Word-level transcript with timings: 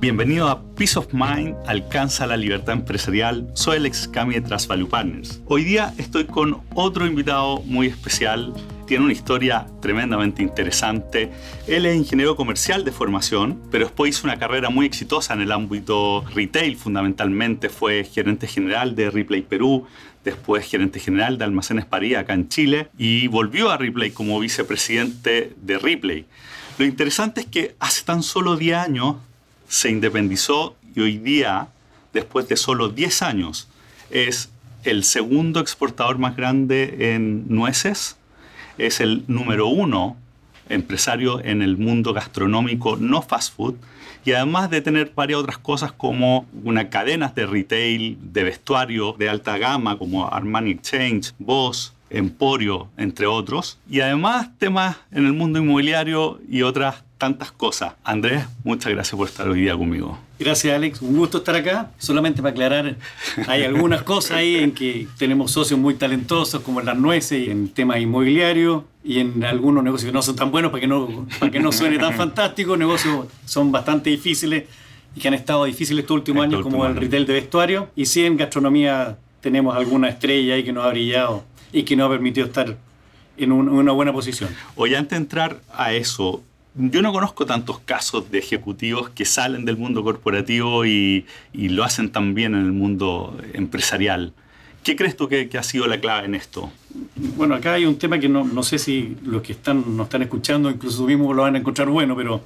Bienvenido 0.00 0.48
a 0.48 0.62
Peace 0.76 0.98
of 0.98 1.08
Mind, 1.12 1.54
alcanza 1.66 2.26
la 2.26 2.38
libertad 2.38 2.72
empresarial. 2.72 3.46
Soy 3.52 3.76
Alex 3.76 4.08
Cami 4.08 4.32
de 4.32 4.40
Trust 4.40 4.70
Partners. 4.88 5.42
Hoy 5.44 5.62
día 5.62 5.92
estoy 5.98 6.24
con 6.24 6.62
otro 6.74 7.04
invitado 7.04 7.60
muy 7.66 7.88
especial. 7.88 8.54
Tiene 8.86 9.04
una 9.04 9.12
historia 9.12 9.66
tremendamente 9.82 10.42
interesante. 10.42 11.30
Él 11.66 11.84
es 11.84 11.94
ingeniero 11.94 12.34
comercial 12.34 12.82
de 12.82 12.92
formación, 12.92 13.60
pero 13.70 13.84
después 13.84 14.16
hizo 14.16 14.26
una 14.26 14.38
carrera 14.38 14.70
muy 14.70 14.86
exitosa 14.86 15.34
en 15.34 15.42
el 15.42 15.52
ámbito 15.52 16.24
retail. 16.34 16.76
Fundamentalmente 16.78 17.68
fue 17.68 18.04
gerente 18.04 18.46
general 18.46 18.96
de 18.96 19.10
Ripley 19.10 19.42
Perú, 19.42 19.86
después 20.24 20.64
gerente 20.64 20.98
general 20.98 21.36
de 21.36 21.44
Almacenes 21.44 21.84
París 21.84 22.16
acá 22.16 22.32
en 22.32 22.48
Chile 22.48 22.88
y 22.96 23.26
volvió 23.26 23.70
a 23.70 23.76
Ripley 23.76 24.12
como 24.12 24.40
vicepresidente 24.40 25.52
de 25.60 25.78
Ripley. 25.78 26.24
Lo 26.78 26.86
interesante 26.86 27.42
es 27.42 27.46
que 27.48 27.76
hace 27.80 28.02
tan 28.02 28.22
solo 28.22 28.56
10 28.56 28.78
años 28.78 29.16
se 29.70 29.88
independizó 29.88 30.74
y 30.96 31.00
hoy 31.00 31.18
día, 31.18 31.68
después 32.12 32.48
de 32.48 32.56
solo 32.56 32.88
10 32.88 33.22
años, 33.22 33.68
es 34.10 34.50
el 34.82 35.04
segundo 35.04 35.60
exportador 35.60 36.18
más 36.18 36.36
grande 36.36 37.14
en 37.14 37.44
nueces, 37.48 38.16
es 38.78 39.00
el 39.00 39.22
número 39.28 39.68
uno 39.68 40.16
empresario 40.68 41.40
en 41.44 41.62
el 41.62 41.76
mundo 41.76 42.12
gastronómico 42.12 42.96
no 42.96 43.22
fast 43.22 43.54
food 43.56 43.76
y 44.24 44.32
además 44.32 44.70
de 44.70 44.80
tener 44.80 45.12
varias 45.14 45.40
otras 45.40 45.58
cosas 45.58 45.92
como 45.92 46.46
una 46.64 46.90
cadenas 46.90 47.36
de 47.36 47.46
retail, 47.46 48.18
de 48.20 48.42
vestuario 48.42 49.14
de 49.18 49.28
alta 49.28 49.56
gama 49.56 49.98
como 49.98 50.28
Armani 50.32 50.72
Exchange, 50.72 51.32
Boss, 51.38 51.94
Emporio, 52.10 52.88
entre 52.96 53.26
otros, 53.26 53.78
y 53.88 54.00
además 54.00 54.50
temas 54.58 54.96
en 55.12 55.26
el 55.26 55.32
mundo 55.32 55.60
inmobiliario 55.60 56.40
y 56.48 56.62
otras 56.62 57.04
tantas 57.20 57.52
cosas. 57.52 57.92
Andrés, 58.02 58.46
muchas 58.64 58.90
gracias 58.92 59.14
por 59.14 59.28
estar 59.28 59.46
hoy 59.46 59.60
día 59.60 59.76
conmigo. 59.76 60.18
Gracias, 60.38 60.74
Alex. 60.74 61.02
Un 61.02 61.18
gusto 61.18 61.38
estar 61.38 61.54
acá. 61.54 61.90
Solamente 61.98 62.40
para 62.40 62.52
aclarar, 62.52 62.96
hay 63.46 63.62
algunas 63.62 64.02
cosas 64.02 64.38
ahí 64.38 64.56
en 64.56 64.72
que 64.72 65.06
tenemos 65.18 65.52
socios 65.52 65.78
muy 65.78 65.94
talentosos, 65.94 66.62
como 66.62 66.80
en 66.80 66.86
las 66.86 66.96
nueces 66.96 67.46
y 67.46 67.50
en 67.50 67.68
temas 67.68 68.00
inmobiliarios, 68.00 68.84
y 69.04 69.18
en 69.18 69.44
algunos 69.44 69.84
negocios 69.84 70.10
que 70.10 70.14
no 70.14 70.22
son 70.22 70.34
tan 70.34 70.50
buenos 70.50 70.72
para 70.72 70.80
que 70.80 70.86
no, 70.86 71.26
para 71.38 71.52
que 71.52 71.60
no 71.60 71.70
suene 71.72 71.98
tan 71.98 72.14
fantástico. 72.14 72.76
Negocios 72.76 73.26
son 73.44 73.70
bastante 73.70 74.08
difíciles 74.08 74.64
y 75.14 75.20
que 75.20 75.28
han 75.28 75.34
estado 75.34 75.66
difíciles 75.66 76.02
estos 76.02 76.14
últimos 76.14 76.42
años, 76.42 76.62
como 76.62 76.86
el 76.86 76.96
retail 76.96 77.26
de 77.26 77.34
vestuario. 77.34 77.90
Y 77.94 78.06
sí, 78.06 78.24
en 78.24 78.38
gastronomía 78.38 79.18
tenemos 79.42 79.76
alguna 79.76 80.08
estrella 80.08 80.54
ahí 80.54 80.64
que 80.64 80.72
nos 80.72 80.86
ha 80.86 80.88
brillado 80.88 81.44
y 81.70 81.82
que 81.82 81.96
nos 81.96 82.06
ha 82.06 82.10
permitido 82.10 82.46
estar 82.46 82.78
en 83.36 83.52
una 83.52 83.92
buena 83.92 84.12
posición. 84.12 84.48
Hoy, 84.74 84.94
antes 84.94 85.10
de 85.10 85.16
entrar 85.16 85.60
a 85.72 85.92
eso, 85.92 86.42
yo 86.74 87.02
no 87.02 87.12
conozco 87.12 87.46
tantos 87.46 87.80
casos 87.80 88.30
de 88.30 88.38
ejecutivos 88.38 89.10
que 89.10 89.24
salen 89.24 89.64
del 89.64 89.76
mundo 89.76 90.04
corporativo 90.04 90.84
y, 90.86 91.26
lo 91.52 91.84
hacen 91.84 92.10
también 92.10 92.54
en 92.54 92.60
el 92.60 92.72
mundo 92.72 93.36
empresarial. 93.54 94.32
¿Qué 94.84 94.96
crees 94.96 95.16
tú 95.16 95.28
que, 95.28 95.48
ha 95.58 95.62
sido 95.62 95.86
la 95.86 96.00
clave 96.00 96.26
en 96.26 96.34
esto? 96.34 96.70
Bueno, 97.36 97.54
acá 97.54 97.74
hay 97.74 97.84
un 97.84 97.98
tema 97.98 98.18
que 98.18 98.28
no, 98.28 98.62
sé 98.62 98.78
si 98.78 99.16
los 99.24 99.42
que 99.42 99.52
están, 99.52 99.96
nos 99.96 100.06
están 100.06 100.22
escuchando, 100.22 100.70
incluso 100.70 101.04
mismos 101.04 101.34
lo 101.36 101.42
van 101.42 101.56
a 101.56 101.58
encontrar 101.58 101.88
bueno, 101.88 102.16
pero 102.16 102.42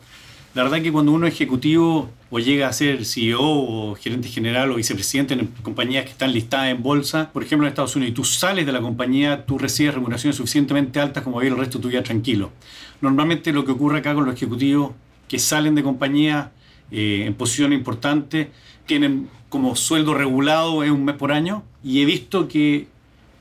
la 0.55 0.62
verdad 0.62 0.80
que 0.80 0.92
cuando 0.92 1.10
uno 1.12 1.27
es 1.27 1.34
ejecutivo 1.34 2.10
o 2.30 2.38
llega 2.38 2.69
a 2.69 2.72
ser 2.72 3.05
CEO 3.05 3.41
o 3.42 3.94
gerente 3.97 4.28
general 4.28 4.70
o 4.70 4.77
vicepresidente 4.77 5.34
en 5.34 5.47
compañías 5.62 6.05
que 6.05 6.12
están 6.12 6.33
listadas 6.33 6.69
en 6.69 6.83
bolsa, 6.83 7.30
por 7.33 7.42
ejemplo 7.42 7.66
en 7.66 7.72
Estados 7.72 7.97
Unidos, 7.97 8.12
y 8.12 8.14
tú 8.14 8.24
sales 8.24 8.64
de 8.64 8.72
la 8.72 8.80
compañía, 8.80 9.47
tú 9.47 9.58
recibes 9.58 9.94
remuneraciones 9.94 10.36
suficientemente 10.36 11.00
altas 11.00 11.25
como 11.25 11.41
vivir 11.41 11.52
el 11.52 11.58
resto 11.58 11.78
de 11.78 11.82
tu 11.82 11.88
vida 11.88 12.05
tranquilo. 12.05 12.52
Normalmente 13.00 13.52
lo 13.52 13.64
que 13.64 13.72
ocurre 13.72 13.98
acá 13.98 14.14
con 14.14 14.25
los 14.25 14.34
ejecutivos 14.34 14.92
que 15.27 15.41
salen 15.41 15.75
de 15.75 15.82
compañía 15.82 16.53
eh, 16.91 17.25
en 17.26 17.34
posición 17.34 17.72
importante 17.72 18.50
tienen 18.86 19.28
como 19.48 19.75
sueldo 19.75 20.15
regulado 20.15 20.84
es 20.84 20.91
un 20.91 21.04
mes 21.04 21.16
por 21.16 21.32
año 21.32 21.65
y 21.82 22.00
he 22.03 22.04
visto 22.04 22.47
que 22.47 22.86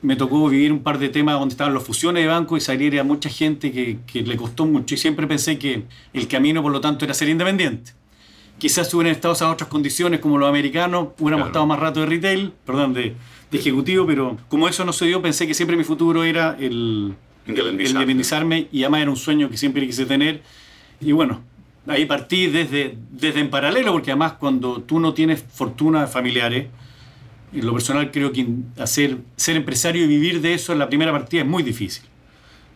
me 0.04 0.16
tocó 0.16 0.48
vivir 0.50 0.70
un 0.70 0.82
par 0.82 0.98
de 0.98 1.08
temas 1.08 1.38
donde 1.38 1.54
estaban 1.54 1.72
las 1.72 1.82
fusiones 1.82 2.22
de 2.22 2.28
banco 2.28 2.58
y 2.58 2.60
salir 2.60 3.00
a 3.00 3.04
mucha 3.04 3.30
gente 3.30 3.72
que, 3.72 3.98
que, 4.06 4.20
le 4.20 4.36
costó 4.36 4.66
mucho 4.66 4.94
y 4.94 4.98
siempre 4.98 5.26
pensé 5.26 5.58
que 5.58 5.84
el 6.12 6.28
camino 6.28 6.62
por 6.62 6.72
lo 6.72 6.80
tanto 6.80 7.06
era 7.06 7.14
ser 7.14 7.30
independiente. 7.30 7.92
Quizás 8.58 8.90
si 8.90 8.96
hubieran 8.96 9.14
estado 9.14 9.34
a 9.40 9.50
otras 9.50 9.70
condiciones 9.70 10.20
como 10.20 10.36
los 10.36 10.46
americanos, 10.46 11.08
hubiéramos 11.18 11.46
estado 11.46 11.66
más 11.66 11.80
rato 11.80 12.00
de 12.00 12.06
retail, 12.06 12.52
perdón, 12.66 12.92
de, 12.92 13.14
de, 13.50 13.58
ejecutivo, 13.58 14.06
pero 14.06 14.36
como 14.48 14.68
eso 14.68 14.84
no 14.84 14.92
se 14.92 15.06
dio, 15.06 15.22
pensé 15.22 15.46
que 15.46 15.54
siempre 15.54 15.74
mi 15.74 15.84
futuro 15.84 16.22
era 16.22 16.54
el, 16.60 17.14
independizarme 17.46 18.68
y 18.70 18.82
además 18.82 19.00
era 19.00 19.10
un 19.10 19.16
sueño 19.16 19.48
que 19.48 19.56
siempre 19.56 19.86
quise 19.86 20.04
tener. 20.04 20.42
Y 21.00 21.12
bueno, 21.12 21.40
ahí 21.86 22.04
partí 22.04 22.46
desde, 22.48 22.98
desde 23.10 23.40
en 23.40 23.48
paralelo, 23.48 23.92
porque 23.92 24.10
además 24.10 24.34
cuando 24.34 24.82
tú 24.82 25.00
no 25.00 25.14
tienes 25.14 25.42
fortuna 25.42 26.06
familiares, 26.06 26.66
en 27.60 27.66
lo 27.66 27.72
personal 27.72 28.10
creo 28.10 28.32
que 28.32 28.46
hacer, 28.78 29.18
ser 29.36 29.56
empresario 29.56 30.04
y 30.04 30.06
vivir 30.08 30.40
de 30.40 30.54
eso 30.54 30.72
en 30.72 30.78
la 30.78 30.88
primera 30.88 31.12
partida 31.12 31.42
es 31.42 31.46
muy 31.46 31.62
difícil. 31.62 32.04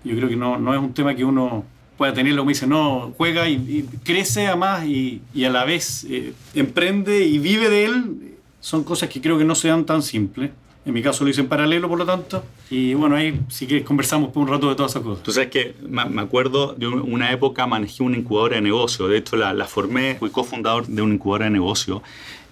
Yo 0.04 0.16
creo 0.16 0.28
que 0.28 0.36
no, 0.36 0.58
no 0.58 0.72
es 0.74 0.80
un 0.80 0.94
tema 0.94 1.14
que 1.14 1.24
uno 1.24 1.64
pueda 1.96 2.14
tenerlo 2.14 2.42
como 2.42 2.50
dice, 2.50 2.66
no, 2.66 3.12
juega 3.16 3.48
y, 3.48 3.86
crece 4.04 4.46
además 4.46 4.86
y, 4.86 5.20
y, 5.34 5.44
a 5.44 5.50
la 5.50 5.64
vez 5.64 6.06
eh, 6.08 6.32
emprende 6.54 7.24
y 7.24 7.38
vive 7.38 7.68
de 7.68 7.84
él. 7.84 8.34
Son 8.60 8.84
cosas 8.84 9.08
que 9.08 9.20
creo 9.20 9.36
que 9.36 9.44
no 9.44 9.54
sean 9.54 9.84
tan 9.84 10.02
simples. 10.02 10.50
En 10.88 10.94
mi 10.94 11.02
caso 11.02 11.22
lo 11.22 11.28
hice 11.28 11.42
en 11.42 11.48
paralelo, 11.48 11.86
por 11.86 11.98
lo 11.98 12.06
tanto. 12.06 12.42
Y 12.70 12.94
bueno, 12.94 13.16
ahí 13.16 13.38
sí 13.48 13.66
que 13.66 13.84
conversamos 13.84 14.30
por 14.30 14.42
un 14.42 14.48
rato 14.48 14.70
de 14.70 14.74
todas 14.74 14.92
esas 14.92 15.02
cosas. 15.02 15.22
Tú 15.22 15.32
sabes 15.32 15.50
que 15.50 15.74
me 15.82 16.22
acuerdo, 16.22 16.72
de 16.72 16.86
una 16.86 17.30
época 17.30 17.66
manejé 17.66 18.02
una 18.02 18.16
incubadora 18.16 18.56
de 18.56 18.62
negocio. 18.62 19.06
De 19.06 19.18
hecho, 19.18 19.36
la, 19.36 19.52
la 19.52 19.66
formé, 19.66 20.16
fui 20.18 20.30
cofundador 20.30 20.86
de 20.86 21.02
una 21.02 21.14
incubadora 21.14 21.44
de 21.44 21.50
negocio. 21.50 22.02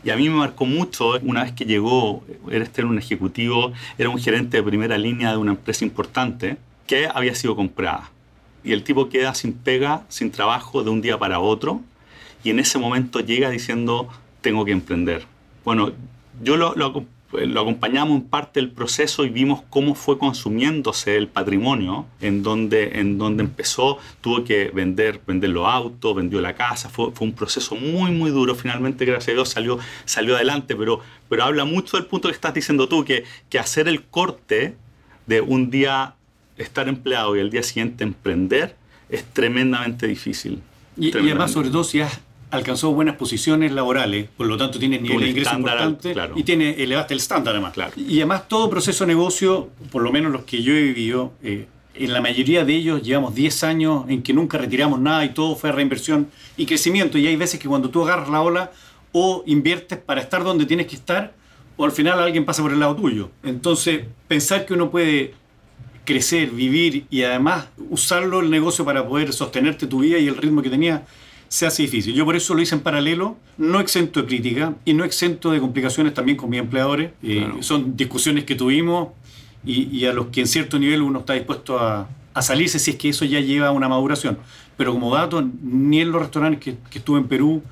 Y 0.06 0.10
a 0.10 0.16
mí 0.16 0.28
me 0.28 0.36
marcó 0.36 0.66
mucho, 0.66 1.18
una 1.22 1.42
vez 1.42 1.50
que 1.50 1.64
llegó, 1.64 2.22
era 2.48 2.62
este 2.62 2.84
un 2.84 2.96
ejecutivo, 2.96 3.72
era 3.98 4.08
un 4.08 4.20
gerente 4.20 4.56
de 4.56 4.62
primera 4.62 4.96
línea 4.96 5.32
de 5.32 5.36
una 5.36 5.50
empresa 5.50 5.84
importante 5.84 6.58
que 6.86 7.08
había 7.12 7.34
sido 7.34 7.56
comprada. 7.56 8.08
Y 8.62 8.70
el 8.70 8.84
tipo 8.84 9.08
queda 9.08 9.34
sin 9.34 9.52
pega, 9.52 10.04
sin 10.08 10.30
trabajo 10.30 10.84
de 10.84 10.90
un 10.90 11.00
día 11.00 11.18
para 11.18 11.40
otro. 11.40 11.80
Y 12.44 12.50
en 12.50 12.60
ese 12.60 12.78
momento 12.78 13.18
llega 13.18 13.50
diciendo, 13.50 14.08
tengo 14.42 14.64
que 14.64 14.70
emprender. 14.70 15.26
Bueno, 15.64 15.90
yo 16.40 16.56
lo, 16.56 16.76
lo, 16.76 17.04
lo 17.32 17.60
acompañamos 17.60 18.20
en 18.20 18.28
parte 18.28 18.60
del 18.60 18.70
proceso 18.70 19.24
y 19.24 19.30
vimos 19.30 19.62
cómo 19.68 19.94
fue 19.94 20.18
consumiéndose 20.18 21.16
el 21.16 21.28
patrimonio, 21.28 22.06
en 22.20 22.42
donde, 22.42 23.00
en 23.00 23.18
donde 23.18 23.42
empezó, 23.42 23.98
tuvo 24.20 24.44
que 24.44 24.70
vender, 24.72 25.20
vender 25.26 25.50
los 25.50 25.66
autos, 25.66 26.14
vendió 26.14 26.40
la 26.40 26.54
casa, 26.54 26.88
fue, 26.88 27.10
fue 27.12 27.26
un 27.26 27.34
proceso 27.34 27.74
muy, 27.74 28.12
muy 28.12 28.30
duro. 28.30 28.54
Finalmente, 28.54 29.04
gracias 29.04 29.30
a 29.30 29.32
Dios, 29.32 29.48
salió, 29.48 29.78
salió 30.04 30.36
adelante, 30.36 30.76
pero, 30.76 31.00
pero 31.28 31.44
habla 31.44 31.64
mucho 31.64 31.96
del 31.96 32.06
punto 32.06 32.28
que 32.28 32.34
estás 32.34 32.54
diciendo 32.54 32.88
tú, 32.88 33.04
que, 33.04 33.24
que 33.50 33.58
hacer 33.58 33.88
el 33.88 34.04
corte 34.04 34.76
de 35.26 35.40
un 35.40 35.70
día 35.70 36.14
estar 36.56 36.88
empleado 36.88 37.36
y 37.36 37.40
el 37.40 37.50
día 37.50 37.62
siguiente 37.62 38.04
emprender 38.04 38.76
es 39.08 39.24
tremendamente 39.24 40.06
difícil. 40.06 40.62
Y, 40.96 41.08
y 41.08 41.18
además, 41.18 41.52
sobre 41.52 41.70
todo, 41.70 41.84
si 41.84 42.00
has 42.00 42.20
alcanzó 42.50 42.92
buenas 42.92 43.16
posiciones 43.16 43.72
laborales, 43.72 44.28
por 44.36 44.46
lo 44.46 44.56
tanto 44.56 44.78
tiene 44.78 44.98
nivel 44.98 45.20
de 45.20 45.28
ingreso 45.30 45.56
importante 45.56 46.14
y 46.36 46.42
tiene 46.44 46.70
elevaste 46.82 47.14
el 47.14 47.20
estándar 47.20 47.54
además. 47.54 47.74
Y 47.96 48.18
además 48.18 48.48
todo 48.48 48.70
proceso 48.70 49.04
de 49.04 49.08
negocio, 49.08 49.70
por 49.90 50.02
lo 50.02 50.12
menos 50.12 50.32
los 50.32 50.42
que 50.44 50.62
yo 50.62 50.72
he 50.72 50.82
vivido, 50.82 51.32
eh, 51.42 51.66
en 51.94 52.12
la 52.12 52.20
mayoría 52.20 52.64
de 52.64 52.74
ellos 52.74 53.02
llevamos 53.02 53.34
10 53.34 53.64
años 53.64 54.04
en 54.08 54.22
que 54.22 54.32
nunca 54.32 54.58
retiramos 54.58 55.00
nada 55.00 55.24
y 55.24 55.30
todo 55.30 55.56
fue 55.56 55.72
reinversión 55.72 56.28
y 56.56 56.66
crecimiento. 56.66 57.18
Y 57.18 57.26
hay 57.26 57.36
veces 57.36 57.58
que 57.58 57.68
cuando 57.68 57.90
tú 57.90 58.04
agarras 58.04 58.28
la 58.28 58.42
ola 58.42 58.70
o 59.12 59.42
inviertes 59.46 59.98
para 59.98 60.20
estar 60.20 60.44
donde 60.44 60.66
tienes 60.66 60.86
que 60.86 60.96
estar, 60.96 61.32
o 61.76 61.84
al 61.84 61.92
final 61.92 62.20
alguien 62.20 62.44
pasa 62.44 62.62
por 62.62 62.72
el 62.72 62.80
lado 62.80 62.96
tuyo. 62.96 63.30
Entonces, 63.42 64.04
pensar 64.28 64.66
que 64.66 64.74
uno 64.74 64.90
puede 64.90 65.34
crecer, 66.04 66.50
vivir 66.50 67.06
y 67.10 67.22
además 67.22 67.66
usarlo 67.90 68.40
el 68.40 68.50
negocio 68.50 68.84
para 68.84 69.06
poder 69.06 69.32
sostenerte 69.32 69.86
tu 69.86 70.00
vida 70.00 70.18
y 70.18 70.28
el 70.28 70.36
ritmo 70.36 70.62
que 70.62 70.70
tenía 70.70 71.04
se 71.48 71.66
hace 71.66 71.82
difícil. 71.82 72.14
Yo 72.14 72.24
por 72.24 72.36
eso 72.36 72.54
lo 72.54 72.62
hice 72.62 72.74
en 72.74 72.80
paralelo, 72.80 73.36
no 73.56 73.80
exento 73.80 74.20
de 74.20 74.26
crítica 74.26 74.74
y 74.84 74.94
no 74.94 75.04
exento 75.04 75.50
de 75.50 75.60
complicaciones 75.60 76.14
también 76.14 76.36
con 76.36 76.50
mis 76.50 76.60
empleadores. 76.60 77.12
Eh, 77.22 77.48
son 77.60 77.96
discusiones 77.96 78.44
que 78.44 78.54
tuvimos 78.54 79.08
y, 79.64 80.04
a 80.06 80.12
los 80.12 80.28
que 80.28 80.40
en 80.40 80.46
cierto 80.46 80.78
nivel 80.78 81.02
uno 81.02 81.20
está 81.20 81.32
dispuesto 81.32 81.78
a, 81.78 82.08
salirse 82.40 82.78
si 82.78 82.90
es 82.90 82.96
que 82.98 83.08
eso 83.08 83.24
ya 83.24 83.40
lleva 83.40 83.68
a 83.68 83.70
una 83.70 83.88
maduración. 83.88 84.38
Pero 84.76 84.92
como 84.92 85.14
dato, 85.14 85.42
ni 85.62 86.02
en 86.02 86.12
los 86.12 86.20
restaurantes 86.20 86.60
que, 86.60 86.76
que 86.90 86.98
estuve 86.98 87.18
en 87.18 87.28
Perú, 87.28 87.62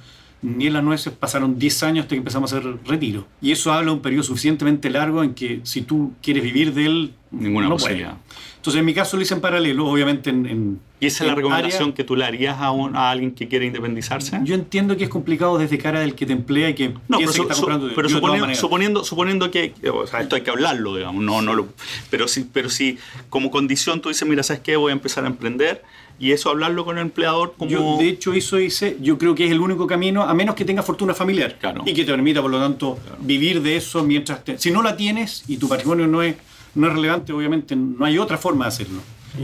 ni 0.44 0.66
en 0.66 0.74
las 0.74 0.84
nueces 0.84 1.12
pasaron 1.12 1.58
10 1.58 1.82
años 1.84 2.02
hasta 2.04 2.14
que 2.14 2.18
empezamos 2.18 2.52
a 2.52 2.58
hacer 2.58 2.76
retiro. 2.86 3.26
Y 3.40 3.50
eso 3.52 3.72
habla 3.72 3.86
de 3.90 3.96
un 3.96 4.02
periodo 4.02 4.22
suficientemente 4.24 4.90
largo 4.90 5.22
en 5.24 5.32
que 5.34 5.60
si 5.62 5.80
tú 5.82 6.12
quieres 6.22 6.42
vivir 6.42 6.74
de 6.74 6.84
él, 6.86 7.14
Ninguna 7.30 7.66
no 7.66 7.74
posibilidad. 7.76 8.10
Puede. 8.10 8.54
Entonces, 8.56 8.78
en 8.80 8.86
mi 8.86 8.94
caso 8.94 9.16
lo 9.16 9.22
hice 9.22 9.34
en 9.34 9.40
paralelo, 9.40 9.86
obviamente 9.86 10.30
en... 10.30 10.46
en 10.46 10.80
¿Y 11.00 11.06
esa 11.06 11.24
es 11.24 11.26
la 11.26 11.32
en 11.32 11.36
recomendación 11.36 11.82
área- 11.82 11.94
que 11.94 12.04
tú 12.04 12.14
le 12.16 12.24
harías 12.24 12.58
a, 12.60 12.70
un- 12.70 12.96
a 12.96 13.10
alguien 13.10 13.32
que 13.32 13.46
quiere 13.48 13.66
independizarse? 13.66 14.38
Yo 14.44 14.54
entiendo 14.54 14.96
que 14.96 15.04
es 15.04 15.10
complicado 15.10 15.58
desde 15.58 15.76
cara 15.78 16.00
del 16.00 16.14
que 16.14 16.24
te 16.26 16.32
emplea 16.32 16.70
y 16.70 16.74
que 16.74 16.90
No, 17.08 17.18
pero, 17.18 17.32
su- 17.32 17.34
que 17.34 17.42
está 17.42 17.54
su- 17.54 17.60
comprando 17.62 17.86
pero 17.94 18.08
de 18.08 18.14
todas 18.14 18.22
suponiendo, 18.22 18.54
suponiendo, 18.54 19.04
suponiendo 19.04 19.50
que, 19.50 19.74
o 19.92 20.06
sea, 20.06 20.20
esto 20.20 20.36
hay 20.36 20.42
que 20.42 20.50
hablarlo, 20.50 20.96
digamos, 20.96 21.22
no, 21.24 21.42
no 21.42 21.54
lo, 21.54 21.68
pero 22.10 22.26
si, 22.28 22.44
pero 22.44 22.70
si 22.70 22.96
como 23.28 23.50
condición 23.50 24.00
tú 24.00 24.08
dices, 24.10 24.26
mira, 24.26 24.42
¿sabes 24.42 24.62
qué? 24.62 24.76
Voy 24.76 24.90
a 24.90 24.94
empezar 24.94 25.24
a 25.24 25.26
emprender 25.26 25.82
y 26.18 26.32
eso 26.32 26.50
hablarlo 26.50 26.84
con 26.84 26.96
el 26.98 27.02
empleador 27.02 27.54
como... 27.58 27.70
Yo, 27.70 27.96
de 27.98 28.08
hecho, 28.08 28.32
eso 28.32 28.58
hice, 28.60 28.96
yo 29.00 29.18
creo 29.18 29.34
que 29.34 29.44
es 29.46 29.50
el 29.50 29.60
único 29.60 29.86
camino, 29.86 30.22
a 30.22 30.32
menos 30.34 30.54
que 30.54 30.64
tengas 30.64 30.84
fortuna 30.86 31.12
familiar. 31.14 31.58
Claro. 31.58 31.82
Y 31.84 31.92
que 31.92 32.04
te 32.04 32.12
permita, 32.12 32.40
por 32.40 32.50
lo 32.50 32.58
tanto, 32.60 32.98
vivir 33.20 33.60
de 33.62 33.76
eso 33.76 34.04
mientras... 34.04 34.44
te- 34.44 34.58
si 34.58 34.70
no 34.70 34.82
la 34.82 34.96
tienes 34.96 35.44
y 35.48 35.56
tu 35.56 35.68
patrimonio 35.68 36.06
no 36.06 36.22
es, 36.22 36.36
no 36.74 36.86
es 36.86 36.92
relevante, 36.92 37.32
obviamente 37.32 37.74
no 37.76 38.04
hay 38.04 38.18
otra 38.18 38.38
forma 38.38 38.64
de 38.66 38.68
hacerlo. 38.68 39.00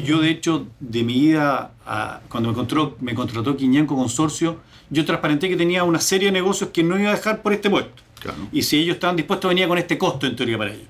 Yo, 0.06 0.20
de 0.20 0.30
hecho, 0.30 0.66
de 0.78 1.02
mi 1.02 1.14
vida, 1.14 1.72
a- 1.84 2.20
cuando 2.28 2.50
me, 2.50 2.54
contrató, 2.54 2.96
me 3.00 3.14
contrató 3.14 3.56
Quiñanco 3.56 3.96
Consorcio, 3.96 4.58
yo 4.90 5.04
transparenté 5.04 5.48
que 5.48 5.56
tenía 5.56 5.82
una 5.84 6.00
serie 6.00 6.26
de 6.26 6.32
negocios 6.32 6.70
que 6.70 6.82
no 6.84 6.98
iba 6.98 7.10
a 7.10 7.14
dejar 7.14 7.42
por 7.42 7.52
este 7.52 7.68
puesto. 7.68 8.02
Claro. 8.20 8.38
Y 8.52 8.62
si 8.62 8.78
ellos 8.78 8.94
estaban 8.94 9.16
dispuestos, 9.16 9.48
venía 9.48 9.66
con 9.66 9.78
este 9.78 9.98
costo, 9.98 10.26
en 10.26 10.36
teoría, 10.36 10.58
para 10.58 10.72
ellos. 10.72 10.86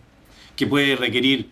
Que 0.57 0.67
puede 0.67 0.97
requerir, 0.97 1.49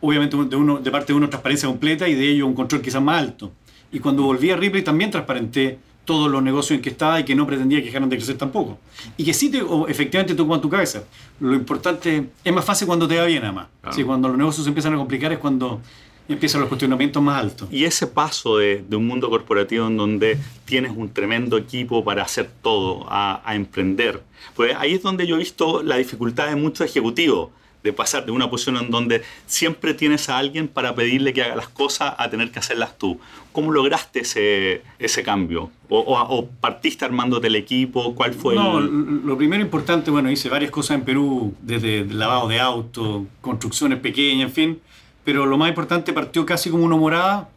obviamente, 0.00 0.36
de, 0.36 0.56
uno, 0.56 0.78
de 0.78 0.90
parte 0.90 1.12
de 1.12 1.16
uno 1.18 1.28
transparencia 1.28 1.68
completa 1.68 2.08
y 2.08 2.14
de 2.14 2.30
ellos 2.30 2.46
un 2.48 2.54
control 2.54 2.80
quizás 2.80 3.02
más 3.02 3.20
alto. 3.20 3.52
Y 3.92 4.00
cuando 4.00 4.22
volví 4.22 4.50
a 4.50 4.56
Ripley 4.56 4.82
también 4.82 5.10
transparenté 5.10 5.78
todos 6.04 6.30
los 6.30 6.42
negocios 6.42 6.76
en 6.76 6.82
que 6.82 6.90
estaba 6.90 7.20
y 7.20 7.24
que 7.24 7.34
no 7.34 7.46
pretendía 7.46 7.80
que 7.80 7.86
dejaran 7.86 8.08
de 8.08 8.16
crecer 8.16 8.38
tampoco. 8.38 8.78
Y 9.16 9.24
que 9.24 9.34
sí, 9.34 9.50
te, 9.50 9.60
o 9.60 9.88
efectivamente, 9.88 10.34
tú 10.34 10.54
en 10.54 10.60
tu 10.60 10.70
cabeza. 10.70 11.02
Lo 11.40 11.54
importante 11.54 12.28
es 12.42 12.54
más 12.54 12.64
fácil 12.64 12.86
cuando 12.86 13.06
te 13.06 13.18
va 13.18 13.24
bien, 13.26 13.42
además. 13.42 13.66
Claro. 13.80 13.96
Sí, 13.96 14.04
cuando 14.04 14.28
los 14.28 14.38
negocios 14.38 14.64
se 14.64 14.70
empiezan 14.70 14.94
a 14.94 14.96
complicar 14.96 15.32
es 15.32 15.38
cuando 15.38 15.80
empiezan 16.28 16.60
los 16.60 16.68
cuestionamientos 16.68 17.22
más 17.22 17.40
altos. 17.40 17.68
Y 17.70 17.84
ese 17.84 18.06
paso 18.06 18.58
de, 18.58 18.84
de 18.88 18.96
un 18.96 19.06
mundo 19.06 19.28
corporativo 19.28 19.86
en 19.86 19.96
donde 19.96 20.38
tienes 20.64 20.92
un 20.96 21.12
tremendo 21.12 21.56
equipo 21.56 22.04
para 22.04 22.22
hacer 22.22 22.50
todo, 22.62 23.06
a, 23.08 23.42
a 23.44 23.54
emprender, 23.54 24.22
pues 24.54 24.74
ahí 24.76 24.94
es 24.94 25.02
donde 25.02 25.26
yo 25.26 25.36
he 25.36 25.38
visto 25.38 25.82
la 25.82 25.96
dificultad 25.96 26.48
de 26.48 26.56
muchos 26.56 26.88
ejecutivos 26.88 27.50
de 27.86 27.92
pasar 27.94 28.26
de 28.26 28.32
una 28.32 28.50
posición 28.50 28.76
en 28.76 28.90
donde 28.90 29.22
siempre 29.46 29.94
tienes 29.94 30.28
a 30.28 30.36
alguien 30.36 30.68
para 30.68 30.94
pedirle 30.94 31.32
que 31.32 31.42
haga 31.42 31.56
las 31.56 31.68
cosas 31.68 32.14
a 32.18 32.28
tener 32.28 32.50
que 32.50 32.58
hacerlas 32.58 32.98
tú. 32.98 33.18
¿Cómo 33.52 33.72
lograste 33.72 34.20
ese, 34.20 34.82
ese 34.98 35.22
cambio? 35.22 35.70
¿O, 35.88 35.98
o- 36.00 36.36
o 36.36 36.46
partiste 36.46 37.04
armándote 37.06 37.46
el 37.46 37.54
equipo? 37.56 38.14
¿Cuál 38.14 38.34
fue 38.34 38.54
No, 38.54 38.78
el...? 38.78 39.22
lo 39.24 39.36
primero 39.38 39.62
importante, 39.62 40.10
bueno, 40.10 40.30
hice 40.30 40.48
varias 40.50 40.70
cosas 40.70 40.98
en 40.98 41.04
Perú, 41.04 41.54
desde 41.62 42.04
lavado 42.04 42.48
de 42.48 42.60
auto, 42.60 43.24
construcciones 43.40 43.98
pequeñas, 44.00 44.48
en 44.48 44.52
fin, 44.54 44.78
pero 45.24 45.46
lo 45.46 45.56
más 45.56 45.68
importante 45.70 46.12
partió 46.12 46.44
casi 46.44 46.68
como 46.70 46.84
una 46.84 46.96
morada. 46.96 47.48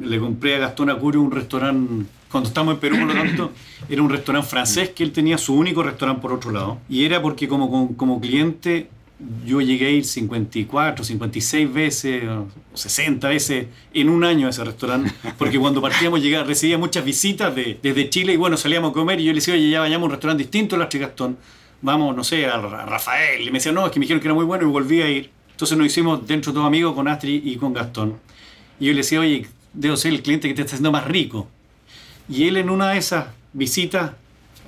Le 0.00 0.18
compré 0.20 0.54
a 0.56 0.58
Gastón 0.60 0.90
Acurio 0.90 1.20
un 1.20 1.32
restaurante, 1.32 2.06
cuando 2.30 2.48
estamos 2.48 2.74
en 2.74 2.80
Perú, 2.80 2.96
por 3.00 3.08
lo 3.08 3.14
tanto, 3.14 3.50
era 3.88 4.00
un 4.00 4.08
restaurante 4.10 4.48
francés 4.48 4.90
que 4.90 5.02
él 5.02 5.10
tenía 5.10 5.36
su 5.36 5.54
único 5.54 5.82
restaurante 5.82 6.22
por 6.22 6.32
otro 6.32 6.50
lado. 6.52 6.78
Y 6.88 7.04
era 7.04 7.20
porque 7.20 7.48
como, 7.48 7.68
como, 7.68 7.96
como 7.96 8.20
cliente 8.20 8.88
yo 9.46 9.60
llegué 9.60 9.86
a 9.86 9.90
ir 9.90 10.04
54, 10.04 11.04
56 11.04 11.72
veces, 11.72 12.24
o 12.28 12.48
60 12.74 13.28
veces 13.28 13.66
en 13.94 14.08
un 14.08 14.24
año 14.24 14.48
a 14.48 14.50
ese 14.50 14.64
restaurante, 14.64 15.12
porque 15.38 15.58
cuando 15.58 15.80
partíamos 15.80 16.20
llegaba, 16.20 16.44
recibía 16.44 16.76
muchas 16.78 17.04
visitas 17.04 17.54
de- 17.54 17.78
desde 17.80 18.10
Chile 18.10 18.32
y 18.32 18.36
bueno, 18.36 18.56
salíamos 18.56 18.90
a 18.90 18.94
comer 18.94 19.20
y 19.20 19.24
yo 19.24 19.32
le 19.32 19.36
decía, 19.36 19.54
oye, 19.54 19.70
ya 19.70 19.80
vayamos 19.80 20.04
a 20.04 20.06
un 20.06 20.10
restaurante 20.12 20.42
distinto, 20.42 20.74
el 20.76 20.86
Gastón, 20.98 21.36
vamos, 21.82 22.16
no 22.16 22.24
sé, 22.24 22.46
a 22.46 22.56
Ra- 22.60 22.84
Rafael, 22.86 23.42
y 23.42 23.46
me 23.46 23.58
decía, 23.58 23.70
no, 23.72 23.86
es 23.86 23.92
que 23.92 24.00
me 24.00 24.04
dijeron 24.04 24.20
que 24.20 24.26
era 24.26 24.34
muy 24.34 24.44
bueno 24.44 24.64
y 24.66 24.70
volví 24.70 25.02
a 25.02 25.08
ir. 25.08 25.30
Entonces 25.52 25.78
nos 25.78 25.86
hicimos 25.86 26.26
dentro 26.26 26.52
todos 26.52 26.66
amigos 26.66 26.94
con 26.94 27.06
Astrid 27.06 27.44
y 27.44 27.56
con 27.56 27.72
Gastón. 27.72 28.18
Y 28.80 28.86
yo 28.86 28.92
le 28.92 28.98
decía, 28.98 29.20
oye, 29.20 29.46
debo 29.72 29.96
ser 29.96 30.12
el 30.12 30.22
cliente 30.22 30.48
que 30.48 30.54
te 30.54 30.62
está 30.62 30.74
haciendo 30.74 30.90
más 30.90 31.04
rico. 31.04 31.48
Y 32.28 32.48
él 32.48 32.56
en 32.56 32.70
una 32.70 32.90
de 32.90 32.98
esas 32.98 33.26
visitas, 33.52 34.12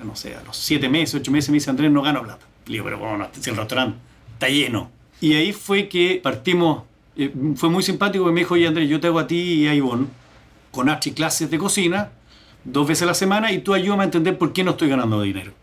no 0.03 0.15
sé, 0.15 0.35
a 0.35 0.43
los 0.43 0.55
siete 0.55 0.87
meses, 0.87 1.15
ocho 1.15 1.31
meses, 1.31 1.49
me 1.49 1.55
dice, 1.55 1.69
Andrés, 1.69 1.91
no 1.91 2.01
gano 2.01 2.23
plata. 2.23 2.45
Le 2.67 2.73
digo, 2.73 2.85
pero 2.85 2.99
bueno, 2.99 3.27
si 3.39 3.49
el 3.49 3.57
restaurante 3.57 3.97
está 4.35 4.49
lleno. 4.49 4.91
Y 5.21 5.33
ahí 5.33 5.53
fue 5.53 5.87
que 5.87 6.19
partimos, 6.21 6.83
eh, 7.15 7.33
fue 7.55 7.69
muy 7.69 7.81
simpático, 7.83 8.23
porque 8.23 8.33
me 8.33 8.41
dijo, 8.41 8.53
oye 8.53 8.67
Andrés, 8.67 8.89
yo 8.89 8.99
te 8.99 9.07
hago 9.07 9.19
a 9.19 9.27
ti 9.27 9.35
y 9.35 9.67
a 9.67 9.73
Ivonne 9.73 10.07
con 10.71 10.89
Archie 10.89 11.13
clases 11.13 11.49
de 11.49 11.57
cocina, 11.57 12.11
dos 12.65 12.85
veces 12.87 13.03
a 13.03 13.05
la 13.05 13.13
semana, 13.13 13.51
y 13.51 13.59
tú 13.59 13.73
ayúdame 13.73 14.03
a 14.03 14.05
entender 14.05 14.37
por 14.37 14.51
qué 14.51 14.63
no 14.63 14.71
estoy 14.71 14.89
ganando 14.89 15.21
dinero. 15.21 15.53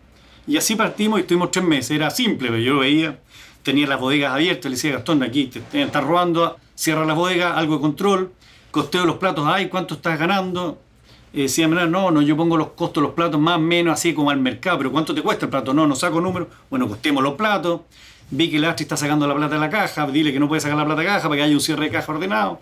Y 0.46 0.56
así 0.56 0.74
partimos 0.74 1.18
y 1.18 1.22
estuvimos 1.22 1.50
tres 1.50 1.64
meses, 1.64 1.90
era 1.90 2.10
simple, 2.10 2.48
pero 2.48 2.58
yo 2.58 2.74
lo 2.74 2.80
veía, 2.80 3.18
tenía 3.62 3.86
las 3.86 4.00
bodegas 4.00 4.32
abiertas, 4.32 4.64
le 4.64 4.76
decía, 4.76 4.92
Gastón, 4.92 5.22
aquí 5.22 5.46
te, 5.46 5.60
te 5.60 5.82
estás 5.82 6.02
robando, 6.02 6.56
cierra 6.74 7.04
la 7.04 7.12
bodega, 7.12 7.56
algo 7.56 7.74
de 7.74 7.80
control, 7.82 8.32
costeo 8.70 9.04
los 9.04 9.16
platos, 9.16 9.44
ay, 9.46 9.68
¿cuánto 9.68 9.94
estás 9.94 10.18
ganando? 10.18 10.80
Decía, 11.32 11.68
"Mira, 11.68 11.86
no, 11.86 12.10
no, 12.10 12.20
yo 12.22 12.36
pongo 12.36 12.56
los 12.56 12.68
costos 12.68 13.02
de 13.02 13.08
los 13.08 13.14
platos 13.14 13.40
más 13.40 13.56
o 13.56 13.60
menos 13.60 13.94
así 13.94 14.12
como 14.14 14.30
al 14.30 14.40
mercado, 14.40 14.78
pero 14.78 14.92
¿cuánto 14.92 15.14
te 15.14 15.22
cuesta 15.22 15.46
el 15.46 15.50
plato? 15.50 15.72
No, 15.72 15.86
no 15.86 15.94
saco 15.94 16.20
números, 16.20 16.48
bueno, 16.70 16.88
costemos 16.88 17.22
los 17.22 17.34
platos, 17.34 17.82
vi 18.32 18.50
que 18.50 18.56
el 18.56 18.64
Astrid 18.64 18.86
está 18.86 18.96
sacando 18.96 19.26
la 19.26 19.34
plata 19.34 19.54
de 19.54 19.60
la 19.60 19.70
caja, 19.70 20.06
dile 20.06 20.32
que 20.32 20.40
no 20.40 20.48
puede 20.48 20.60
sacar 20.60 20.76
la 20.76 20.84
plata 20.86 21.02
de 21.02 21.06
la 21.06 21.14
caja 21.14 21.28
para 21.28 21.36
que 21.36 21.42
haya 21.44 21.54
un 21.54 21.60
cierre 21.60 21.84
de 21.84 21.90
caja 21.90 22.10
ordenado, 22.10 22.60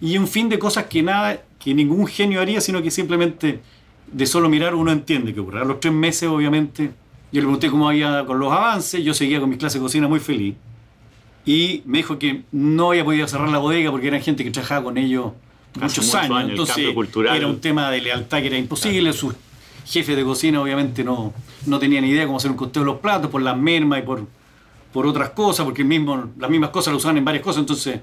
y 0.00 0.18
un 0.18 0.26
fin 0.26 0.48
de 0.48 0.58
cosas 0.58 0.86
que 0.86 1.02
nada, 1.02 1.40
que 1.58 1.72
ningún 1.72 2.06
genio 2.06 2.40
haría, 2.40 2.60
sino 2.60 2.82
que 2.82 2.90
simplemente 2.90 3.60
de 4.10 4.26
solo 4.26 4.48
mirar 4.48 4.74
uno 4.74 4.90
entiende 4.90 5.32
que 5.32 5.40
ocurre. 5.40 5.60
A 5.60 5.64
los 5.64 5.78
tres 5.78 5.94
meses, 5.94 6.28
obviamente, 6.28 6.90
yo 7.30 7.40
le 7.40 7.42
pregunté 7.42 7.70
cómo 7.70 7.88
había 7.88 8.24
con 8.26 8.40
los 8.40 8.52
avances, 8.52 9.04
yo 9.04 9.14
seguía 9.14 9.38
con 9.38 9.48
mis 9.48 9.58
clases 9.58 9.80
de 9.80 9.84
cocina 9.84 10.08
muy 10.08 10.18
feliz, 10.18 10.56
y 11.46 11.82
me 11.84 11.98
dijo 11.98 12.18
que 12.18 12.42
no 12.50 12.90
había 12.90 13.04
podido 13.04 13.28
cerrar 13.28 13.48
la 13.50 13.58
bodega 13.58 13.92
porque 13.92 14.08
eran 14.08 14.20
gente 14.20 14.42
que 14.42 14.50
trabajaba 14.50 14.84
con 14.84 14.98
ellos 14.98 15.32
muchos 15.74 15.98
muchos 15.98 16.14
años, 16.14 16.36
años, 16.38 16.50
entonces 16.50 16.92
cultural. 16.92 17.36
era 17.36 17.46
un 17.46 17.60
tema 17.60 17.90
de 17.90 18.00
lealtad 18.00 18.40
que 18.40 18.46
era 18.46 18.58
imposible, 18.58 19.12
sus 19.12 19.34
jefes 19.84 20.16
de 20.16 20.24
cocina 20.24 20.60
obviamente 20.60 21.04
no, 21.04 21.34
no 21.66 21.78
tenían 21.78 22.04
idea 22.04 22.24
cómo 22.24 22.38
hacer 22.38 22.50
un 22.50 22.56
costeo 22.56 22.82
de 22.82 22.86
los 22.86 23.00
platos 23.00 23.30
por 23.30 23.42
las 23.42 23.56
mermas 23.56 23.98
y 23.98 24.02
por, 24.02 24.26
por 24.94 25.08
otras 25.08 25.30
cosas, 25.30 25.64
porque 25.64 25.82
mismo, 25.82 26.30
las 26.38 26.48
mismas 26.48 26.70
cosas 26.70 26.92
las 26.94 27.00
usaban 27.00 27.16
en 27.16 27.24
varias 27.24 27.42
cosas, 27.42 27.62
entonces 27.62 27.98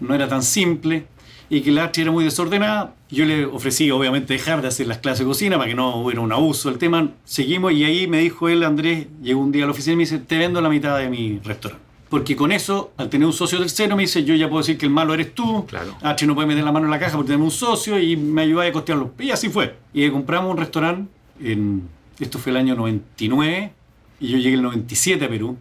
no 0.00 0.14
era 0.14 0.26
tan 0.26 0.42
simple 0.42 1.06
y 1.50 1.60
que 1.60 1.70
la 1.70 1.84
Archie 1.84 2.04
era 2.04 2.10
muy 2.10 2.24
desordenada. 2.24 2.94
Yo 3.10 3.26
le 3.26 3.44
ofrecí, 3.44 3.90
obviamente, 3.90 4.32
dejar 4.32 4.62
de 4.62 4.68
hacer 4.68 4.86
las 4.86 4.96
clases 4.96 5.20
de 5.20 5.26
cocina 5.26 5.58
para 5.58 5.68
que 5.68 5.74
no 5.74 5.96
hubiera 5.96 6.22
un 6.22 6.32
abuso 6.32 6.70
del 6.70 6.78
tema. 6.78 7.10
Seguimos 7.26 7.72
y 7.72 7.84
ahí 7.84 8.06
me 8.06 8.20
dijo 8.20 8.48
él, 8.48 8.64
Andrés, 8.64 9.08
llegó 9.22 9.42
un 9.42 9.52
día 9.52 9.64
a 9.64 9.66
la 9.66 9.72
oficina 9.72 9.92
y 9.92 9.96
me 9.96 10.02
dice, 10.04 10.18
te 10.18 10.38
vendo 10.38 10.62
la 10.62 10.70
mitad 10.70 10.98
de 10.98 11.10
mi 11.10 11.38
restaurante. 11.44 11.84
Porque 12.08 12.34
con 12.34 12.50
eso, 12.50 12.92
al 12.96 13.10
tener 13.10 13.26
un 13.26 13.34
socio 13.34 13.58
tercero, 13.58 13.94
me 13.94 14.04
dice, 14.04 14.24
yo 14.24 14.34
ya 14.34 14.48
puedo 14.48 14.62
decir 14.62 14.78
que 14.78 14.86
el 14.86 14.92
malo 14.92 15.12
eres 15.12 15.34
tú. 15.34 15.66
Claro. 15.66 15.98
Archie 16.00 16.26
no 16.26 16.34
puede 16.34 16.48
meter 16.48 16.64
la 16.64 16.72
mano 16.72 16.86
en 16.86 16.92
la 16.92 16.98
caja 16.98 17.12
porque 17.12 17.28
tenemos 17.28 17.52
un 17.52 17.68
socio 17.68 18.00
y 18.00 18.16
me 18.16 18.40
ayudaba 18.40 18.66
a 18.66 18.72
costearlo. 18.72 19.12
Y 19.18 19.32
así 19.32 19.50
fue. 19.50 19.76
Y 19.92 20.08
compramos 20.08 20.50
un 20.50 20.56
restaurante, 20.56 21.10
en, 21.42 21.82
esto 22.18 22.38
fue 22.38 22.52
el 22.52 22.56
año 22.56 22.74
99, 22.74 23.72
y 24.18 24.28
yo 24.28 24.38
llegué 24.38 24.54
el 24.54 24.62
97 24.62 25.22
a 25.22 25.28
Perú 25.28 25.58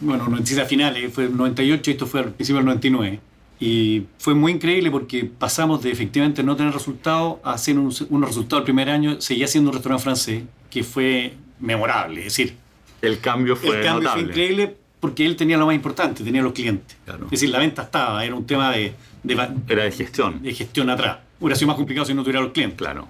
bueno, 0.00 0.24
97 0.28 0.62
a 0.62 0.66
finales, 0.66 1.12
fue 1.12 1.24
el 1.24 1.36
98 1.36 1.90
y 1.90 1.92
esto 1.92 2.06
fue 2.06 2.20
al 2.20 2.32
principio 2.32 2.56
del 2.56 2.66
99. 2.66 3.20
Y 3.58 4.02
fue 4.18 4.34
muy 4.34 4.52
increíble 4.52 4.90
porque 4.90 5.24
pasamos 5.24 5.82
de 5.82 5.90
efectivamente 5.90 6.42
no 6.42 6.56
tener 6.56 6.72
resultados 6.74 7.36
a 7.42 7.52
hacer 7.52 7.78
un- 7.78 7.94
unos 8.10 8.28
resultados 8.28 8.60
el 8.62 8.64
primer 8.64 8.90
año, 8.90 9.20
seguía 9.20 9.46
siendo 9.46 9.70
un 9.70 9.74
restaurante 9.74 10.02
francés, 10.04 10.42
que 10.70 10.82
fue 10.84 11.32
memorable. 11.60 12.18
Es 12.20 12.24
decir, 12.36 12.54
El 13.00 13.18
cambio 13.20 13.56
fue 13.56 13.78
el 13.78 13.84
cambio 13.84 14.02
notable. 14.08 14.24
fue 14.24 14.30
increíble 14.32 14.76
porque 15.00 15.24
él 15.24 15.36
tenía 15.36 15.56
lo 15.56 15.66
más 15.66 15.74
importante, 15.74 16.22
tenía 16.24 16.42
los 16.42 16.52
clientes. 16.52 16.96
Claro. 17.04 17.24
Es 17.26 17.30
decir, 17.30 17.48
la 17.50 17.58
venta 17.58 17.82
estaba, 17.82 18.24
era 18.24 18.34
un 18.34 18.46
tema 18.46 18.72
de, 18.72 18.92
de 19.22 19.34
Era 19.68 19.84
de 19.84 19.92
gestión. 19.92 20.42
de 20.42 20.52
gestión 20.52 20.90
atrás. 20.90 21.18
Hubiera 21.40 21.56
sido 21.56 21.68
más 21.68 21.76
complicado 21.76 22.04
si 22.06 22.12
no 22.14 22.22
tuviera 22.22 22.40
los 22.42 22.52
clientes. 22.52 22.76
Claro. 22.78 23.08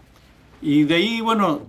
Y 0.63 0.85
de 0.85 0.95
ahí, 0.95 1.21
bueno, 1.21 1.63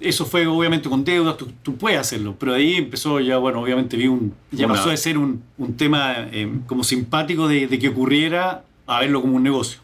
eso 0.00 0.24
fue 0.26 0.46
obviamente 0.46 0.88
con 0.88 1.04
deudas, 1.04 1.36
tú, 1.36 1.48
tú 1.62 1.76
puedes 1.76 1.98
hacerlo, 1.98 2.34
pero 2.38 2.54
ahí 2.54 2.74
empezó 2.76 3.20
ya, 3.20 3.36
bueno, 3.38 3.60
obviamente 3.60 3.96
vi 3.96 4.06
un, 4.08 4.34
ya 4.50 4.66
Una- 4.66 4.74
pasó 4.74 4.88
de 4.90 4.96
ser 4.96 5.18
un, 5.18 5.42
un 5.58 5.76
tema 5.76 6.14
eh, 6.32 6.50
como 6.66 6.82
simpático 6.84 7.46
de, 7.48 7.66
de 7.66 7.78
que 7.78 7.88
ocurriera 7.88 8.64
a 8.86 9.00
verlo 9.00 9.20
como 9.20 9.36
un 9.36 9.42
negocio. 9.42 9.80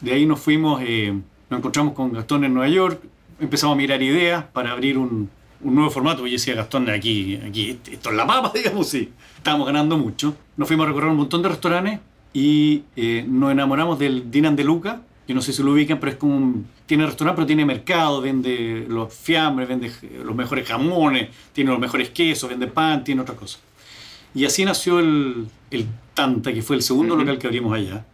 De 0.00 0.12
ahí 0.12 0.26
nos 0.26 0.40
fuimos, 0.40 0.82
eh, 0.84 1.12
nos 1.50 1.58
encontramos 1.58 1.94
con 1.94 2.12
Gastón 2.12 2.44
en 2.44 2.52
Nueva 2.54 2.68
York, 2.68 3.00
empezamos 3.40 3.74
a 3.74 3.76
mirar 3.76 4.02
ideas 4.02 4.44
para 4.52 4.72
abrir 4.72 4.98
un, 4.98 5.30
un 5.62 5.74
nuevo 5.74 5.90
formato, 5.90 6.26
yo 6.26 6.32
decía, 6.32 6.54
Gastón, 6.54 6.88
aquí, 6.90 7.38
aquí, 7.46 7.78
esto 7.90 8.10
es 8.10 8.16
la 8.16 8.26
papa, 8.26 8.52
digamos, 8.54 8.88
sí. 8.88 9.10
Estábamos 9.36 9.66
ganando 9.66 9.96
mucho. 9.96 10.34
Nos 10.56 10.68
fuimos 10.68 10.84
a 10.84 10.88
recorrer 10.88 11.10
un 11.10 11.16
montón 11.16 11.40
de 11.42 11.48
restaurantes 11.48 12.00
y 12.34 12.82
eh, 12.96 13.24
nos 13.26 13.50
enamoramos 13.52 13.98
del 13.98 14.30
Dinan 14.30 14.54
de 14.56 14.64
Luca. 14.64 15.00
Yo 15.30 15.34
no 15.36 15.42
sé 15.42 15.52
si 15.52 15.62
lo 15.62 15.70
ubican, 15.70 16.00
pero 16.00 16.10
es 16.10 16.18
como 16.18 16.36
un, 16.36 16.66
tiene 16.86 17.06
restaurante, 17.06 17.36
pero 17.36 17.46
tiene 17.46 17.64
mercado, 17.64 18.20
vende 18.20 18.84
los 18.88 19.14
fiambres, 19.14 19.68
vende 19.68 19.88
los 20.24 20.34
mejores 20.34 20.66
jamones, 20.66 21.28
tiene 21.52 21.70
los 21.70 21.78
mejores 21.78 22.10
quesos, 22.10 22.50
vende 22.50 22.66
pan, 22.66 23.04
tiene 23.04 23.20
otras 23.20 23.38
cosas. 23.38 23.60
Y 24.34 24.44
así 24.44 24.64
nació 24.64 24.98
el, 24.98 25.46
el 25.70 25.86
Tanta, 26.14 26.52
que 26.52 26.62
fue 26.62 26.74
el 26.74 26.82
segundo 26.82 27.14
Ujú. 27.14 27.22
local 27.22 27.38
que 27.38 27.46
abrimos 27.46 27.72
allá. 27.72 28.04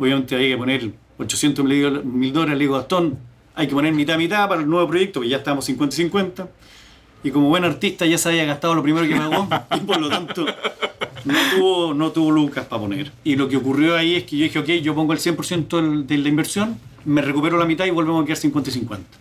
Obviamente 0.00 0.34
había 0.34 0.48
que 0.48 0.56
poner 0.56 0.90
800 1.18 1.64
mil 2.04 2.32
dólares, 2.32 2.58
le 2.58 2.64
digo 2.64 2.74
Gastón, 2.74 3.18
hay 3.54 3.68
que 3.68 3.72
poner 3.74 3.92
mitad 3.92 4.18
mitad 4.18 4.48
para 4.48 4.60
el 4.60 4.68
nuevo 4.68 4.88
proyecto, 4.88 5.20
porque 5.20 5.28
ya 5.28 5.36
estábamos 5.36 5.66
50 5.66 5.94
y 5.94 5.96
50. 5.98 6.48
Y 7.22 7.30
como 7.30 7.50
buen 7.50 7.64
artista 7.64 8.04
ya 8.04 8.18
se 8.18 8.30
había 8.30 8.46
gastado 8.46 8.74
lo 8.74 8.82
primero 8.82 9.06
que 9.06 9.14
pagó, 9.14 9.46
y 9.76 9.78
por 9.78 10.00
lo 10.00 10.08
tanto 10.08 10.44
No 11.24 11.34
tuvo, 11.54 11.94
no 11.94 12.12
tuvo 12.12 12.30
lucas 12.30 12.66
para 12.66 12.82
poner. 12.82 13.12
Y 13.24 13.36
lo 13.36 13.48
que 13.48 13.56
ocurrió 13.56 13.96
ahí 13.96 14.16
es 14.16 14.24
que 14.24 14.36
yo 14.36 14.44
dije, 14.44 14.58
ok, 14.58 14.68
yo 14.82 14.94
pongo 14.94 15.12
el 15.12 15.18
100% 15.18 16.04
de 16.04 16.18
la 16.18 16.28
inversión, 16.28 16.78
me 17.04 17.22
recupero 17.22 17.58
la 17.58 17.64
mitad 17.64 17.86
y 17.86 17.90
volvemos 17.90 18.22
a 18.22 18.26
quedar 18.26 18.36
50 18.36 18.70
y 18.70 18.72
50. 18.72 19.18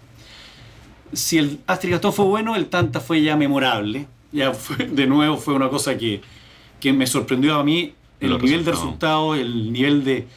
Si 1.14 1.38
el 1.38 1.60
Astrid 1.68 1.98
fue 2.12 2.26
bueno, 2.26 2.56
el 2.56 2.68
Tanta 2.68 3.00
fue 3.00 3.22
ya 3.22 3.36
memorable. 3.36 4.08
Ya 4.32 4.52
de 4.90 5.08
nuevo 5.08 5.38
fue 5.38 5.54
una 5.54 5.70
cosa 5.70 5.98
que, 5.98 6.22
que 6.80 6.92
me 6.92 7.08
sorprendió 7.08 7.56
a 7.56 7.64
mí 7.64 7.94
el 8.20 8.38
nivel 8.40 8.66
de 8.66 8.72
resultados, 8.72 9.38
el 9.38 9.72
nivel 9.72 10.04
de 10.04 10.28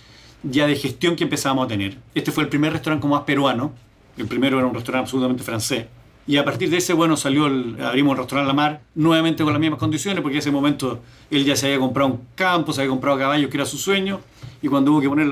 ya 0.42 0.66
de 0.66 0.76
gestión 0.76 1.16
que 1.16 1.24
empezábamos 1.24 1.64
a 1.64 1.68
tener. 1.68 1.98
Este 2.14 2.30
fue 2.30 2.44
el 2.44 2.48
primer 2.48 2.72
restaurante 2.72 3.02
como 3.02 3.14
más 3.14 3.24
peruano, 3.24 3.72
el 4.16 4.26
primero 4.26 4.58
era 4.58 4.66
un 4.66 4.74
restaurante 4.74 5.04
absolutamente 5.06 5.42
francés. 5.42 5.86
Y 6.28 6.38
a 6.38 6.44
partir 6.44 6.70
de 6.70 6.78
ese, 6.78 6.92
bueno, 6.92 7.16
salió 7.16 7.46
el, 7.46 7.76
abrimos 7.80 8.12
el 8.12 8.18
restaurante 8.18 8.48
La 8.48 8.54
Mar, 8.54 8.80
nuevamente 8.96 9.44
con 9.44 9.52
las 9.52 9.60
mismas 9.60 9.78
condiciones, 9.78 10.22
porque 10.22 10.36
en 10.36 10.38
ese 10.40 10.50
momento 10.50 11.00
él 11.30 11.44
ya 11.44 11.54
se 11.54 11.66
había 11.66 11.78
comprado 11.78 12.10
un 12.10 12.20
campo, 12.34 12.72
se 12.72 12.80
había 12.80 12.90
comprado 12.90 13.18
caballos, 13.18 13.48
que 13.48 13.56
era 13.56 13.64
su 13.64 13.78
sueño, 13.78 14.20
y 14.60 14.68
cuando 14.68 14.90
hubo 14.90 15.00
que 15.00 15.08
poner 15.08 15.28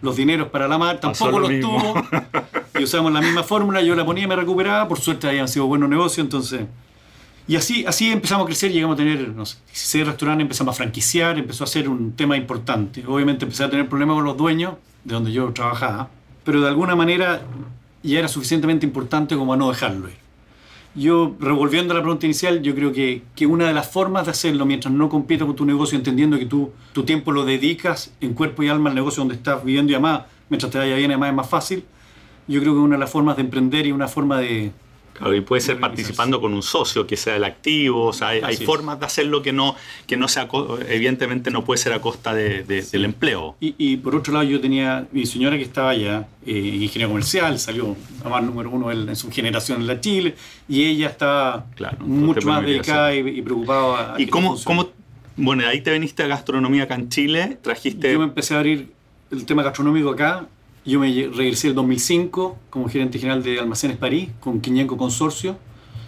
los 0.00 0.16
dineros 0.16 0.48
para 0.48 0.66
La 0.68 0.78
Mar, 0.78 1.00
tampoco 1.00 1.38
los 1.38 1.60
tuvo. 1.60 1.94
Y 2.78 2.84
usamos 2.84 3.12
la 3.12 3.20
misma 3.20 3.42
fórmula, 3.42 3.82
yo 3.82 3.94
la 3.94 4.06
ponía 4.06 4.24
y 4.24 4.26
me 4.26 4.34
recuperaba, 4.34 4.88
por 4.88 4.98
suerte 4.98 5.28
habían 5.28 5.48
sido 5.48 5.66
buenos 5.66 5.88
negocios, 5.88 6.24
entonces... 6.24 6.62
Y 7.46 7.56
así, 7.56 7.84
así 7.84 8.10
empezamos 8.10 8.44
a 8.44 8.46
crecer, 8.46 8.70
llegamos 8.70 8.94
a 8.94 8.98
tener, 8.98 9.28
no 9.28 9.44
sé, 9.44 9.58
16 9.66 10.06
restaurantes, 10.06 10.42
empezamos 10.44 10.74
a 10.74 10.76
franquiciar, 10.76 11.38
empezó 11.38 11.64
a 11.64 11.66
ser 11.66 11.88
un 11.88 12.12
tema 12.12 12.36
importante. 12.36 13.04
Obviamente 13.06 13.44
empecé 13.44 13.64
a 13.64 13.68
tener 13.68 13.88
problemas 13.88 14.14
con 14.14 14.24
los 14.24 14.36
dueños, 14.36 14.74
de 15.04 15.14
donde 15.14 15.32
yo 15.32 15.52
trabajaba, 15.52 16.08
pero 16.44 16.60
de 16.60 16.68
alguna 16.68 16.94
manera 16.94 17.42
ya 18.02 18.20
era 18.20 18.28
suficientemente 18.28 18.86
importante 18.86 19.36
como 19.36 19.52
a 19.52 19.56
no 19.56 19.68
dejarlo 19.70 20.08
ir. 20.08 20.21
Yo, 20.94 21.34
revolviendo 21.40 21.94
la 21.94 22.00
pregunta 22.00 22.26
inicial, 22.26 22.60
yo 22.60 22.74
creo 22.74 22.92
que, 22.92 23.22
que, 23.34 23.46
una 23.46 23.66
de 23.66 23.72
las 23.72 23.90
formas 23.90 24.26
de 24.26 24.32
hacerlo 24.32 24.66
mientras 24.66 24.92
no 24.92 25.08
compitas 25.08 25.46
con 25.46 25.56
tu 25.56 25.64
negocio, 25.64 25.96
entendiendo 25.96 26.38
que 26.38 26.44
tú 26.44 26.70
tu 26.92 27.04
tiempo 27.04 27.32
lo 27.32 27.44
dedicas 27.46 28.12
en 28.20 28.34
cuerpo 28.34 28.62
y 28.62 28.68
alma 28.68 28.90
al 28.90 28.94
negocio 28.94 29.22
donde 29.22 29.36
estás 29.36 29.64
viviendo 29.64 29.92
y 29.92 29.94
además, 29.94 30.22
mientras 30.50 30.70
te 30.70 30.78
vaya 30.78 30.94
bien, 30.96 31.10
además 31.10 31.30
es 31.30 31.34
más 31.34 31.48
fácil, 31.48 31.84
yo 32.46 32.60
creo 32.60 32.74
que 32.74 32.80
una 32.80 32.96
de 32.96 33.00
las 33.00 33.10
formas 33.10 33.36
de 33.36 33.42
emprender 33.42 33.86
y 33.86 33.92
una 33.92 34.08
forma 34.08 34.38
de, 34.38 34.72
y 35.34 35.40
puede 35.42 35.60
ser 35.60 35.78
participando 35.78 36.40
con 36.40 36.52
un 36.52 36.62
socio 36.62 37.06
que 37.06 37.16
sea 37.16 37.36
el 37.36 37.44
activo, 37.44 38.06
o 38.06 38.12
sea, 38.12 38.28
hay, 38.28 38.56
formas 38.56 38.98
de 38.98 39.06
hacerlo 39.06 39.42
que 39.42 39.52
no, 39.52 39.76
que 40.06 40.16
no 40.16 40.26
sea, 40.26 40.48
evidentemente 40.88 41.50
no 41.50 41.64
puede 41.64 41.78
ser 41.78 41.92
a 41.92 42.00
costa 42.00 42.34
de, 42.34 42.62
del 42.64 43.04
empleo. 43.04 43.56
Y, 43.60 43.96
por 43.98 44.16
otro 44.16 44.32
lado 44.32 44.44
yo 44.44 44.60
tenía 44.60 45.06
mi 45.12 45.26
señora 45.26 45.56
que 45.56 45.62
estaba 45.62 45.90
allá, 45.90 46.26
eh, 46.46 46.52
ingeniero 46.52 47.10
comercial, 47.10 47.58
salió 47.58 47.96
a 48.24 48.28
más 48.28 48.42
número 48.42 48.70
uno 48.70 48.90
en, 48.90 49.14
su 49.14 49.30
generación 49.30 49.82
en 49.82 49.86
la 49.86 50.00
Chile, 50.00 50.34
y 50.68 50.84
ella 50.84 51.08
estaba 51.08 51.66
mucho 52.00 52.46
más 52.46 52.64
dedicada 52.64 53.14
y, 53.14 53.42
preocupada. 53.42 54.14
¿Y 54.18 54.26
cómo, 54.26 54.56
cómo, 54.64 54.90
bueno, 55.36 55.66
ahí 55.66 55.80
te 55.80 55.92
viniste 55.92 56.22
a 56.22 56.26
gastronomía 56.26 56.84
acá 56.84 56.94
en 56.94 57.08
Chile, 57.08 57.58
trajiste... 57.62 58.12
Yo 58.12 58.18
me 58.18 58.24
empecé 58.24 58.54
a 58.54 58.58
abrir 58.58 58.92
el 59.30 59.46
tema 59.46 59.62
gastronómico 59.62 60.10
acá, 60.10 60.46
yo 60.84 60.98
me 60.98 61.08
regresé 61.34 61.68
en 61.68 61.74
2005 61.74 62.58
como 62.70 62.88
gerente 62.88 63.18
general 63.18 63.42
de 63.42 63.60
Almacenes 63.60 63.96
París 63.96 64.30
con 64.40 64.60
Quiñenco 64.60 64.96
Consorcio, 64.96 65.56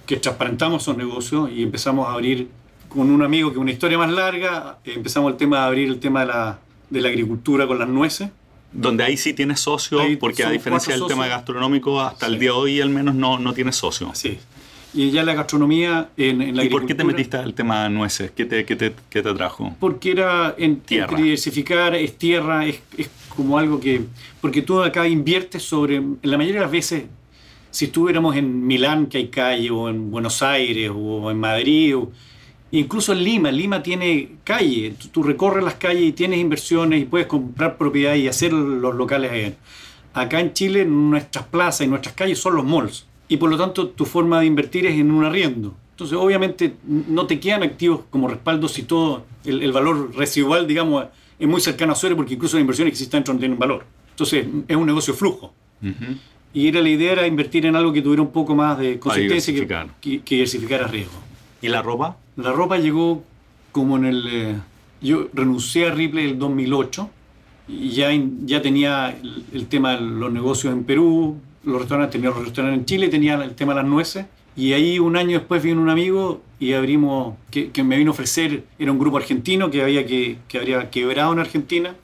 que 0.07 0.17
transparentamos 0.17 0.83
esos 0.83 0.97
negocios 0.97 1.51
y 1.55 1.63
empezamos 1.63 2.09
a 2.09 2.13
abrir 2.13 2.49
con 2.89 3.11
un 3.11 3.23
amigo 3.23 3.53
que 3.53 3.59
una 3.59 3.71
historia 3.71 3.99
más 3.99 4.11
larga, 4.11 4.79
empezamos 4.85 5.33
el 5.33 5.37
tema 5.37 5.61
de 5.61 5.65
abrir 5.65 5.89
el 5.89 5.99
tema 5.99 6.21
de 6.21 6.27
la, 6.27 6.59
de 6.91 7.01
la 7.01 7.09
agricultura 7.09 7.67
con 7.67 7.79
las 7.79 7.89
nueces. 7.89 8.31
Donde 8.73 9.05
ahí 9.05 9.17
sí 9.17 9.35
tienes 9.35 9.61
socio, 9.61 10.01
porque 10.19 10.45
a 10.45 10.51
diferencia 10.51 10.95
del 10.95 11.07
tema 11.07 11.29
gastronómico, 11.29 12.01
hasta 12.01 12.27
el 12.27 12.39
día 12.39 12.51
de 12.51 12.57
hoy 12.57 12.81
al 12.81 12.91
menos 12.91 13.15
no, 13.15 13.39
no 13.39 13.53
tienes 13.53 13.77
socio. 13.77 14.11
Sí. 14.15 14.39
Y 14.93 15.11
ya 15.11 15.25
la 15.25 15.35
gastronomía 15.35 16.11
en, 16.17 16.41
en 16.41 16.57
la 16.57 16.65
¿Y 16.65 16.69
por 16.69 16.87
qué 16.87 16.95
te 16.95 17.03
metiste 17.03 17.37
al 17.37 17.55
tema 17.55 17.89
nueces? 17.89 18.31
¿Qué 18.31 18.45
te, 18.45 18.65
qué 18.65 18.77
te, 18.77 18.95
qué 19.11 19.23
te 19.23 19.29
atrajo? 19.29 19.75
Porque 19.81 20.13
era 20.13 20.55
en, 20.57 20.81
tierra. 20.81 21.17
diversificar, 21.17 21.95
es 21.97 22.17
tierra, 22.17 22.65
es, 22.67 22.81
es 22.97 23.09
como 23.37 23.59
algo 23.59 23.81
que... 23.81 24.03
Porque 24.41 24.63
tú 24.63 24.83
acá 24.83 25.07
inviertes 25.07 25.63
sobre... 25.63 25.97
En 25.97 26.19
la 26.23 26.37
mayoría 26.37 26.61
de 26.61 26.67
las 26.67 26.73
veces, 26.73 27.05
si 27.71 27.87
estuviéramos 27.87 28.37
en 28.37 28.67
Milán, 28.67 29.07
que 29.07 29.19
hay 29.19 29.29
calle, 29.29 29.71
o 29.71 29.89
en 29.89 30.11
Buenos 30.11 30.43
Aires, 30.43 30.91
o 30.95 31.31
en 31.31 31.39
Madrid, 31.41 31.97
o 31.97 32.13
incluso 32.71 33.13
en 33.13 33.25
Lima, 33.25 33.51
Lima 33.51 33.83
tiene 33.83 34.37
calle, 34.45 34.95
tú, 35.13 35.23
recorres 35.23 35.65
las 35.65 35.75
calles 35.75 36.05
y 36.05 36.13
tienes 36.13 36.39
inversiones 36.39 37.03
y 37.03 37.05
puedes 37.05 37.27
comprar 37.27 37.77
propiedad 37.77 38.15
y 38.15 38.29
hacer 38.29 38.53
los 38.53 38.95
locales 38.95 39.55
Acá 40.13 40.39
en 40.39 40.53
Chile, 40.53 40.85
nuestras 40.85 41.47
plazas 41.47 41.87
y 41.87 41.91
nuestras 41.91 42.15
calles 42.15 42.39
son 42.39 42.55
los 42.55 42.65
malls. 42.65 43.07
Y 43.27 43.39
por 43.39 43.51
lo 43.51 43.57
tanto, 43.57 43.89
tu 43.89 44.05
forma 44.05 44.39
de 44.39 44.47
invertir 44.47 44.87
es 44.87 44.95
en 44.95 45.11
un 45.11 45.25
arriendo. 45.25 45.75
Entonces, 45.91 46.17
obviamente, 46.17 46.77
no 46.87 47.27
te 47.27 47.41
quedan 47.41 47.65
activos 47.65 48.03
como 48.11 48.29
respaldo 48.29 48.69
si 48.69 48.85
todo 48.85 49.25
el 49.45 49.73
valor 49.73 50.15
residual, 50.15 50.69
digamos, 50.69 51.07
es 51.45 51.51
muy 51.51 51.61
cercano 51.61 51.93
a 51.93 51.97
cero 51.97 52.17
porque 52.17 52.35
incluso 52.35 52.57
las 52.57 52.63
inversiones 52.63 52.93
que 52.93 52.95
existen 52.95 53.19
dentro 53.19 53.35
no 53.35 53.41
tienen 53.41 53.59
valor. 53.59 53.85
Entonces, 54.11 54.47
es 54.67 54.77
un 54.77 54.87
negocio 54.87 55.15
flujo. 55.15 55.53
Y 56.55 56.69
era 56.69 56.81
la 56.81 56.89
idea 56.89 57.13
era 57.13 57.27
invertir 57.27 57.67
en 57.67 57.77
algo 57.77 57.93
que 57.93 58.01
tuviera 58.01 58.23
un 58.23 58.31
poco 58.31 58.55
más 58.55 58.79
de 58.79 58.99
consistencia 58.99 59.53
que, 60.01 60.21
que, 60.23 60.35
diversificara 60.35 60.87
riesgo. 60.87 61.19
¿Y 61.61 61.69
la 61.69 61.83
ropa? 61.83 62.17
La 62.37 62.53
ropa 62.53 62.79
llegó 62.79 63.23
como 63.73 63.97
en 63.97 64.05
el... 64.07 64.27
Eh, 64.31 64.57
yo 65.03 65.29
renuncié 65.35 65.89
a 65.89 65.91
Ripley 65.91 66.25
en 66.25 66.31
el 66.31 66.39
2008 66.39 67.11
y 67.69 67.91
ya, 67.91 68.09
ya 68.45 68.63
tenía 68.63 69.11
el, 69.11 69.45
el, 69.53 69.67
tema 69.67 69.97
de 69.97 70.01
los 70.01 70.33
negocios 70.33 70.73
en 70.73 70.85
Perú, 70.85 71.37
los 71.65 71.81
restaurantes, 71.81 72.13
tenía 72.13 72.31
los 72.31 72.43
restaurantes 72.43 72.79
en 72.79 72.87
Chile, 72.87 73.09
tenía 73.09 73.35
el 73.35 73.55
tema 73.55 73.75
de 73.75 73.83
las 73.83 73.91
nueces 73.91 74.25
y 74.57 74.73
ahí 74.73 74.99
un 74.99 75.17
año 75.17 75.39
después 75.39 75.63
vino 75.63 75.81
un 75.81 75.91
amigo 75.91 76.43
y 76.61 76.73
abrimos, 76.73 77.35
que, 77.51 77.71
me 77.83 77.97
vino 77.97 78.13
a 78.13 78.15
ofrecer, 78.15 78.65
era 78.79 78.93
un 78.93 78.99
grupo 78.99 79.17
argentino 79.17 79.71
que 79.71 79.83
había 79.83 80.07
que, 80.07 80.39
que 80.49 80.59
habría 80.59 80.91
quebrado 80.91 81.33
en 81.33 81.41
Argentina 81.41 81.95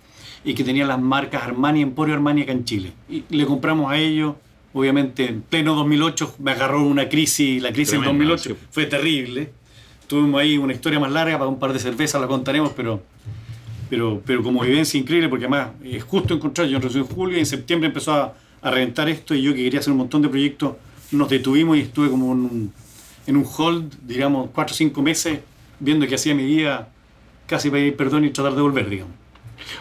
y 0.44 0.54
que 0.54 0.64
tenía 0.64 0.86
las 0.86 1.00
marcas 1.00 1.44
Armani, 1.44 1.82
Emporio 1.82 2.14
Armani 2.14 2.42
acá 2.42 2.52
en 2.52 2.64
Chile. 2.64 2.92
Y 3.08 3.24
le 3.30 3.46
compramos 3.46 3.92
a 3.92 3.98
ellos, 3.98 4.34
obviamente 4.72 5.28
en 5.28 5.42
pleno 5.42 5.74
2008 5.76 6.36
me 6.40 6.50
agarró 6.50 6.82
una 6.82 7.08
crisis, 7.08 7.62
la 7.62 7.72
crisis 7.72 7.94
en 7.94 8.02
2008 8.02 8.56
fue 8.70 8.86
terrible. 8.86 9.52
Tuvimos 10.08 10.40
ahí 10.40 10.58
una 10.58 10.72
historia 10.72 10.98
más 10.98 11.12
larga, 11.12 11.38
para 11.38 11.48
un 11.48 11.58
par 11.60 11.72
de 11.72 11.78
cervezas 11.78 12.20
la 12.20 12.26
contaremos, 12.26 12.72
pero, 12.74 13.00
pero, 13.88 14.20
pero 14.26 14.42
como 14.42 14.62
vivencia 14.62 14.98
increíble, 14.98 15.28
porque 15.28 15.44
además 15.44 15.68
es 15.84 16.02
justo 16.02 16.34
encontrar, 16.34 16.66
yo 16.66 16.78
en 16.78 17.04
julio 17.04 17.36
y 17.36 17.40
en 17.40 17.46
septiembre 17.46 17.86
empezó 17.86 18.14
a, 18.14 18.34
a 18.60 18.70
reventar 18.72 19.08
esto 19.08 19.36
y 19.36 19.42
yo 19.42 19.54
que 19.54 19.62
quería 19.62 19.78
hacer 19.78 19.92
un 19.92 19.98
montón 19.98 20.20
de 20.20 20.28
proyectos 20.28 20.74
nos 21.10 21.28
detuvimos 21.28 21.76
y 21.76 21.80
estuve 21.80 22.10
como 22.10 22.32
en 22.32 22.38
un, 22.40 22.72
en 23.26 23.36
un 23.36 23.46
hold, 23.56 23.94
digamos, 24.02 24.50
cuatro 24.54 24.74
o 24.74 24.76
cinco 24.76 25.02
meses, 25.02 25.40
viendo 25.78 26.06
que 26.06 26.14
hacía 26.14 26.34
mi 26.34 26.44
día 26.44 26.88
casi 27.46 27.70
pedir 27.70 27.96
perdón 27.96 28.24
y 28.24 28.30
tratar 28.30 28.54
de 28.54 28.62
volver, 28.62 28.88
digamos. 28.88 29.14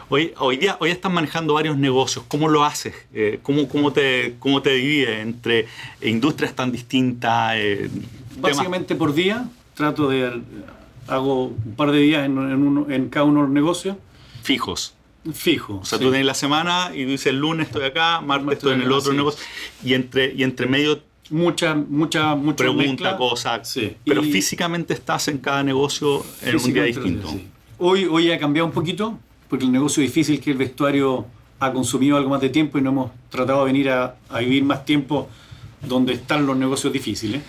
Hoy, 0.10 0.34
hoy 0.38 0.58
día 0.58 0.78
hoy 0.80 0.92
estás 0.92 1.12
manejando 1.12 1.54
varios 1.54 1.78
negocios. 1.78 2.26
¿Cómo 2.28 2.50
lo 2.50 2.66
haces? 2.66 2.94
Eh, 3.14 3.40
¿cómo, 3.42 3.68
cómo, 3.68 3.94
te, 3.94 4.36
¿Cómo 4.40 4.62
te 4.62 4.72
divides 4.74 5.20
entre 5.22 5.68
industrias 6.02 6.54
tan 6.54 6.72
distintas? 6.72 7.54
Eh, 7.56 7.90
Básicamente 8.40 8.96
por 8.96 9.14
día. 9.14 9.50
Trato 9.76 10.10
de... 10.10 10.42
Hago 11.08 11.46
un 11.46 11.76
par 11.76 11.92
de 11.92 12.00
días 12.00 12.26
en, 12.26 12.38
en, 12.38 12.86
en 12.92 13.10
cada 13.10 13.26
uno 13.26 13.42
de 13.42 13.46
los 13.48 13.54
negocios. 13.54 13.98
Fijos. 14.44 14.94
Fijo. 15.34 15.80
O 15.82 15.86
sea, 15.86 15.98
tú 16.00 16.06
tienes 16.06 16.26
la 16.26 16.34
semana 16.34 16.92
y 16.94 17.04
dices 17.04 17.28
el 17.28 17.40
lunes 17.40 17.68
estoy 17.68 17.84
acá, 17.84 18.22
martes 18.22 18.54
estoy 18.54 18.74
en 18.74 18.82
el 18.82 18.92
otro 18.92 19.14
negocio. 19.14 19.44
Y 19.84 19.94
entre, 19.94 20.34
y 20.34 20.44
entre 20.44 20.66
medio 20.66 21.02
mucha, 21.30 21.76
mucha, 21.76 22.36
mucha 22.36 22.58
pregunta, 22.58 23.18
cosas. 23.18 23.78
Pero 24.06 24.24
físicamente 24.24 24.94
estás 24.94 25.28
en 25.28 25.38
cada 25.38 25.64
negocio 25.64 26.24
en 26.42 26.56
un 26.56 26.74
día 26.74 26.84
distinto. 26.84 27.30
Hoy, 27.78 28.06
hoy 28.06 28.32
ha 28.32 28.40
cambiado 28.40 28.68
un 28.68 28.74
poquito, 28.74 29.18
porque 29.48 29.66
el 29.66 29.72
negocio 29.72 30.02
difícil 30.02 30.40
que 30.40 30.52
el 30.52 30.58
vestuario 30.58 31.26
ha 31.60 31.72
consumido 31.72 32.18
algo 32.18 32.30
más 32.30 32.42
de 32.42 32.50
tiempo 32.50 32.78
y 32.78 32.82
no 32.82 32.90
hemos 32.90 33.12
tratado 33.30 33.60
de 33.60 33.72
venir 33.72 33.90
a, 33.90 34.16
a 34.30 34.40
vivir 34.40 34.64
más 34.64 34.86
tiempo 34.86 35.30
donde 35.82 36.14
están 36.14 36.46
los 36.46 36.58
negocios 36.58 36.92
difíciles. 36.92 37.42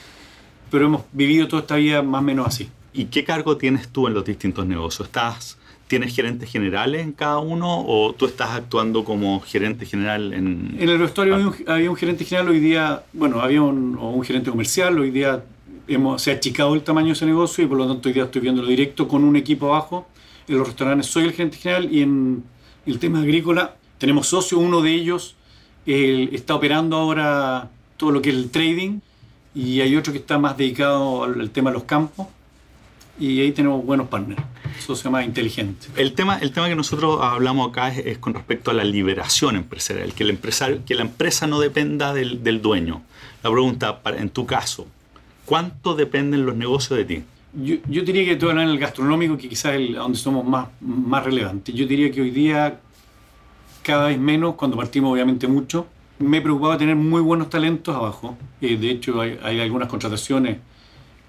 Pero 0.70 0.86
hemos 0.86 1.02
vivido 1.12 1.48
toda 1.48 1.62
esta 1.62 1.76
vida 1.76 2.02
más 2.02 2.20
o 2.20 2.22
menos 2.22 2.46
así. 2.46 2.68
¿Y 2.92 3.06
qué 3.06 3.24
cargo 3.24 3.56
tienes 3.56 3.88
tú 3.88 4.06
en 4.06 4.14
los 4.14 4.24
distintos 4.24 4.66
negocios? 4.66 5.08
¿Estás 5.08 5.58
¿Tienes 5.90 6.14
gerentes 6.14 6.48
generales 6.48 7.02
en 7.02 7.10
cada 7.10 7.40
uno 7.40 7.84
o 7.84 8.14
tú 8.14 8.26
estás 8.26 8.50
actuando 8.50 9.02
como 9.02 9.40
gerente 9.40 9.86
general 9.86 10.32
en...? 10.32 10.76
En 10.78 10.88
el 10.88 10.98
vestuario 10.98 11.34
había, 11.34 11.90
un, 11.90 11.96
gerente 11.96 12.24
general, 12.24 12.50
hoy 12.50 12.60
día, 12.60 13.02
bueno, 13.12 13.40
había 13.40 13.60
un, 13.60 13.96
un 13.96 14.22
gerente 14.22 14.52
comercial, 14.52 14.96
hoy 15.00 15.10
día 15.10 15.42
hemos, 15.88 16.22
se 16.22 16.30
ha 16.30 16.34
achicado 16.34 16.76
el 16.76 16.82
tamaño 16.82 17.08
de 17.08 17.14
ese 17.14 17.26
negocio 17.26 17.64
y 17.64 17.66
por 17.66 17.76
lo 17.76 17.88
tanto 17.88 18.08
hoy 18.08 18.12
día 18.12 18.22
estoy 18.22 18.40
viéndolo 18.40 18.68
directo 18.68 19.08
con 19.08 19.24
un 19.24 19.34
equipo 19.34 19.66
abajo. 19.74 20.06
En 20.46 20.58
los 20.58 20.68
restaurantes 20.68 21.08
soy 21.08 21.24
el 21.24 21.32
gerente 21.32 21.56
general 21.56 21.92
y 21.92 22.02
en 22.02 22.44
el 22.86 23.00
tema 23.00 23.18
agrícola 23.18 23.74
tenemos 23.98 24.28
socios, 24.28 24.60
uno 24.60 24.82
de 24.82 24.92
ellos 24.92 25.34
está 25.86 26.54
operando 26.54 26.98
ahora 26.98 27.68
todo 27.96 28.12
lo 28.12 28.22
que 28.22 28.30
es 28.30 28.36
el 28.36 28.50
trading 28.52 29.00
y 29.56 29.80
hay 29.80 29.96
otro 29.96 30.12
que 30.12 30.20
está 30.20 30.38
más 30.38 30.56
dedicado 30.56 31.24
al 31.24 31.50
tema 31.50 31.70
de 31.70 31.74
los 31.74 31.82
campos 31.82 32.28
y 33.20 33.40
ahí 33.40 33.52
tenemos 33.52 33.84
buenos 33.84 34.08
partners. 34.08 34.42
Eso 34.78 34.96
se 34.96 35.04
llama 35.04 35.22
inteligente. 35.22 35.88
El 35.96 36.14
tema, 36.14 36.38
el 36.38 36.52
tema 36.52 36.68
que 36.68 36.74
nosotros 36.74 37.20
hablamos 37.22 37.68
acá 37.68 37.94
es, 37.94 38.18
con 38.18 38.32
respecto 38.34 38.70
a 38.70 38.74
la 38.74 38.82
liberación 38.82 39.56
empresarial, 39.56 40.14
que, 40.14 40.24
el 40.24 40.30
empresario, 40.30 40.80
que 40.86 40.94
la 40.94 41.02
empresa 41.02 41.46
no 41.46 41.60
dependa 41.60 42.14
del, 42.14 42.42
del 42.42 42.62
dueño. 42.62 43.02
La 43.42 43.50
pregunta, 43.50 44.02
para, 44.02 44.18
en 44.18 44.30
tu 44.30 44.46
caso, 44.46 44.86
¿cuánto 45.44 45.94
dependen 45.94 46.46
los 46.46 46.56
negocios 46.56 46.98
de 46.98 47.04
ti? 47.04 47.22
Yo, 47.52 47.76
yo 47.88 48.02
diría 48.02 48.24
que 48.24 48.36
todo 48.36 48.52
en 48.52 48.60
el 48.60 48.78
gastronómico, 48.78 49.36
que 49.36 49.48
quizás 49.48 49.74
es 49.74 49.94
donde 49.94 50.16
somos 50.16 50.44
más, 50.44 50.68
más 50.80 51.24
relevantes. 51.24 51.74
Yo 51.74 51.86
diría 51.86 52.10
que 52.10 52.22
hoy 52.22 52.30
día, 52.30 52.80
cada 53.82 54.06
vez 54.06 54.18
menos, 54.18 54.54
cuando 54.54 54.76
partimos 54.76 55.12
obviamente 55.12 55.46
mucho, 55.46 55.86
me 56.18 56.40
preocupaba 56.40 56.78
tener 56.78 56.96
muy 56.96 57.20
buenos 57.20 57.50
talentos 57.50 57.94
abajo. 57.94 58.36
Eh, 58.60 58.76
de 58.76 58.90
hecho, 58.90 59.20
hay, 59.20 59.38
hay, 59.42 59.60
algunas 59.60 59.88
contrataciones 59.88 60.58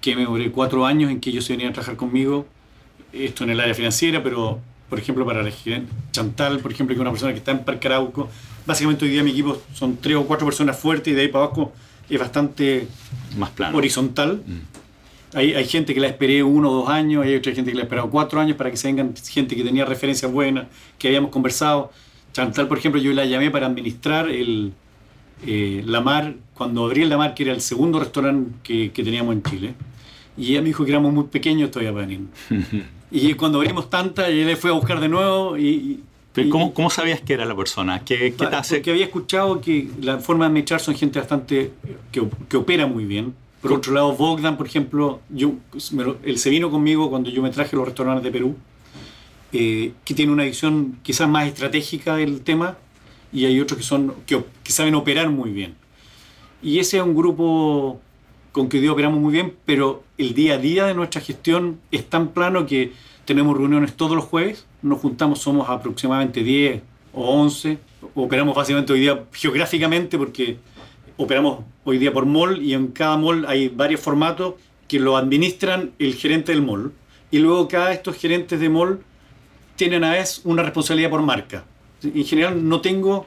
que 0.02 0.14
me 0.16 0.26
duré 0.26 0.50
cuatro 0.50 0.84
años 0.84 1.10
en 1.10 1.20
que 1.20 1.30
ellos 1.30 1.44
se 1.46 1.54
venían 1.54 1.70
a 1.70 1.72
trabajar 1.72 1.96
conmigo, 1.96 2.46
esto 3.12 3.44
en 3.44 3.50
el 3.50 3.60
área 3.60 3.72
financiera, 3.72 4.22
pero 4.22 4.60
por 4.90 4.98
ejemplo 4.98 5.24
para 5.24 5.42
la 5.42 5.50
Chantal, 6.10 6.58
por 6.58 6.72
ejemplo, 6.72 6.94
que 6.94 6.98
es 6.98 7.00
una 7.00 7.10
persona 7.10 7.32
que 7.32 7.38
está 7.38 7.52
en 7.52 7.64
Parque 7.64 7.86
Arauco. 7.86 8.28
Básicamente 8.66 9.06
hoy 9.06 9.12
día 9.12 9.22
mi 9.22 9.30
equipo 9.30 9.62
son 9.72 9.96
tres 9.96 10.16
o 10.16 10.24
cuatro 10.26 10.46
personas 10.46 10.78
fuertes 10.78 11.12
y 11.12 11.16
de 11.16 11.22
ahí 11.22 11.28
para 11.28 11.46
abajo 11.46 11.72
es 12.10 12.20
bastante 12.20 12.86
Más 13.38 13.50
plano. 13.50 13.78
horizontal. 13.78 14.42
Mm. 14.46 15.36
Hay, 15.36 15.54
hay, 15.54 15.64
gente 15.64 15.94
que 15.94 16.00
la 16.00 16.08
esperé 16.08 16.42
uno 16.42 16.70
o 16.70 16.74
dos 16.74 16.88
años, 16.90 17.24
hay 17.24 17.36
otra 17.36 17.54
gente 17.54 17.70
que 17.70 17.76
la 17.76 17.84
ha 17.84 17.84
esperado 17.84 18.10
cuatro 18.10 18.38
años 18.38 18.56
para 18.58 18.70
que 18.70 18.76
se 18.76 18.88
vengan 18.88 19.14
gente 19.16 19.56
que 19.56 19.64
tenía 19.64 19.86
referencias 19.86 20.30
buenas, 20.30 20.66
que 20.98 21.08
habíamos 21.08 21.30
conversado. 21.30 21.90
Chantal, 22.34 22.68
por 22.68 22.76
ejemplo, 22.76 23.00
yo 23.00 23.12
la 23.12 23.24
llamé 23.24 23.50
para 23.50 23.66
administrar 23.66 24.28
el, 24.28 24.74
eh, 25.46 25.82
La 25.86 26.00
Mar, 26.00 26.34
cuando 26.54 26.84
abrí 26.84 27.02
el 27.02 27.08
La 27.08 27.16
Mar, 27.16 27.34
que 27.34 27.44
era 27.44 27.52
el 27.52 27.60
segundo 27.60 27.98
restaurante 27.98 28.50
que, 28.62 28.92
que 28.92 29.02
teníamos 29.02 29.34
en 29.34 29.42
Chile. 29.42 29.74
Y 30.36 30.52
ella 30.52 30.60
me 30.62 30.68
dijo 30.68 30.84
que 30.84 30.90
éramos 30.90 31.12
muy 31.12 31.24
pequeños 31.24 31.70
todavía 31.70 31.92
para 31.92 32.06
venir. 32.06 32.26
y 33.10 33.34
cuando 33.34 33.58
abrimos 33.58 33.90
tanta, 33.90 34.28
ella 34.28 34.46
le 34.46 34.56
fue 34.56 34.70
a 34.70 34.74
buscar 34.74 35.00
de 35.00 35.08
nuevo 35.08 35.58
y, 35.58 36.00
¿Pero 36.32 36.48
cómo, 36.48 36.72
¿Cómo, 36.72 36.88
sabías 36.88 37.20
que 37.20 37.34
era 37.34 37.44
la 37.44 37.54
persona? 37.54 38.02
¿Qué, 38.04 38.34
qué 38.38 38.46
te 38.46 38.56
hace? 38.56 38.76
Porque 38.76 38.90
había 38.90 39.04
escuchado 39.04 39.60
que 39.60 39.90
la 40.00 40.18
forma 40.18 40.44
de 40.44 40.48
administrar 40.48 40.80
son 40.80 40.94
gente 40.94 41.18
bastante 41.18 41.72
que, 42.10 42.26
que 42.48 42.56
opera 42.56 42.86
muy 42.86 43.04
bien. 43.04 43.34
Por 43.60 43.74
otro 43.74 43.92
lado, 43.92 44.12
Bogdan, 44.14 44.56
por 44.56 44.66
ejemplo, 44.66 45.20
yo, 45.28 45.52
él 46.24 46.38
se 46.38 46.50
vino 46.50 46.70
conmigo 46.70 47.10
cuando 47.10 47.30
yo 47.30 47.42
me 47.42 47.50
traje 47.50 47.76
los 47.76 47.84
restaurantes 47.84 48.24
de 48.24 48.30
Perú, 48.32 48.56
eh, 49.52 49.92
que 50.04 50.14
tiene 50.14 50.32
una 50.32 50.44
visión 50.44 50.98
quizás 51.02 51.28
más 51.28 51.46
estratégica 51.46 52.16
del 52.16 52.40
tema, 52.40 52.76
y 53.32 53.46
hay 53.46 53.60
otros 53.60 53.78
que, 53.78 53.84
son, 53.84 54.14
que, 54.26 54.42
saben 54.72 54.94
operar 54.94 55.30
muy 55.30 55.50
bien. 55.50 55.74
Y 56.62 56.78
ese 56.78 56.98
es 56.98 57.02
un 57.02 57.14
grupo 57.14 58.00
con 58.52 58.68
que 58.68 58.76
hoy 58.76 58.82
día 58.82 58.92
operamos 58.92 59.20
muy 59.20 59.32
bien, 59.32 59.54
pero 59.64 60.04
el 60.18 60.34
día 60.34 60.54
a 60.54 60.58
día 60.58 60.86
de 60.86 60.94
nuestra 60.94 61.20
gestión 61.20 61.80
es 61.90 62.08
tan 62.08 62.28
plano 62.28 62.66
que 62.66 62.92
tenemos 63.24 63.56
reuniones 63.56 63.94
todos 63.94 64.14
los 64.14 64.26
jueves, 64.26 64.66
nos 64.82 65.00
juntamos, 65.00 65.40
somos 65.40 65.68
aproximadamente 65.68 66.42
10 66.42 66.82
o 67.14 67.40
11, 67.42 67.78
operamos 68.14 68.54
básicamente 68.54 68.92
hoy 68.92 69.00
día 69.00 69.24
geográficamente 69.32 70.18
porque 70.18 70.58
operamos 71.16 71.60
hoy 71.84 71.98
día 71.98 72.12
por 72.12 72.26
mall 72.26 72.60
y 72.62 72.74
en 72.74 72.88
cada 72.88 73.16
mall 73.16 73.46
hay 73.46 73.68
varios 73.68 74.00
formatos 74.00 74.54
que 74.88 75.00
lo 75.00 75.16
administran 75.16 75.92
el 75.98 76.14
gerente 76.14 76.52
del 76.52 76.62
mall 76.62 76.92
y 77.30 77.38
luego 77.38 77.68
cada 77.68 77.88
de 77.88 77.94
estos 77.94 78.16
gerentes 78.16 78.60
de 78.60 78.68
mall 78.68 79.00
tienen 79.76 80.04
a 80.04 80.12
vez 80.12 80.42
una 80.44 80.62
responsabilidad 80.62 81.10
por 81.10 81.22
marca. 81.22 81.64
En 82.04 82.24
general 82.24 82.68
no 82.68 82.80
tengo 82.80 83.26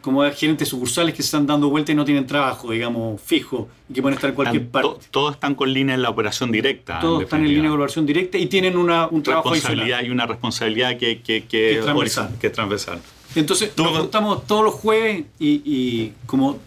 como 0.00 0.22
gerentes 0.32 0.68
sucursales 0.68 1.14
que 1.14 1.22
se 1.22 1.26
están 1.26 1.46
dando 1.46 1.68
vuelta 1.68 1.92
y 1.92 1.94
no 1.94 2.04
tienen 2.04 2.26
trabajo, 2.26 2.70
digamos, 2.70 3.20
fijo, 3.20 3.68
y 3.88 3.94
que 3.94 4.02
pueden 4.02 4.16
estar 4.16 4.30
en 4.30 4.36
cualquier 4.36 4.68
parte. 4.68 5.06
Todos 5.10 5.34
están 5.34 5.54
con 5.54 5.72
línea 5.72 5.94
en 5.94 6.02
la 6.02 6.10
operación 6.10 6.50
directa. 6.50 7.00
Todos 7.00 7.22
están 7.22 7.42
en 7.42 7.48
línea 7.48 7.70
de 7.70 7.76
operación 7.76 8.06
directa 8.06 8.38
y 8.38 8.46
tienen 8.46 8.76
una, 8.76 9.06
un 9.06 9.22
trabajo 9.22 9.50
responsabilidad 9.50 10.02
y 10.02 10.10
una 10.10 10.26
responsabilidad 10.26 10.96
que, 10.98 11.20
que, 11.20 11.42
que, 11.42 11.46
que, 11.46 11.78
es 11.78 11.84
transversal. 11.84 12.30
que, 12.40 12.46
es 12.46 12.52
transversal. 12.52 13.00
Entonces, 13.34 13.72
nos 13.76 13.98
juntamos 13.98 14.46
todos 14.46 14.64
los 14.64 14.74
jueves 14.74 15.24
y, 15.38 15.62
y, 15.64 16.12
como 16.26 16.58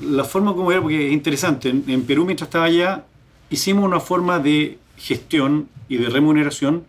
la 0.00 0.24
forma 0.24 0.54
como 0.54 0.70
era, 0.72 0.80
porque 0.80 1.08
es 1.08 1.12
interesante, 1.12 1.68
en, 1.68 1.84
en 1.86 2.04
Perú 2.04 2.24
mientras 2.24 2.48
estaba 2.48 2.66
allá, 2.66 3.04
hicimos 3.50 3.84
una 3.84 4.00
forma 4.00 4.38
de 4.38 4.78
gestión 4.96 5.68
y 5.88 5.96
de 5.96 6.08
remuneración 6.08 6.84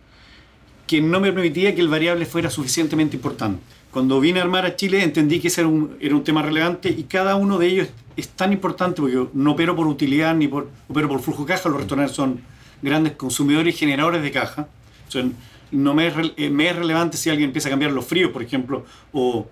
que 0.86 1.00
no 1.00 1.20
me 1.20 1.32
permitía 1.32 1.74
que 1.74 1.80
el 1.80 1.88
variable 1.88 2.26
fuera 2.26 2.50
suficientemente 2.50 3.16
importante 3.16 3.62
cuando 3.92 4.20
vine 4.20 4.40
a 4.40 4.42
armar 4.42 4.64
a 4.64 4.74
Chile 4.74 5.04
entendí 5.04 5.38
que 5.38 5.48
ese 5.48 5.60
era 5.60 5.68
un, 5.68 5.96
era 6.00 6.16
un 6.16 6.24
tema 6.24 6.42
relevante 6.42 6.88
y 6.88 7.04
cada 7.04 7.36
uno 7.36 7.58
de 7.58 7.66
ellos 7.66 7.88
es 8.16 8.28
tan 8.28 8.52
importante 8.52 9.02
porque 9.02 9.14
yo 9.14 9.30
no 9.34 9.52
opero 9.52 9.76
por 9.76 9.86
utilidad 9.86 10.34
ni 10.34 10.48
por, 10.48 10.70
opero 10.88 11.08
por 11.08 11.20
flujo 11.20 11.42
de 11.44 11.48
caja, 11.48 11.68
los 11.68 11.78
restaurantes 11.78 12.16
son 12.16 12.40
grandes 12.80 13.12
consumidores 13.12 13.74
y 13.74 13.78
generadores 13.78 14.22
de 14.22 14.30
caja. 14.30 14.66
O 15.06 15.10
sea, 15.10 15.24
no 15.70 15.94
me 15.94 16.06
es, 16.08 16.50
me 16.50 16.70
es, 16.70 16.76
relevante 16.76 17.16
si 17.16 17.28
alguien 17.30 17.50
empieza 17.50 17.68
a 17.68 17.70
cambiar 17.70 17.92
los 17.92 18.04
fríos, 18.04 18.30
por 18.30 18.42
ejemplo, 18.42 18.84
o, 19.12 19.46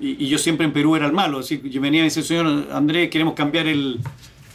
y, 0.00 0.24
y 0.24 0.28
yo 0.28 0.38
siempre 0.38 0.66
en 0.66 0.72
Perú 0.72 0.96
era 0.96 1.06
el 1.06 1.12
malo. 1.12 1.38
Así, 1.38 1.60
yo 1.64 1.80
venía 1.80 2.00
y 2.00 2.04
decía, 2.04 2.22
señor 2.22 2.68
Andrés, 2.72 3.10
queremos 3.10 3.34
cambiar 3.34 3.66
el, 3.66 4.00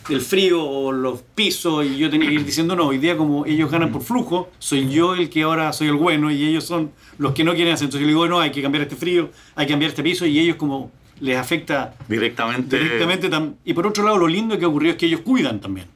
el 0.10 0.22
frío 0.22 0.64
o 0.64 0.92
los 0.92 1.22
pisos 1.22 1.86
y 1.86 1.98
yo 1.98 2.10
tenía 2.10 2.30
que 2.30 2.36
ir 2.36 2.46
diciendo 2.46 2.76
no, 2.76 2.88
hoy 2.88 2.98
día 2.98 3.18
como 3.18 3.46
ellos 3.46 3.70
ganan 3.70 3.92
por 3.92 4.02
flujo, 4.02 4.50
soy 4.60 4.90
yo 4.90 5.16
el 5.16 5.30
que 5.30 5.44
ahora 5.44 5.74
soy 5.74 5.88
el 5.88 5.96
bueno 5.96 6.32
y 6.32 6.46
ellos 6.46 6.64
son 6.64 6.92
los 7.18 7.34
que 7.34 7.44
no 7.44 7.54
quieren 7.54 7.74
hacer. 7.74 7.86
Entonces 7.86 8.02
yo 8.02 8.08
le 8.08 8.14
digo, 8.14 8.28
no, 8.28 8.40
hay 8.40 8.52
que 8.52 8.62
cambiar 8.62 8.84
este 8.84 8.96
frío, 8.96 9.30
hay 9.56 9.66
que 9.66 9.74
cambiar 9.74 9.90
este 9.90 10.04
piso 10.04 10.26
y 10.26 10.40
ellos 10.40 10.56
como 10.56 10.92
les 11.20 11.38
afecta 11.38 11.96
directamente. 12.08 12.78
directamente 12.78 13.30
y 13.66 13.74
por 13.74 13.88
otro 13.88 14.04
lado 14.04 14.18
lo 14.18 14.28
lindo 14.28 14.58
que 14.58 14.66
ocurrió 14.66 14.92
es 14.92 14.98
que 14.98 15.08
ellos 15.08 15.22
cuidan 15.22 15.60
también. 15.60 15.88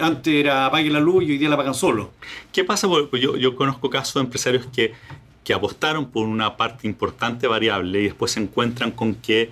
Antes 0.00 0.34
era 0.34 0.66
apague 0.66 0.90
la 0.90 1.00
luz 1.00 1.24
y 1.24 1.32
hoy 1.32 1.38
día 1.38 1.48
la 1.48 1.54
apagan 1.54 1.74
solo. 1.74 2.12
¿Qué 2.52 2.62
pasa? 2.62 2.86
Yo, 3.18 3.36
yo 3.36 3.56
conozco 3.56 3.88
casos 3.88 4.14
de 4.14 4.20
empresarios 4.20 4.66
que, 4.66 4.92
que 5.44 5.54
apostaron 5.54 6.10
por 6.10 6.26
una 6.26 6.58
parte 6.58 6.86
importante 6.86 7.46
variable 7.46 8.00
y 8.00 8.04
después 8.04 8.32
se 8.32 8.40
encuentran 8.40 8.90
con 8.90 9.14
que 9.14 9.50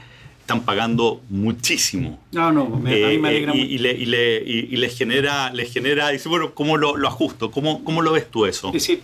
están 0.50 0.64
pagando 0.64 1.20
muchísimo. 1.28 2.18
No, 2.32 2.50
no, 2.50 2.66
me, 2.68 3.04
a 3.04 3.08
mí 3.10 3.18
me 3.18 3.28
alegra 3.28 3.52
eh, 3.52 3.58
y, 3.58 3.60
y, 3.60 3.78
le, 3.78 3.92
y, 3.92 4.06
le, 4.06 4.42
y, 4.42 4.76
les 4.76 4.98
genera, 4.98 5.52
les 5.52 5.72
genera, 5.72 6.08
dice, 6.08 6.28
bueno, 6.28 6.54
¿cómo 6.54 6.76
lo, 6.76 6.96
lo 6.96 7.06
ajusto? 7.06 7.52
¿Cómo, 7.52 7.84
¿Cómo, 7.84 8.02
lo 8.02 8.12
ves 8.12 8.28
tú 8.28 8.46
eso? 8.46 8.68
Es 8.68 8.74
decir, 8.74 9.02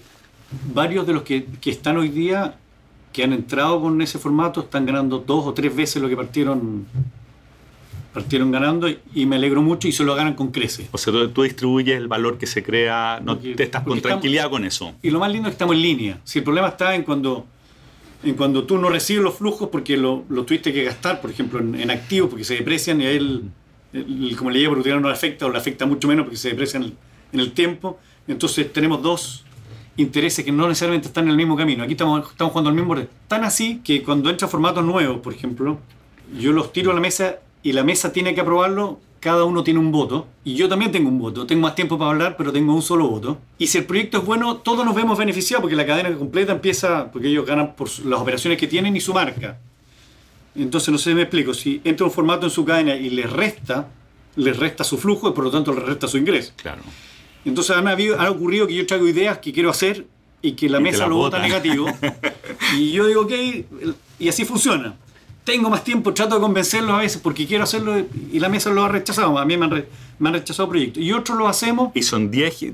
varios 0.75 1.07
de 1.07 1.13
los 1.13 1.23
que, 1.23 1.47
que, 1.61 1.71
están 1.71 1.99
hoy 1.99 2.09
día, 2.09 2.57
que 3.13 3.23
han 3.23 3.33
entrado 3.33 3.81
con 3.81 4.03
ese 4.03 4.19
formato, 4.19 4.61
están 4.63 4.87
ganando 4.87 5.19
dos 5.21 5.47
o 5.47 5.55
tres 5.55 5.75
veces 5.75 6.03
lo 6.03 6.09
que 6.09 6.17
partieron 6.17 6.87
partieron 8.13 8.51
ganando 8.51 8.89
y 8.89 9.27
me 9.27 9.37
alegro 9.37 9.61
mucho 9.61 9.89
y 9.89 9.93
se 9.93 10.03
lo 10.03 10.15
ganan 10.15 10.33
con 10.33 10.51
crece. 10.51 10.89
O 10.91 10.97
sea, 10.97 11.13
tú, 11.13 11.29
tú 11.29 11.43
distribuyes 11.43 11.99
el 11.99 12.09
valor 12.09 12.39
que 12.39 12.47
se 12.47 12.63
crea, 12.63 13.21
no 13.23 13.35
porque, 13.35 13.55
te 13.55 13.65
estás 13.65 13.85
con 13.85 14.01
tranquilidad 14.01 14.47
estamos, 14.47 14.59
con 14.59 14.67
eso. 14.67 14.95
Y 15.03 15.11
lo 15.11 15.21
más 15.21 15.31
lindo 15.31 15.49
es 15.49 15.53
que 15.53 15.57
estamos 15.57 15.77
en 15.77 15.83
línea. 15.83 16.21
Si 16.25 16.39
el 16.39 16.45
problema 16.45 16.69
está 16.69 16.95
en 16.95 17.03
cuando 17.03 17.45
en 18.27 18.35
cuando 18.35 18.65
tú 18.65 18.77
no 18.79 18.91
recibes 18.91 19.23
los 19.23 19.35
flujos 19.35 19.69
porque 19.71 19.97
lo, 19.97 20.25
lo 20.29 20.45
tuviste 20.45 20.73
que 20.73 20.83
gastar, 20.85 21.21
por 21.21 21.31
ejemplo, 21.31 21.61
en, 21.61 21.91
activos, 21.91 22.29
porque 22.29 22.45
se 22.45 22.55
deprecian 22.55 23.01
y 23.01 23.07
a 23.07 23.11
él, 23.11 23.45
el, 23.93 24.35
como 24.37 24.51
le 24.51 24.59
lleva 24.59 24.75
por 24.75 24.87
no 24.87 25.09
le 25.09 25.15
afecta 25.15 25.47
o 25.47 25.51
le 25.51 25.59
afecta 25.59 25.87
mucho 25.87 26.09
menos 26.09 26.25
porque 26.25 26.37
se 26.37 26.49
deprecian 26.49 26.83
en 26.83 26.89
el, 26.89 26.97
en 27.33 27.41
el 27.41 27.53
tiempo. 27.53 27.99
Entonces 28.27 28.73
tenemos 28.73 29.01
dos 29.01 29.45
intereses 29.97 30.45
que 30.45 30.51
no 30.51 30.67
necesariamente 30.69 31.09
están 31.09 31.25
en 31.25 31.31
el 31.31 31.37
mismo 31.37 31.57
camino. 31.57 31.85
Aquí 31.85 31.93
estamos, 31.93 32.29
estamos 32.31 32.53
jugando 32.53 32.71
al 32.71 32.77
mismo 32.77 32.97
Tan 33.29 33.45
así 33.45 33.81
que 33.85 34.03
cuando 34.03 34.29
entra 34.29 34.49
formatos 34.49 34.85
nuevos, 34.85 35.21
por 35.21 35.33
ejemplo, 35.33 35.79
yo 36.37 36.53
los 36.53 36.73
tiro 36.73 36.91
a 36.91 36.95
la 36.95 37.01
mesa 37.01 37.39
y 37.63 37.73
la 37.73 37.85
mesa 37.85 38.13
tiene 38.13 38.35
que 38.35 38.41
aprobarlo 38.41 39.01
cada 39.21 39.45
uno 39.45 39.65
tiene 39.65 39.81
un 39.81 39.91
voto 39.91 40.27
y 40.45 40.55
yo 40.55 40.69
también 40.69 40.93
tengo 40.93 41.09
un 41.09 41.19
voto. 41.19 41.47
Tengo 41.47 41.63
más 41.63 41.75
tiempo 41.75 41.99
para 41.99 42.11
hablar, 42.11 42.37
pero 42.37 42.53
tengo 42.53 42.75
un 42.75 42.83
solo 42.83 43.09
voto. 43.09 43.39
Y 43.59 43.67
si 43.67 43.79
el 43.79 43.85
proyecto 43.85 44.19
es 44.19 44.25
bueno, 44.25 44.57
todos 44.59 44.85
nos 44.85 44.95
vemos 44.95 45.19
beneficiados 45.19 45.63
porque 45.63 45.77
la 45.77 45.87
cadena 45.87 46.13
completa 46.17 46.53
empieza, 46.53 47.11
porque 47.11 47.29
ellos 47.29 47.47
ganan 47.47 47.75
por 47.75 47.89
las 48.05 48.21
operaciones 48.21 48.59
que 48.59 48.67
tienen 48.67 48.97
y 48.97 49.01
su 49.01 49.13
marca. 49.13 49.59
Entonces, 50.55 50.91
no 50.91 50.99
sé 50.99 51.11
si 51.11 51.15
me 51.15 51.23
explico, 51.23 51.53
si 51.55 51.81
entra 51.85 52.07
un 52.07 52.13
formato 52.13 52.47
en 52.47 52.51
su 52.51 52.65
cadena 52.65 52.95
y 52.95 53.11
les 53.11 53.31
resta, 53.31 53.89
les 54.37 54.57
resta 54.57 54.85
su 54.85 54.97
flujo 54.97 55.29
y 55.29 55.33
por 55.33 55.45
lo 55.45 55.51
tanto 55.51 55.73
les 55.73 55.85
resta 55.85 56.09
su 56.09 56.19
ingreso. 56.19 56.53
Claro. 56.57 56.83
Entonces 57.45 57.77
han, 57.77 57.87
habido, 57.89 58.19
han 58.19 58.29
ocurrido 58.29 58.67
que 58.67 58.75
yo 58.75 58.87
traigo 58.87 59.07
ideas 59.07 59.39
que 59.39 59.53
quiero 59.53 59.71
hacer 59.71 60.07
y 60.43 60.53
que 60.53 60.69
la 60.69 60.79
y 60.79 60.83
mesa 60.83 61.07
lo 61.07 61.17
vota 61.17 61.39
negativo. 61.39 61.87
y 62.77 62.93
yo 62.93 63.07
digo, 63.07 63.23
ok, 63.23 63.33
y 64.19 64.29
así 64.29 64.45
funciona 64.45 64.97
tengo 65.47 65.71
más 65.71 65.85
tiempo, 65.85 66.13
trato 66.13 66.35
de 66.35 66.41
convencerlos 66.41 66.91
a 66.91 66.99
veces 66.99 67.23
porque 67.23 67.47
quiero 67.47 67.63
hacerlo 67.63 68.05
y 68.33 68.41
la 68.41 68.49
mesa 68.49 68.69
lo 68.71 68.83
ha 68.83 68.89
rechazado. 68.89 69.39
A 69.39 69.45
mí 69.45 69.57
me 69.57 69.67
han, 69.67 69.71
re, 69.71 69.89
me 70.19 70.29
han 70.29 70.35
rechazado 70.35 70.69
proyectos. 70.69 71.01
Y 71.01 71.13
otros 71.13 71.39
lo 71.39 71.47
hacemos. 71.47 71.93
Y 71.95 72.03
son 72.03 72.33
10 72.33 72.73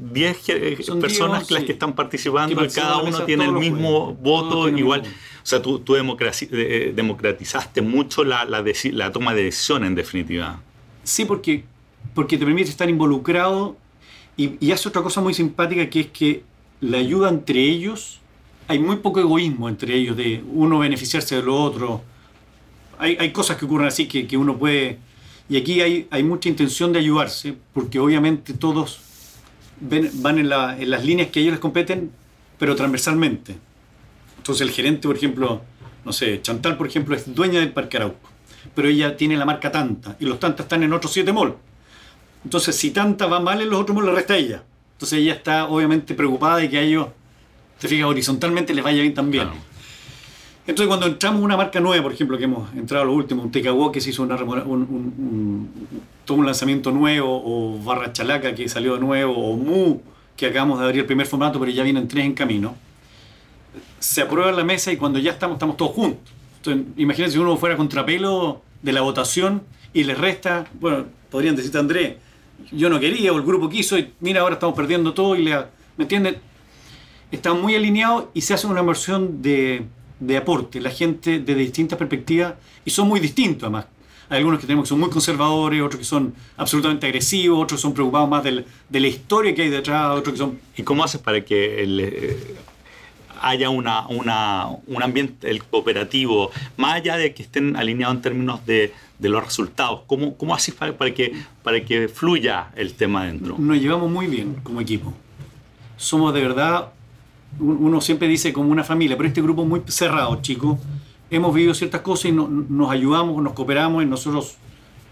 personas 0.99 1.41
10, 1.41 1.51
las 1.51 1.65
que 1.65 1.73
están 1.73 1.95
participando 1.95 2.57
que 2.57 2.65
y 2.65 2.69
cada 2.71 3.03
uno 3.03 3.25
tiene 3.25 3.45
el 3.45 3.53
mismo 3.53 4.15
voto. 4.15 4.71
Igual, 4.71 5.03
mismo. 5.03 5.15
o 5.15 5.47
sea, 5.47 5.61
tú, 5.61 5.81
tú 5.81 5.97
eh, 5.97 6.93
democratizaste 6.97 7.83
mucho 7.83 8.25
la, 8.25 8.47
la, 8.47 8.65
la, 8.85 9.13
toma 9.13 9.35
de 9.35 9.45
decisión 9.45 9.85
en 9.85 9.95
definitiva. 9.95 10.59
Sí, 11.05 11.27
porque, 11.27 11.65
porque 12.15 12.39
te 12.39 12.47
permite 12.47 12.71
estar 12.71 12.89
involucrado 12.89 13.77
y, 14.39 14.53
y 14.67 14.73
hace 14.73 14.89
otra 14.89 15.03
cosa 15.03 15.21
muy 15.21 15.35
simpática 15.35 15.91
que 15.91 16.01
es 16.01 16.07
que 16.07 16.43
la 16.81 16.97
ayuda 16.97 17.29
entre 17.29 17.61
ellos, 17.61 18.21
hay 18.67 18.79
muy 18.79 18.97
poco 18.97 19.21
egoísmo 19.21 19.69
entre 19.69 19.95
ellos 19.95 20.17
de 20.17 20.43
uno 20.55 20.79
beneficiarse 20.79 21.37
de 21.37 21.43
lo 21.43 21.63
otro 21.63 22.12
hay, 23.03 23.17
hay 23.19 23.33
cosas 23.33 23.57
que 23.57 23.65
ocurren 23.65 23.89
así 23.89 24.07
que, 24.07 24.27
que 24.27 24.37
uno 24.37 24.57
puede... 24.57 24.99
Y 25.49 25.57
aquí 25.57 25.81
hay, 25.81 26.07
hay, 26.11 26.23
mucha 26.23 26.49
intención 26.49 26.93
de 26.93 27.01
ayudarse, 27.01 27.55
porque 27.75 27.99
obviamente 27.99 28.55
todos 28.55 29.01
ven, 29.81 30.09
van 30.23 30.39
en, 30.39 30.49
la, 30.49 30.77
las 30.79 31.05
líneas 31.05 31.29
que 31.29 31.41
a 31.41 31.43
ellos 31.43 31.53
les 31.53 31.61
competen, 31.61 32.13
pero 32.59 32.77
transversalmente. 32.77 33.57
Entonces 34.39 34.67
el 34.67 34.73
gerente, 34.73 35.09
por 35.09 35.17
ejemplo, 35.17 35.63
no 36.05 36.13
sé, 36.13 36.41
Chantal, 36.41 36.77
por 36.77 36.87
ejemplo, 36.87 37.17
es 37.17 37.35
dueña 37.35 37.59
del 37.59 37.73
Parque 37.73 37.97
Arauco, 37.97 38.31
pero 38.75 38.89
ella 38.89 39.17
tiene 39.17 39.37
la 39.37 39.45
marca 39.45 39.71
Tanta, 39.73 40.17
y 40.21 40.25
los 40.25 40.39
Tanta 40.39 40.63
están 40.63 40.85
en 40.85 40.93
otros 40.93 41.13
siete 41.13 41.33
malls. 41.33 41.55
Entonces, 42.45 42.75
si 42.77 42.93
Tanta 42.93 43.27
va 43.27 43.41
mal 43.41 43.61
en 43.61 43.69
los 43.69 43.81
otros 43.81 43.97
malls, 43.97 44.11
le 44.11 44.15
resta 44.15 44.35
a 44.35 44.37
ella. 44.37 44.63
Entonces 44.95 45.19
ella 45.19 45.35
está 45.35 45.67
obviamente 45.67 46.15
preocupada 46.15 46.59
de 46.59 46.71
que 46.71 46.79
a 46.79 46.83
ellos, 46.83 47.09
te 47.81 47.89
fijas, 47.89 48.07
horizontalmente 48.07 48.73
les 48.73 48.85
vaya 48.85 49.03
bien 49.03 49.13
también. 49.13 49.49
Claro. 49.49 49.72
Entonces 50.67 50.87
cuando 50.87 51.07
entramos 51.07 51.39
en 51.41 51.45
una 51.45 51.57
marca 51.57 51.81
nueva, 51.81 52.03
por 52.05 52.13
ejemplo, 52.13 52.39
que 52.39 52.45
hemos 52.45 52.73
entrado 52.75 53.03
a 53.03 53.07
lo 53.07 53.13
último, 53.15 53.43
un 53.43 53.51
Tecahuó 53.51 53.91
que 53.91 54.01
se 54.01 54.11
hizo 54.11 54.23
una, 54.23 54.37
un, 54.37 54.83
un- 54.83 55.71
todo 56.25 56.39
un 56.39 56.47
lanzamiento 56.47 56.93
nuevo, 56.93 57.43
o 57.45 57.79
Barra 57.83 58.13
Chalaca 58.13 58.55
que 58.55 58.69
salió 58.69 58.95
de 58.95 59.01
nuevo, 59.01 59.35
o 59.35 59.57
Mu 59.57 59.99
que 60.37 60.47
acabamos 60.47 60.79
de 60.79 60.85
abrir 60.87 61.01
el 61.01 61.07
primer 61.07 61.27
formato, 61.27 61.59
pero 61.59 61.71
ya 61.73 61.83
vienen 61.83 62.07
tres 62.07 62.25
en 62.25 62.35
camino, 62.35 62.75
se 63.99 64.23
aprueba 64.23 64.51
en 64.51 64.57
la 64.57 64.65
mesa 64.65 64.93
y 64.93 64.97
cuando 64.97 65.19
ya 65.19 65.33
estamos, 65.33 65.57
estamos 65.57 65.77
todos 65.77 65.93
juntos. 65.93 66.33
Entonces, 66.59 66.87
imagínense 66.97 67.35
si 67.35 67.39
uno 67.41 67.57
fuera 67.57 67.77
contrapelo 67.77 68.63
de 68.83 68.93
la 68.93 69.01
votación 69.01 69.63
y 69.93 70.05
le 70.05 70.15
resta, 70.15 70.67
bueno, 70.81 71.07
podrían 71.31 71.57
decirte 71.57 71.79
Andrés, 71.79 72.17
yo 72.71 72.89
no 72.89 73.01
quería 73.01 73.33
o 73.33 73.37
el 73.37 73.43
grupo 73.43 73.69
quiso 73.69 73.99
y 73.99 74.13
mira, 74.21 74.43
ahora 74.43 74.55
estamos 74.55 74.77
perdiendo 74.77 75.13
todo 75.13 75.35
y 75.35 75.43
le, 75.43 75.57
¿me 75.97 76.05
entiendes? 76.05 76.37
Están 77.33 77.61
muy 77.61 77.75
alineados 77.75 78.27
y 78.35 78.43
se 78.43 78.55
hace 78.55 78.67
una 78.67 78.81
inversión 78.81 79.43
de, 79.43 79.85
de 80.27 80.37
aporte, 80.37 80.81
la 80.81 80.91
gente 80.91 81.39
desde 81.41 81.61
distintas 81.61 81.99
perspectivas 81.99 82.55
y 82.85 82.91
son 82.91 83.09
muy 83.09 83.21
distintos 83.21 83.65
además. 83.65 83.87
Hay 84.29 84.39
algunos 84.39 84.61
que 84.61 84.67
tenemos 84.67 84.85
que 84.85 84.89
son 84.91 85.01
muy 85.01 85.11
conservadores, 85.11 85.83
otros 85.83 85.99
que 85.99 86.05
son 86.07 86.33
absolutamente 86.57 87.07
agresivos, 87.07 87.63
otros 87.65 87.79
que 87.81 87.83
son 87.83 87.93
preocupados 87.93 88.29
más 88.31 88.43
del- 88.43 88.65
de 88.89 89.01
la 89.01 89.07
historia 89.09 89.55
que 89.55 89.63
hay 89.63 89.69
detrás, 89.71 90.17
otros 90.17 90.33
que 90.35 90.39
son 90.39 90.59
¿Y 90.77 90.83
cómo 90.85 91.05
haces 91.05 91.21
para 91.21 91.45
que 91.45 91.83
el, 91.83 92.01
eh, 92.01 92.55
haya 93.43 93.69
una, 93.71 94.07
una- 94.09 94.69
un 94.87 95.03
ambiente 95.03 95.51
el 95.51 95.63
cooperativo, 95.65 96.51
más 96.77 96.95
allá 96.95 97.17
de 97.17 97.35
que 97.35 97.43
estén 97.43 97.77
alineados 97.77 98.17
en 98.17 98.23
términos 98.23 98.65
de, 98.65 98.93
de 99.19 99.29
los 99.29 99.45
resultados? 99.45 100.01
¿Cómo, 100.07 100.37
cómo 100.39 100.55
haces 100.55 100.75
para, 100.75 100.97
para 100.97 101.13
que, 101.13 101.33
para 101.63 101.85
que 101.85 102.09
fluya 102.09 102.69
el 102.77 102.95
tema 102.95 103.27
dentro? 103.27 103.57
nos 103.59 103.77
llevamos 103.79 104.11
muy 104.11 104.29
bien 104.29 104.55
como 104.63 104.81
equipo. 104.81 105.13
Somos 105.97 106.33
de 106.33 106.41
verdad, 106.41 106.89
uno 107.59 108.01
siempre 108.01 108.29
dice 108.29 108.53
como 108.53 108.71
una 108.71 108.85
familia, 108.85 109.17
pero 109.17 109.29
este 109.29 109.43
grupo 109.43 109.63
es 109.63 109.69
muy 109.69 109.83
cerrado, 109.87 110.41
chicos. 110.43 110.79
Hemos 111.31 111.55
vivido 111.55 111.75
ciertas 111.75 112.01
cosas 112.03 112.27
y 112.27 112.33
no- 112.33 112.49
nos 112.49 112.91
ayudamos, 112.91 113.43
nos 113.43 113.53
cooperamos 113.53 114.03
y 114.03 114.07
nosotros 114.07 114.57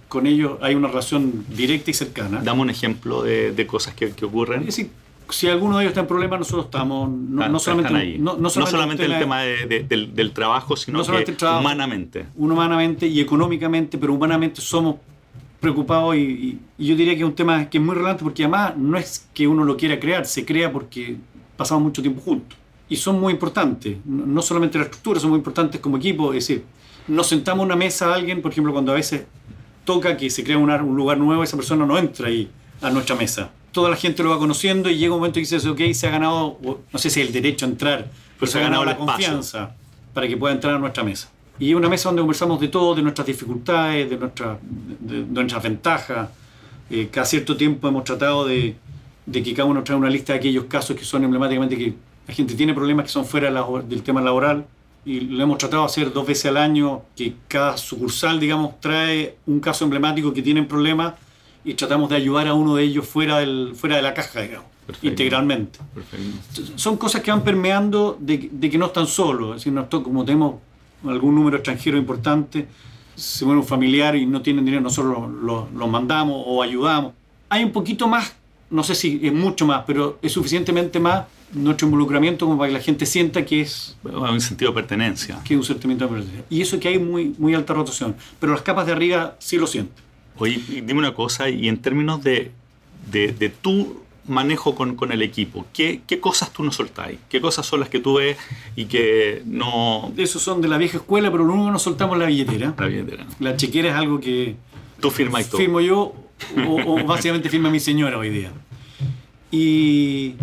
con 0.09 0.27
ellos 0.27 0.59
hay 0.61 0.75
una 0.75 0.89
relación 0.89 1.45
directa 1.49 1.91
y 1.91 1.95
cercana. 1.95 2.41
Dame 2.43 2.63
un 2.63 2.71
ejemplo 2.71 3.23
de, 3.23 3.53
de 3.53 3.67
cosas 3.67 3.95
que, 3.95 4.11
que 4.11 4.25
ocurren. 4.25 4.61
Es 4.61 4.67
decir, 4.67 4.91
si 5.29 5.47
alguno 5.47 5.79
de 5.79 5.85
ellos 5.85 5.91
está 5.93 6.01
en 6.01 6.09
problemas, 6.09 6.41
nosotros 6.41 6.65
estamos, 6.65 7.09
no, 7.09 7.59
solamente, 7.61 8.19
no, 8.19 8.37
no 8.37 8.51
solamente, 8.51 9.05
el 9.05 9.19
tema 9.21 9.43
de- 9.43 9.67
de- 9.67 9.83
del, 9.85 10.13
del 10.15 10.33
trabajo, 10.33 10.77
sino 10.77 10.99
que 11.05 11.31
el 11.31 11.37
trabajo. 11.37 11.61
humanamente. 11.61 12.27
humanamente 12.37 13.07
y 13.07 13.21
económicamente, 13.21 13.97
pero 13.97 14.13
humanamente 14.13 14.61
somos 14.61 14.97
preocupados 15.61 16.17
y, 16.17 16.21
y- 16.21 16.59
y 16.79 16.87
yo 16.87 16.97
diría 16.97 17.15
que 17.15 17.21
es 17.21 17.27
un 17.27 17.35
tema 17.35 17.69
que 17.71 17.79
es 17.79 17.85
muy 17.85 17.95
relevante 17.95 18.25
porque 18.25 18.43
además 18.45 18.77
no 18.77 18.97
es 18.99 19.29
que 19.33 19.47
uno 19.47 19.63
lo 19.65 19.77
quiera 19.77 20.01
crear, 20.01 20.27
se 20.27 20.45
crea 20.45 20.73
porque 20.73 21.17
pasamos 21.61 21.83
mucho 21.85 22.01
tiempo 22.01 22.23
juntos. 22.23 22.57
Y 22.89 22.97
son 22.97 23.21
muy 23.21 23.35
importantes, 23.35 23.99
no 24.07 24.41
solamente 24.41 24.79
la 24.79 24.85
estructura, 24.85 25.21
son 25.21 25.29
muy 25.31 25.37
importantes 25.37 25.79
como 25.81 25.99
equipo, 25.99 26.33
es 26.33 26.47
decir, 26.47 26.65
nos 27.07 27.27
sentamos 27.27 27.63
a 27.63 27.67
una 27.67 27.77
mesa 27.77 28.11
a 28.11 28.15
alguien, 28.15 28.41
por 28.41 28.51
ejemplo, 28.51 28.73
cuando 28.73 28.93
a 28.93 28.95
veces 28.95 29.25
toca 29.85 30.17
que 30.17 30.31
se 30.31 30.43
crea 30.43 30.57
una- 30.59 30.83
un 30.83 30.97
lugar 30.97 31.19
nuevo, 31.19 31.43
esa 31.45 31.57
persona 31.57 31.85
no 31.85 31.99
entra 31.99 32.29
ahí 32.29 32.49
a 32.81 32.89
nuestra 32.91 33.15
mesa. 33.15 33.51
Toda 33.73 33.91
la 33.91 33.97
gente 33.97 34.23
lo 34.23 34.31
va 34.31 34.39
conociendo 34.39 34.89
y 34.89 34.97
llega 34.97 35.13
un 35.15 35.21
momento 35.21 35.39
y 35.39 35.43
dices, 35.43 35.67
ok, 35.67 35.81
se 35.93 36.07
ha 36.09 36.11
ganado, 36.11 36.59
no 36.93 36.99
sé 36.99 37.11
si 37.11 37.21
el 37.21 37.31
derecho 37.31 37.67
a 37.67 37.69
entrar, 37.69 38.11
pero 38.39 38.51
se 38.51 38.59
ha 38.59 38.63
ganado 38.63 38.85
la 38.85 38.93
el 38.93 38.99
espacio. 38.99 39.27
confianza 39.27 39.77
para 40.15 40.27
que 40.27 40.37
pueda 40.37 40.55
entrar 40.55 40.75
a 40.75 40.79
nuestra 40.79 41.05
mesa. 41.05 41.29
Y 41.59 41.71
es 41.71 41.77
una 41.77 41.89
mesa 41.91 42.09
donde 42.09 42.23
conversamos 42.23 42.59
de 42.59 42.69
todo, 42.69 42.95
de 42.95 43.03
nuestras 43.03 43.27
dificultades, 43.27 44.09
de, 44.11 44.17
nuestra- 44.17 44.59
de- 44.99 45.25
de 45.25 45.33
nuestras 45.33 45.63
ventajas. 45.63 46.29
Eh, 46.91 47.09
cada 47.13 47.27
cierto 47.27 47.57
tiempo 47.57 47.87
hemos 47.87 48.03
tratado 48.03 48.45
de, 48.47 48.75
de 49.31 49.43
que 49.43 49.55
cada 49.55 49.69
uno 49.69 49.83
trae 49.85 49.97
una 49.97 50.11
lista 50.11 50.33
de 50.33 50.41
aquellos 50.41 50.65
casos 50.65 50.97
que 50.97 51.05
son 51.05 51.23
emblemáticamente 51.25 51.77
que 51.77 51.95
la 52.27 52.35
gente 52.35 52.55
tiene 52.55 52.75
problemas 52.75 53.05
que 53.07 53.11
son 53.13 53.25
fuera 53.25 53.51
del 53.83 54.03
tema 54.03 54.21
laboral. 54.21 54.67
Y 55.05 55.21
lo 55.21 55.43
hemos 55.43 55.59
tratado 55.59 55.83
de 55.83 55.87
hacer 55.87 56.13
dos 56.13 56.27
veces 56.27 56.47
al 56.47 56.57
año, 56.57 57.03
que 57.17 57.35
cada 57.49 57.77
sucursal, 57.77 58.39
digamos, 58.39 58.81
trae 58.81 59.37
un 59.47 59.61
caso 59.61 59.85
emblemático 59.85 60.33
que 60.33 60.43
tienen 60.43 60.67
problemas 60.67 61.15
y 61.65 61.75
tratamos 61.75 62.11
de 62.11 62.17
ayudar 62.17 62.49
a 62.49 62.55
uno 62.55 62.77
de 62.77 62.83
ellos 62.85 63.07
fuera, 63.07 63.39
del, 63.39 63.73
fuera 63.75 63.97
de 63.97 64.03
la 64.03 64.13
caja, 64.13 64.43
digamos, 64.43 64.67
Perfecto. 64.87 65.07
integralmente 65.09 65.79
Perfecto. 65.95 66.73
son 66.77 66.97
cosas 66.97 67.23
que 67.23 67.31
van 67.31 67.43
permeando 67.43 68.17
de, 68.21 68.51
de 68.53 68.71
que 68.71 68.77
no 68.77 68.87
están 68.87 69.07
solos. 69.07 69.51
Es 69.51 69.65
decir, 69.65 69.73
no 69.73 69.89
como 69.89 70.25
tenemos 70.25 70.57
algún 71.07 71.35
número 71.35 71.57
extranjero 71.57 71.97
importante, 71.97 72.67
se 73.15 73.45
muere 73.45 73.61
un 73.61 73.67
familiar 73.67 74.17
y 74.17 74.27
no 74.27 74.43
tienen 74.43 74.65
dinero, 74.65 74.83
nosotros 74.83 75.19
los 75.19 75.43
lo, 75.43 75.69
los 75.75 75.89
mandamos 75.89 76.43
o 76.47 76.63
ayudamos. 76.63 77.13
Hay 77.49 77.65
un 77.65 77.73
poquito 77.73 78.07
más, 78.09 78.35
no 78.71 78.83
sé 78.85 78.95
si 78.95 79.21
es 79.23 79.33
mucho 79.33 79.67
más, 79.67 79.85
pero 79.87 80.19
es 80.23 80.33
suficientemente 80.33 81.01
más 81.01 81.27
nuestro 81.53 81.87
involucramiento 81.87 82.47
como 82.47 82.59
para 82.59 82.69
que 82.69 82.75
la 82.79 82.83
gente 82.83 83.05
sienta 83.07 83.45
que 83.45 83.63
es, 83.63 83.97
un 84.05 84.41
sentido 84.41 84.71
de 84.71 84.75
pertenencia. 84.77 85.41
que 85.45 85.55
es 85.55 85.59
un 85.59 85.67
sentimiento 85.67 86.05
de 86.07 86.11
pertenencia. 86.15 86.45
Y 86.49 86.61
eso 86.63 86.79
que 86.79 86.89
hay 86.89 86.99
muy, 86.99 87.35
muy 87.39 87.55
alta 87.55 87.75
rotación. 87.75 88.15
Pero 88.39 88.53
las 88.53 88.63
capas 88.63 88.87
de 88.87 88.93
arriba 88.93 89.37
sí 89.41 89.57
lo 89.57 89.67
sienten. 89.67 90.05
Oye, 90.39 90.63
dime 90.69 90.95
una 90.95 91.13
cosa, 91.13 91.49
y 91.51 91.69
en 91.69 91.79
términos 91.79 92.23
de, 92.23 92.53
de, 93.11 93.33
de 93.33 93.49
tu 93.51 94.01
manejo 94.27 94.75
con, 94.75 94.95
con 94.95 95.11
el 95.13 95.23
equipo, 95.23 95.67
¿qué, 95.73 96.03
¿qué 96.07 96.21
cosas 96.21 96.53
tú 96.53 96.63
no 96.63 96.71
soltáis? 96.71 97.19
¿Qué 97.29 97.41
cosas 97.41 97.67
son 97.67 97.81
las 97.81 97.89
que 97.89 97.99
tú 97.99 98.15
ves 98.15 98.37
y 98.77 98.85
que 98.85 99.43
no... 99.45 100.13
Esos 100.17 100.41
son 100.41 100.61
de 100.61 100.69
la 100.69 100.79
vieja 100.79 100.99
escuela, 100.99 101.31
pero 101.33 101.47
que 101.47 101.53
nos 101.53 101.83
soltamos 101.83 102.15
es 102.15 102.21
la 102.21 102.27
billetera. 102.27 102.75
La 102.79 102.87
billetera. 102.87 103.27
La 103.41 103.57
chequera 103.57 103.91
es 103.91 103.95
algo 103.97 104.21
que 104.21 104.55
Tú 105.01 105.11
firmas 105.11 105.47
y 105.47 105.51
todo. 105.51 105.59
firmo 105.59 105.81
yo 105.81 106.15
o, 106.67 106.81
o 107.01 107.05
básicamente 107.05 107.49
firma 107.49 107.71
mi 107.71 107.81
señora 107.81 108.19
hoy 108.19 108.31
día. 108.31 108.51
Y, 109.51 110.35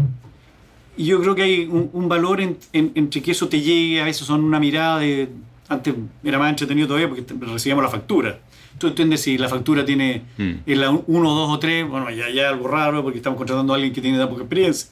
y 0.98 1.06
yo 1.06 1.22
creo 1.22 1.36
que 1.36 1.44
hay 1.44 1.66
un, 1.66 1.90
un 1.94 2.10
valor 2.10 2.42
en- 2.42 2.58
en- 2.74 2.92
entre 2.96 3.22
que 3.22 3.32
eso 3.32 3.48
te 3.48 3.62
llegue, 3.62 4.02
a 4.02 4.06
veces 4.06 4.26
son 4.28 4.44
una 4.44 4.60
mirada 4.60 5.00
de... 5.00 5.30
Antes 5.70 5.96
era 6.24 6.40
más 6.40 6.50
entretenido 6.50 6.88
todavía 6.88 7.10
porque 7.10 7.26
recibíamos 7.46 7.84
la 7.84 7.90
factura. 7.90 8.40
Tú 8.78 8.88
entiendes 8.88 9.22
si 9.22 9.38
la 9.38 9.50
factura 9.50 9.84
tiene 9.84 10.22
Mm. 10.38 10.52
es 10.66 10.78
la 10.78 10.90
1, 10.92 11.04
2 11.08 11.50
o 11.50 11.60
3, 11.60 11.88
bueno, 11.90 12.10
ya, 12.12 12.30
ya 12.30 12.50
algo 12.50 12.68
raro 12.68 13.04
porque 13.04 13.18
estamos 13.18 13.38
contratando 13.38 13.74
a 13.74 13.76
alguien 13.76 13.92
que 13.94 14.00
tiene 14.02 14.18
tan 14.18 14.30
poca 14.30 14.42
experiencia. 14.44 14.90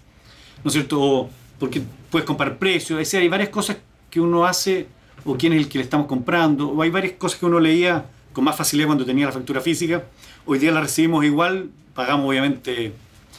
¿No 0.63 0.69
es 0.69 0.73
cierto? 0.73 0.99
O 1.01 1.29
porque 1.59 1.81
puedes 2.09 2.25
comparar 2.25 2.57
precios. 2.57 2.99
Es 2.99 3.07
decir, 3.07 3.19
hay 3.21 3.29
varias 3.29 3.49
cosas 3.49 3.77
que 4.09 4.19
uno 4.19 4.45
hace 4.45 4.87
o 5.23 5.37
quién 5.37 5.53
es 5.53 5.59
el 5.59 5.69
que 5.69 5.77
le 5.77 5.83
estamos 5.85 6.07
comprando. 6.07 6.69
O 6.69 6.81
hay 6.81 6.89
varias 6.89 7.13
cosas 7.13 7.39
que 7.39 7.45
uno 7.45 7.59
leía 7.59 8.05
con 8.35 8.43
más 8.43 8.57
facilidad 8.57 8.87
cuando 8.87 9.05
tenía 9.05 9.25
la 9.27 9.31
factura 9.31 9.61
física. 9.61 10.03
Hoy 10.45 10.59
día 10.59 10.71
la 10.73 10.81
recibimos 10.81 11.23
igual, 11.23 11.69
pagamos 11.95 12.27
obviamente 12.29 12.91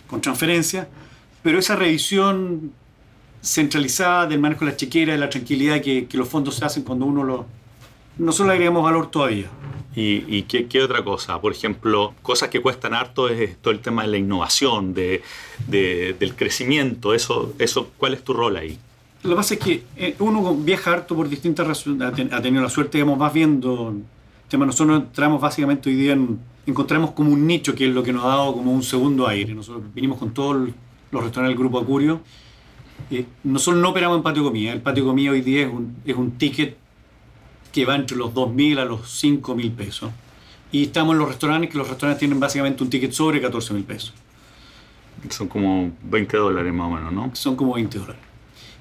con 0.09 0.22
transferencia, 0.22 0.88
pero 1.42 1.59
esa 1.59 1.76
revisión 1.76 2.72
centralizada 3.42 4.26
del 4.26 4.40
manejo 4.40 4.64
de 4.64 4.70
la 4.70 4.76
chequera, 4.76 5.12
de 5.12 5.18
la 5.18 5.28
tranquilidad 5.28 5.82
que, 5.82 6.06
que 6.06 6.16
los 6.16 6.26
fondos 6.28 6.54
se 6.56 6.64
hacen 6.64 6.82
cuando 6.82 7.04
uno 7.04 7.22
lo... 7.22 7.46
Nosotros 8.18 8.48
le 8.48 8.52
agregamos 8.54 8.82
valor 8.82 9.11
todavía. 9.11 9.48
¿Y, 9.94 10.24
y 10.35 10.42
qué, 10.44 10.66
qué 10.66 10.82
otra 10.82 11.04
cosa? 11.04 11.38
Por 11.40 11.52
ejemplo, 11.52 12.14
cosas 12.22 12.48
que 12.48 12.61
cuestan 12.61 12.94
harto 12.94 13.28
es 13.28 13.56
todo 13.59 13.72
el 13.72 13.80
tema 13.80 14.02
de 14.02 14.09
la 14.09 14.16
innovación, 14.16 14.94
de, 14.94 15.22
de- 15.68 16.16
del 16.18 16.35
crecimiento. 16.35 17.12
Eso, 17.12 17.52
eso, 17.59 17.90
¿Cuál 17.98 18.14
es 18.14 18.24
tu 18.24 18.32
rol 18.32 18.56
ahí? 18.56 18.78
Lo 19.22 19.30
que 19.30 19.37
pasa 19.37 19.54
es 19.54 19.61
que 19.61 19.82
eh, 19.96 20.14
uno 20.18 20.54
viaja 20.54 20.92
harto 20.94 21.14
por 21.14 21.28
distintas 21.28 21.66
razones, 21.66 22.00
ha, 22.02 22.12
ten- 22.12 22.32
ha 22.32 22.40
tenido 22.40 22.62
la 22.62 22.70
suerte, 22.70 22.98
digamos, 22.98 23.18
más 23.18 23.32
viendo 23.32 23.94
temas. 24.48 24.66
Nosotros 24.66 25.02
entramos 25.02 25.40
básicamente 25.40 25.88
hoy 25.88 25.96
día 25.96 26.12
en, 26.12 26.38
encontramos 26.66 27.12
como 27.12 27.32
un 27.32 27.46
nicho 27.46 27.74
que 27.74 27.87
es 27.88 27.94
lo 27.94 28.02
que 28.02 28.12
nos 28.12 28.24
ha 28.24 28.28
dado 28.28 28.52
como 28.54 28.72
un 28.72 28.82
segundo 28.82 29.26
aire. 29.26 29.54
Nosotros 29.54 29.85
vinimos 29.94 30.18
con 30.18 30.32
todos 30.32 30.68
los 31.11 31.22
restaurantes 31.22 31.56
del 31.56 31.59
Grupo 31.59 31.78
Acurio. 31.78 32.20
Eh, 33.11 33.24
nosotros 33.44 33.82
no 33.82 33.90
operamos 33.90 34.16
en 34.18 34.22
patio 34.22 34.44
comida. 34.44 34.72
El 34.72 34.80
patio 34.80 35.04
comida 35.04 35.30
hoy 35.30 35.40
día 35.40 35.66
es 35.66 35.72
un, 35.72 35.96
es 36.04 36.16
un 36.16 36.32
ticket 36.32 36.76
que 37.72 37.85
va 37.85 37.94
entre 37.94 38.16
los 38.16 38.32
2.000 38.32 38.78
a 38.78 38.85
los 38.85 39.22
5.000 39.22 39.74
pesos. 39.74 40.11
Y 40.72 40.85
estamos 40.85 41.12
en 41.12 41.18
los 41.18 41.28
restaurantes, 41.28 41.70
que 41.70 41.78
los 41.78 41.88
restaurantes 41.88 42.18
tienen 42.18 42.40
básicamente 42.40 42.82
un 42.82 42.90
ticket 42.90 43.12
sobre 43.12 43.42
14.000 43.42 43.85
pesos. 43.85 44.14
Son 45.30 45.48
como 45.48 45.92
20 46.04 46.37
dólares 46.37 46.72
más 46.72 46.87
o 46.87 46.90
menos, 46.90 47.12
¿no? 47.12 47.30
son 47.35 47.56
como 47.56 47.74
20 47.74 47.98
dólares. 47.98 48.22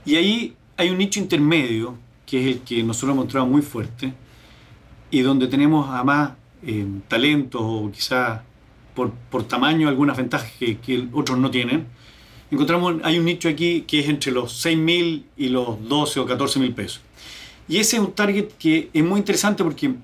Y 0.06 0.15
ahí 0.15 0.56
hay 0.78 0.89
un 0.89 0.97
nicho 0.97 1.19
intermedio, 1.19 1.95
que 2.25 2.39
es 2.39 2.56
el 2.56 2.62
que 2.62 2.84
nosotros 2.84 3.12
hemos 3.12 3.23
encontrado 3.23 3.47
muy 3.47 3.62
fuerte, 3.62 4.13
y 5.15 5.21
donde 5.21 5.47
tenemos 5.47 5.88
además 5.89 6.32
eh, 6.67 6.86
talentos 7.08 7.62
o 7.63 7.89
quizás 7.89 8.41
por, 8.93 9.12
por 9.32 9.43
tamaño 9.47 9.88
algunas 9.88 10.17
ventajas 10.17 10.51
que, 10.60 11.08
otros 11.13 11.38
no 11.38 11.49
tienen. 11.49 11.88
Encontramos, 12.51 12.95
hay 13.01 13.17
un 13.17 13.23
nicho 13.23 13.47
aquí 13.47 13.86
que 13.88 14.01
es 14.01 14.10
entre 14.10 14.34
los 14.34 14.51
6 14.60 14.78
mil 14.78 15.25
y 15.38 15.47
los 15.47 15.88
12 15.88 16.19
o 16.19 16.25
14 16.25 16.60
mil 16.60 16.73
pesos. 16.73 16.99
Y 17.69 17.78
ese 17.78 17.95
es 17.95 18.01
un 18.01 18.12
target 18.12 18.49
que 18.60 18.89
es 18.91 19.04
muy 19.06 19.19
interesante 19.19 19.63
porque 19.63 19.95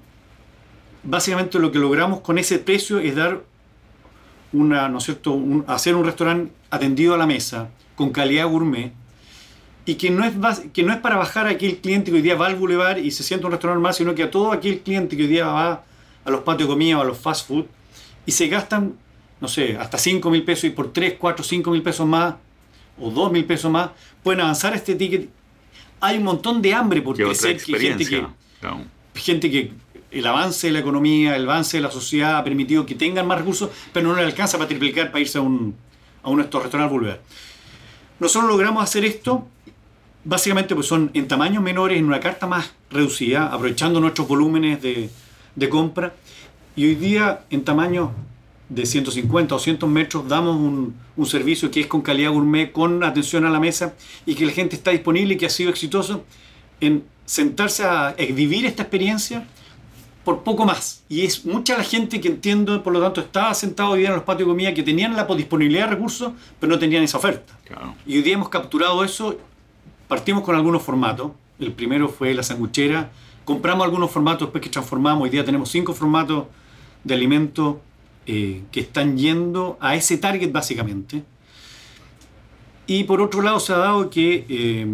básicamente 1.03 1.59
lo 1.59 1.73
que 1.73 1.79
logramos 1.79 2.21
con 2.21 2.37
ese 2.37 2.59
precio 2.59 2.99
es 2.99 3.13
dar 3.13 3.43
una, 4.53 4.87
¿no 4.87 4.99
es 4.99 5.03
cierto?, 5.03 5.37
hacer 5.67 5.93
un 5.93 6.05
restaurante 6.05 6.53
atendido 6.69 7.15
a 7.15 7.17
la 7.17 7.27
mesa, 7.27 7.69
con 7.97 8.11
calidad 8.11 8.47
gourmet, 8.47 8.93
y 9.91 9.95
que 9.95 10.09
no, 10.09 10.23
es 10.23 10.33
que 10.71 10.83
no 10.83 10.93
es 10.93 10.99
para 10.99 11.17
bajar 11.17 11.47
a 11.47 11.49
aquel 11.49 11.77
cliente 11.79 12.11
que 12.11 12.17
hoy 12.17 12.23
día 12.23 12.35
va 12.35 12.47
al 12.47 12.55
boulevard 12.55 12.99
y 12.99 13.11
se 13.11 13.23
sienta 13.23 13.47
un 13.47 13.51
restaurante 13.51 13.83
más, 13.83 13.97
sino 13.97 14.15
que 14.15 14.23
a 14.23 14.31
todo 14.31 14.53
aquel 14.53 14.79
cliente 14.79 15.17
que 15.17 15.23
hoy 15.23 15.27
día 15.27 15.47
va 15.47 15.83
a 16.23 16.31
los 16.31 16.41
patios 16.41 16.69
de 16.69 16.73
comida 16.73 16.97
o 16.97 17.01
a 17.01 17.03
los 17.03 17.17
fast 17.17 17.45
food 17.45 17.65
y 18.25 18.31
se 18.31 18.47
gastan 18.47 18.93
no 19.41 19.49
sé, 19.49 19.75
hasta 19.75 19.97
5 19.97 20.29
mil 20.29 20.43
pesos 20.43 20.65
y 20.65 20.69
por 20.69 20.93
3, 20.93 21.15
4, 21.19 21.43
5 21.43 21.71
mil 21.71 21.81
pesos 21.81 22.07
más 22.07 22.35
o 22.97 23.09
2 23.09 23.31
mil 23.33 23.43
pesos 23.43 23.69
más, 23.69 23.89
pueden 24.23 24.39
avanzar 24.41 24.73
este 24.75 24.95
ticket. 24.95 25.27
Hay 25.99 26.17
un 26.17 26.23
montón 26.23 26.61
de 26.61 26.73
hambre 26.73 27.01
por 27.01 27.17
crecer, 27.17 27.57
que 27.57 27.77
gente 27.77 28.05
que, 28.05 28.25
gente 29.15 29.51
que 29.51 29.73
el 30.11 30.25
avance 30.25 30.67
de 30.67 30.73
la 30.73 30.79
economía, 30.79 31.35
el 31.35 31.49
avance 31.49 31.77
de 31.77 31.83
la 31.83 31.91
sociedad 31.91 32.37
ha 32.37 32.43
permitido 32.43 32.85
que 32.85 32.95
tengan 32.95 33.27
más 33.27 33.39
recursos, 33.39 33.71
pero 33.91 34.07
no 34.07 34.15
les 34.15 34.25
alcanza 34.25 34.57
para 34.57 34.67
triplicar 34.69 35.07
para 35.07 35.19
irse 35.19 35.39
a, 35.39 35.41
un, 35.41 35.75
a 36.21 36.29
uno 36.29 36.43
de 36.43 36.45
estos 36.45 36.61
restaurantes 36.61 36.93
volver. 36.93 37.21
Nosotros 38.19 38.47
logramos 38.47 38.83
hacer 38.83 39.03
esto 39.03 39.47
básicamente 40.23 40.75
pues 40.75 40.87
son 40.87 41.11
en 41.13 41.27
tamaños 41.27 41.63
menores, 41.63 41.97
en 41.97 42.05
una 42.05 42.19
carta 42.19 42.47
más 42.47 42.71
reducida, 42.89 43.47
aprovechando 43.47 43.99
nuestros 43.99 44.27
volúmenes 44.27 44.81
de, 44.81 45.09
de 45.55 45.69
compra. 45.69 46.13
Y 46.75 46.85
hoy 46.85 46.95
día 46.95 47.41
en 47.49 47.63
tamaños 47.63 48.09
de 48.69 48.85
150 48.85 49.53
o 49.53 49.57
200 49.57 49.89
metros 49.89 50.27
damos 50.27 50.55
un, 50.55 50.95
un, 51.17 51.25
servicio 51.25 51.69
que 51.69 51.81
es 51.81 51.87
con 51.87 52.01
calidad 52.01 52.31
gourmet, 52.31 52.71
con 52.71 53.03
atención 53.03 53.45
a 53.45 53.49
la 53.49 53.59
mesa 53.59 53.93
y 54.25 54.35
que 54.35 54.45
la 54.45 54.53
gente 54.53 54.77
está 54.77 54.91
disponible 54.91 55.33
y 55.33 55.37
que 55.37 55.45
ha 55.45 55.49
sido 55.49 55.69
exitoso 55.69 56.23
en 56.79 57.03
sentarse 57.25 57.83
a 57.83 58.15
vivir 58.33 58.65
esta 58.65 58.83
experiencia 58.83 59.45
por 60.23 60.43
poco 60.43 60.65
más. 60.65 61.03
Y 61.09 61.25
es 61.25 61.45
mucha 61.45 61.77
la 61.77 61.83
gente 61.83 62.21
que 62.21 62.27
entiendo, 62.27 62.81
por 62.83 62.93
lo 62.93 63.01
tanto, 63.01 63.21
estaba 63.21 63.53
sentado 63.53 63.91
hoy 63.91 63.99
día 63.99 64.09
en 64.09 64.15
los 64.15 64.23
patios 64.23 64.47
de 64.47 64.51
comida 64.51 64.73
que 64.73 64.83
tenían 64.83 65.15
la 65.15 65.25
disponibilidad 65.25 65.85
de 65.85 65.95
recursos, 65.95 66.33
pero 66.59 66.71
no 66.71 66.79
tenían 66.79 67.03
esa 67.03 67.17
oferta. 67.17 67.53
Y 68.05 68.17
hoy 68.17 68.21
día 68.21 68.33
hemos 68.35 68.49
capturado 68.49 69.03
eso 69.03 69.37
Partimos 70.11 70.43
con 70.43 70.57
algunos 70.57 70.83
formatos. 70.83 71.31
El 71.57 71.71
primero 71.71 72.09
fue 72.09 72.33
la 72.33 72.43
sanguchera. 72.43 73.11
Compramos 73.45 73.85
algunos 73.85 74.11
formatos 74.11 74.41
después 74.41 74.61
que 74.61 74.69
transformamos. 74.69 75.23
Hoy 75.23 75.29
día 75.29 75.45
tenemos 75.45 75.69
cinco 75.69 75.93
formatos 75.93 76.47
de 77.05 77.13
alimentos 77.13 77.77
eh, 78.25 78.61
que 78.73 78.81
están 78.81 79.17
yendo 79.17 79.77
a 79.79 79.95
ese 79.95 80.17
target 80.17 80.51
básicamente. 80.51 81.23
Y 82.87 83.05
por 83.05 83.21
otro 83.21 83.41
lado 83.41 83.61
se 83.61 83.71
ha 83.71 83.77
dado 83.77 84.09
que... 84.09 84.45
Eh, 84.49 84.85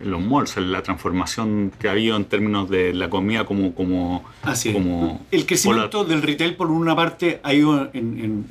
los 0.00 0.20
malls, 0.20 0.58
la 0.58 0.82
transformación 0.82 1.72
que 1.78 1.88
ha 1.88 1.92
habido 1.92 2.14
en 2.18 2.26
términos 2.26 2.68
de 2.68 2.92
la 2.92 3.08
comida 3.08 3.46
como... 3.46 3.74
como, 3.74 4.22
como 4.70 5.26
el 5.30 5.46
crecimiento 5.46 6.04
del 6.04 6.20
retail 6.20 6.56
por 6.56 6.70
una 6.70 6.94
parte 6.94 7.40
ha 7.42 7.54
ido 7.54 7.88
en, 7.94 8.44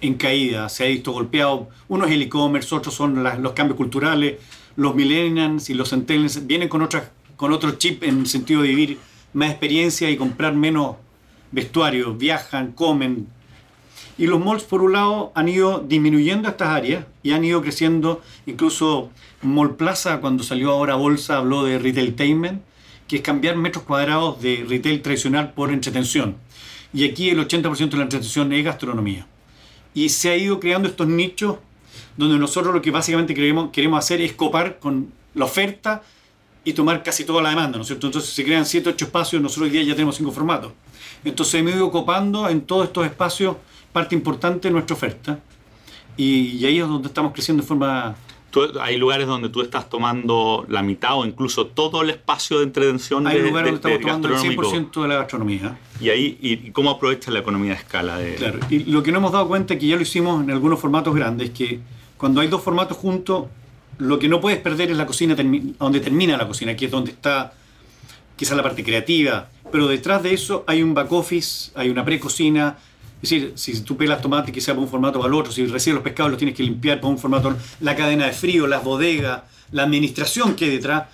en, 0.00 0.14
caída, 0.14 0.68
se 0.68 0.84
ha 0.84 0.86
visto 0.86 1.10
golpeado. 1.10 1.68
Uno 1.88 2.04
es 2.06 2.12
el 2.12 2.22
e-commerce, 2.22 2.72
otros 2.72 2.94
son 2.94 3.24
los 3.42 3.52
cambios 3.54 3.76
culturales, 3.76 4.36
los 4.78 4.94
millennials 4.94 5.70
y 5.70 5.74
los 5.74 5.90
centennials 5.90 6.46
vienen 6.46 6.68
con, 6.68 6.88
con 7.34 7.52
otro 7.52 7.72
chip 7.72 8.04
en 8.04 8.20
el 8.20 8.26
sentido 8.28 8.62
de 8.62 8.68
vivir 8.68 8.98
más 9.32 9.50
experiencia 9.50 10.08
y 10.08 10.16
comprar 10.16 10.54
menos 10.54 10.94
vestuario, 11.50 12.14
viajan, 12.14 12.70
comen. 12.70 13.26
Y 14.18 14.28
los 14.28 14.38
malls, 14.38 14.62
por 14.62 14.82
un 14.82 14.92
lado, 14.92 15.32
han 15.34 15.48
ido 15.48 15.80
disminuyendo 15.80 16.48
estas 16.48 16.68
áreas 16.68 17.04
y 17.24 17.32
han 17.32 17.44
ido 17.44 17.60
creciendo. 17.60 18.22
Incluso 18.46 19.10
Mall 19.42 19.74
Plaza, 19.74 20.20
cuando 20.20 20.44
salió 20.44 20.70
ahora 20.70 20.94
Bolsa, 20.94 21.38
habló 21.38 21.64
de 21.64 21.80
retailtainment, 21.80 22.62
que 23.08 23.16
es 23.16 23.22
cambiar 23.22 23.56
metros 23.56 23.82
cuadrados 23.82 24.40
de 24.40 24.64
retail 24.68 25.02
tradicional 25.02 25.54
por 25.54 25.72
entretención. 25.72 26.36
Y 26.92 27.04
aquí 27.04 27.30
el 27.30 27.40
80% 27.40 27.90
de 27.90 27.96
la 27.96 28.04
entretención 28.04 28.52
es 28.52 28.64
gastronomía. 28.64 29.26
Y 29.92 30.10
se 30.10 30.30
ha 30.30 30.36
ido 30.36 30.60
creando 30.60 30.88
estos 30.88 31.08
nichos 31.08 31.56
donde 32.16 32.38
nosotros 32.38 32.74
lo 32.74 32.82
que 32.82 32.90
básicamente 32.90 33.34
queremos, 33.34 33.70
queremos 33.70 33.98
hacer 33.98 34.20
es 34.20 34.32
copar 34.32 34.78
con 34.78 35.12
la 35.34 35.44
oferta 35.44 36.02
y 36.64 36.72
tomar 36.72 37.02
casi 37.02 37.24
toda 37.24 37.42
la 37.42 37.50
demanda, 37.50 37.76
¿no 37.76 37.82
es 37.82 37.88
cierto? 37.88 38.06
Entonces 38.06 38.30
se 38.30 38.44
crean 38.44 38.66
7, 38.66 38.90
8 38.90 39.04
espacios, 39.06 39.40
nosotros 39.40 39.66
hoy 39.66 39.70
día 39.70 39.82
ya 39.82 39.94
tenemos 39.94 40.16
5 40.16 40.32
formatos. 40.32 40.72
Entonces 41.24 41.54
hemos 41.54 41.74
ido 41.74 41.90
copando 41.90 42.48
en 42.48 42.60
todos 42.62 42.86
estos 42.86 43.06
espacios 43.06 43.56
parte 43.92 44.14
importante 44.14 44.68
de 44.68 44.72
nuestra 44.72 44.94
oferta 44.94 45.38
y, 46.16 46.64
ahí 46.66 46.78
es 46.80 46.88
donde 46.88 47.08
estamos 47.08 47.32
creciendo 47.32 47.62
de 47.62 47.68
forma... 47.68 48.16
hay 48.80 48.96
lugares 48.96 49.26
donde 49.26 49.48
tú 49.48 49.60
estás 49.60 49.88
tomando 49.88 50.64
la 50.68 50.82
mitad 50.82 51.18
o 51.18 51.26
incluso 51.26 51.66
todo 51.66 52.02
el 52.02 52.10
espacio 52.10 52.58
de 52.58 52.64
entretención 52.64 53.26
Hay 53.26 53.40
lugares 53.42 53.80
donde 53.80 53.96
estamos 53.96 54.22
tomando 54.22 54.28
el 54.28 54.56
100% 54.56 55.02
de 55.02 55.08
la 55.08 55.16
gastronomía. 55.16 55.78
¿Y 56.00 56.08
ahí 56.10 56.38
y 56.40 56.70
cómo 56.70 56.90
aprovechas 56.90 57.32
la 57.32 57.40
economía 57.40 57.72
de 57.72 57.78
escala? 57.78 58.16
De... 58.16 58.34
Claro, 58.36 58.60
y 58.70 58.84
lo 58.84 59.02
que 59.02 59.12
no 59.12 59.18
hemos 59.18 59.32
dado 59.32 59.48
cuenta, 59.48 59.78
que 59.78 59.86
ya 59.86 59.96
lo 59.96 60.02
hicimos 60.02 60.42
en 60.42 60.50
algunos 60.50 60.80
formatos 60.80 61.14
grandes, 61.14 61.50
que 61.50 61.80
cuando 62.16 62.40
hay 62.40 62.48
dos 62.48 62.62
formatos 62.62 62.96
juntos, 62.96 63.46
lo 63.98 64.18
que 64.18 64.28
no 64.28 64.40
puedes 64.40 64.60
perder 64.60 64.90
es 64.90 64.96
la 64.96 65.06
cocina, 65.06 65.34
donde 65.34 66.00
termina 66.00 66.36
la 66.36 66.46
cocina, 66.46 66.72
aquí 66.72 66.86
es 66.86 66.90
donde 66.90 67.10
está 67.10 67.52
quizás 68.36 68.56
la 68.56 68.62
parte 68.62 68.84
creativa, 68.84 69.48
pero 69.70 69.88
detrás 69.88 70.22
de 70.22 70.32
eso 70.32 70.64
hay 70.66 70.82
un 70.82 70.94
back 70.94 71.12
office, 71.12 71.72
hay 71.74 71.90
una 71.90 72.04
pre-cocina, 72.04 72.78
es 73.20 73.30
decir, 73.30 73.52
si 73.56 73.80
tú 73.80 73.96
pelas 73.96 74.22
tomate 74.22 74.52
quizás 74.52 74.68
para 74.68 74.80
un 74.80 74.88
formato 74.88 75.18
para 75.18 75.28
el 75.28 75.34
otro, 75.34 75.52
si 75.52 75.66
recibes 75.66 75.94
los 75.94 76.04
pescados 76.04 76.30
los 76.30 76.38
tienes 76.38 76.56
que 76.56 76.62
limpiar 76.62 77.00
para 77.00 77.08
un 77.08 77.18
formato, 77.18 77.56
la 77.80 77.96
cadena 77.96 78.26
de 78.26 78.32
frío, 78.32 78.66
las 78.66 78.84
bodegas, 78.84 79.42
la 79.72 79.82
administración 79.82 80.54
que 80.54 80.66
hay 80.66 80.70
detrás, 80.70 81.08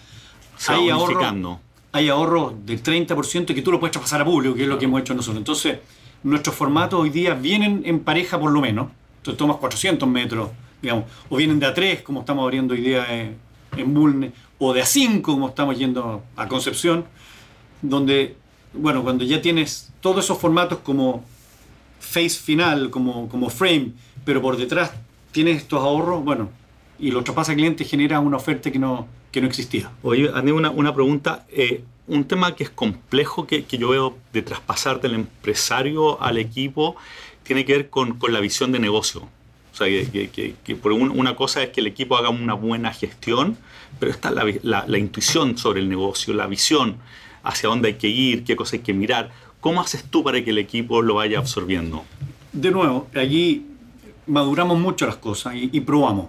hay 0.69 0.90
ahorro, 0.90 1.61
hay 1.93 2.09
ahorro 2.09 2.55
del 2.64 2.83
30% 2.83 3.55
que 3.55 3.62
tú 3.62 3.73
lo 3.73 3.81
puedes 3.81 3.93
traspasar 3.93 4.21
a 4.21 4.25
público, 4.25 4.55
que 4.55 4.62
es 4.62 4.69
lo 4.69 4.79
que 4.79 4.85
hemos 4.85 5.01
hecho 5.01 5.14
nosotros. 5.14 5.38
Entonces, 5.38 5.79
nuestros 6.23 6.55
formatos 6.55 7.01
hoy 7.01 7.11
día 7.11 7.35
vienen 7.35 7.83
en 7.87 8.01
pareja 8.01 8.38
por 8.38 8.51
lo 8.51 8.61
menos, 8.61 8.88
entonces 9.19 9.38
tomas 9.38 9.57
400 9.57 10.07
metros, 10.07 10.51
o 11.31 11.37
vienen 11.37 11.59
de 11.59 11.67
A3, 11.67 12.03
como 12.03 12.21
estamos 12.21 12.43
abriendo 12.43 12.75
hoy 12.75 12.83
día 12.83 13.07
en, 13.11 13.38
en 13.77 14.33
o 14.59 14.73
de 14.75 14.83
A5, 14.83 15.23
como 15.23 15.49
estamos 15.49 15.79
yendo 15.79 16.23
a 16.37 16.49
Concepción, 16.49 17.07
donde, 17.81 18.37
bueno, 18.75 19.03
cuando 19.03 19.25
ya 19.25 19.40
tienes 19.40 19.90
todos 20.01 20.25
esos 20.25 20.38
formatos 20.38 20.79
como 20.79 21.25
face 22.14 22.38
final, 22.40 22.90
como, 22.90 23.29
como 23.29 23.50
frame, 23.50 23.92
pero 24.24 24.40
por 24.40 24.57
detrás 24.57 24.92
tienes 25.33 25.57
estos 25.57 25.81
ahorros, 25.81 26.24
bueno, 26.24 26.48
y 26.98 27.11
lo 27.11 27.24
traspasa 27.24 27.53
al 27.53 27.57
cliente 27.57 27.85
genera 27.85 28.20
una 28.20 28.37
oferta 28.37 28.70
que 28.70 28.79
no, 28.79 29.09
que 29.33 29.40
no 29.40 29.48
existía. 29.48 29.90
Oye, 30.03 30.31
Andy, 30.33 30.53
una, 30.53 30.70
una 30.70 30.94
pregunta. 30.94 31.44
Eh, 31.50 31.83
un 32.07 32.24
tema 32.24 32.55
que 32.55 32.64
es 32.64 32.70
complejo 32.70 33.46
que, 33.46 33.64
que, 33.64 33.79
yo 33.79 33.88
veo 33.88 34.16
de 34.33 34.42
traspasar 34.42 35.00
del 35.00 35.14
empresario 35.14 36.22
al 36.22 36.37
equipo 36.37 36.96
tiene 37.42 37.64
que 37.64 37.72
ver 37.72 37.90
con, 37.90 38.18
con 38.18 38.33
la 38.33 38.40
visión 38.40 38.72
de 38.72 38.79
negocio. 38.79 39.22
O 39.72 39.77
sea, 39.77 39.88
que, 39.88 40.55
que, 40.62 40.77
por 40.77 40.92
una 40.92 41.35
cosa 41.35 41.62
es 41.64 41.70
que 41.70 41.81
el 41.81 41.88
equipo 41.88 42.16
haga 42.16 42.29
una 42.29 42.55
buena 42.55 42.92
gestión, 42.92 43.57
pero 43.98 44.12
está 44.12 44.31
la, 44.31 44.44
la, 44.87 44.98
intuición 44.98 45.59
sobre 45.59 45.81
el 45.81 45.88
negocio, 45.88 46.33
la 46.33 46.46
visión 46.46 46.98
hacia 47.42 47.68
dónde 47.70 47.88
hay 47.88 47.94
que 47.94 48.07
ir, 48.07 48.44
qué 48.44 48.55
cosa 48.55 48.77
hay 48.77 48.83
que 48.83 48.92
mirar. 48.92 49.33
¿Cómo 49.64 49.81
haces 49.81 50.05
tú 50.05 50.22
para 50.22 50.44
que 50.44 50.50
el 50.50 50.59
equipo 50.59 51.00
lo 51.00 51.14
vaya 51.14 51.38
absorbiendo? 51.38 52.05
De 52.53 52.70
nuevo, 52.70 53.09
allí 53.14 53.64
maduramos 54.27 54.79
mucho 54.79 55.07
las 55.07 55.16
cosas 55.16 55.55
y 55.57 55.81
probamos. 55.81 56.27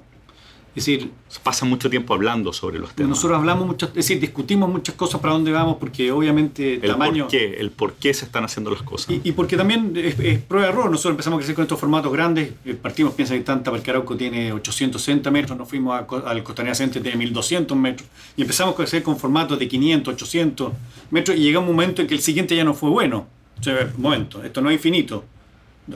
Es 0.76 0.86
decir, 0.86 1.10
pasa 1.42 1.66
mucho 1.66 1.90
tiempo 1.90 2.14
hablando 2.14 2.52
sobre 2.52 2.80
los 2.80 2.94
temas. 2.94 3.12
Nosotros 3.12 3.40
hablamos 3.40 3.66
mucho, 3.66 3.86
es 3.86 3.94
decir, 3.94 4.20
discutimos 4.20 4.70
muchas 4.70 4.94
cosas 4.96 5.22
para 5.22 5.32
dónde 5.32 5.50
vamos 5.54 5.78
porque 5.80 6.12
obviamente 6.12 6.76
el 6.76 6.82
tamaño... 6.82 7.24
Por 7.24 7.32
qué, 7.32 7.54
el 7.62 7.72
por 7.72 7.94
qué 7.94 8.14
se 8.14 8.26
están 8.26 8.44
haciendo 8.44 8.72
las 8.72 8.82
cosas. 8.82 9.16
Y, 9.24 9.32
porque 9.32 9.56
también 9.56 9.94
es, 9.96 10.40
prueba 10.42 10.68
de 10.68 10.74
error. 10.74 10.92
Nosotros 10.92 11.12
empezamos 11.12 11.38
a 11.38 11.40
crecer 11.40 11.56
con 11.56 11.64
estos 11.64 11.80
formatos 11.80 12.12
grandes. 12.12 12.52
Partimos, 12.82 13.14
piensa 13.14 13.36
que 13.36 13.40
tanta 13.40 13.72
porque 13.72 13.90
Arauco 13.90 14.18
tiene 14.18 14.52
860 14.52 15.32
metros, 15.32 15.58
nos 15.58 15.70
fuimos 15.70 15.98
al 16.26 16.44
Costanera 16.44 16.76
Center 16.76 17.02
tiene 17.02 17.18
1200 17.20 17.78
metros. 17.78 18.10
Y 18.36 18.42
empezamos 18.42 18.74
a 18.74 18.78
crecer 18.78 19.02
con 19.02 19.18
formatos 19.18 19.58
de 19.58 19.70
500, 19.70 20.14
800 20.14 20.74
metros 21.12 21.38
y 21.38 21.42
llega 21.42 21.60
un 21.60 21.68
momento 21.68 22.02
en 22.02 22.08
que 22.10 22.16
el 22.16 22.22
siguiente 22.22 22.54
ya 22.54 22.66
no 22.66 22.74
fue 22.74 22.90
bueno. 22.90 23.28
O 23.58 23.64
sea, 23.64 23.94
momento, 23.98 24.44
esto 24.44 24.60
no 24.60 24.70
es 24.70 24.76
infinito. 24.76 25.24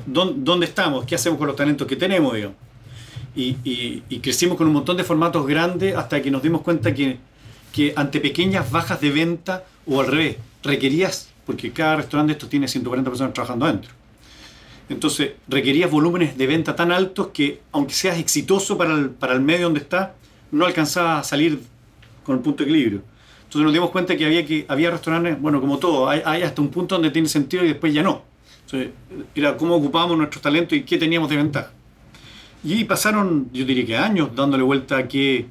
¿Dónde 0.06 0.66
estamos? 0.66 1.04
¿Qué 1.04 1.16
hacemos 1.16 1.38
con 1.38 1.48
los 1.48 1.56
talentos 1.58 1.86
que 1.86 1.98
tenemos? 1.98 2.34
Digamos? 2.34 2.69
Y, 3.36 4.20
crecimos 4.22 4.58
con 4.58 4.68
un 4.68 4.74
montón 4.74 4.98
de 4.98 5.04
formatos 5.04 5.46
grandes 5.48 5.96
hasta 5.96 6.22
que 6.22 6.32
nos 6.32 6.44
dimos 6.44 6.62
cuenta 6.62 6.94
que, 6.94 7.18
que 7.74 7.94
ante 7.96 8.20
pequeñas 8.20 8.70
bajas 8.72 9.00
de 9.02 9.12
venta 9.12 9.64
o 9.86 10.02
al 10.02 10.08
revés, 10.08 10.38
requerías, 10.64 11.30
porque 11.46 11.72
cada 11.72 11.98
restaurante 11.98 12.32
de 12.32 12.34
estos 12.34 12.50
tiene 12.50 12.68
140 12.68 13.10
personas 13.10 13.34
trabajando 13.34 13.66
adentro. 13.66 13.92
Entonces, 14.90 15.34
requerías 15.48 15.92
volúmenes 15.92 16.38
de 16.38 16.48
venta 16.48 16.76
tan 16.76 16.92
altos 16.92 17.28
que, 17.28 17.62
aunque 17.72 17.94
seas 17.94 18.18
exitoso 18.18 18.78
para 18.78 18.94
el, 18.94 19.12
para 19.12 19.34
el 19.34 19.42
medio 19.42 19.66
donde 19.66 19.82
estás, 19.82 20.10
no 20.52 20.66
alcanzaba 20.66 21.20
a 21.20 21.24
salir 21.24 21.60
con 22.24 22.38
el 22.38 22.42
punto 22.42 22.64
de 22.64 22.70
equilibrio. 22.70 23.02
Entonces 23.44 23.64
nos 23.64 23.74
dimos 23.74 23.92
cuenta 23.92 24.18
que 24.18 24.26
había, 24.26 24.46
que, 24.46 24.66
había 24.68 24.92
restaurantes, 24.92 25.40
bueno, 25.40 25.62
como 25.62 25.78
todo, 25.78 26.10
hay, 26.10 26.22
hay 26.26 26.44
hasta 26.44 26.62
un 26.62 26.70
punto 26.70 26.96
donde 26.96 27.12
tiene 27.12 27.28
sentido 27.28 27.64
y 27.64 27.70
después 27.70 27.94
ya 27.94 28.04
no. 28.04 28.24
Entonces, 28.66 28.92
era 29.34 29.58
cómo 29.58 29.76
ocupábamos 29.76 30.18
nuestros 30.18 30.42
talentos 30.42 30.78
y 30.78 30.84
qué 30.84 30.98
teníamos 30.98 31.30
de 31.30 31.38
ventaja. 31.38 31.72
Y 32.64 32.84
pasaron, 32.84 33.50
yo 33.54 33.66
diría 33.66 33.86
que 33.86 33.98
años, 33.98 34.36
dándole 34.36 34.64
vuelta 34.64 34.98
a 34.98 35.08
qué, 35.08 35.48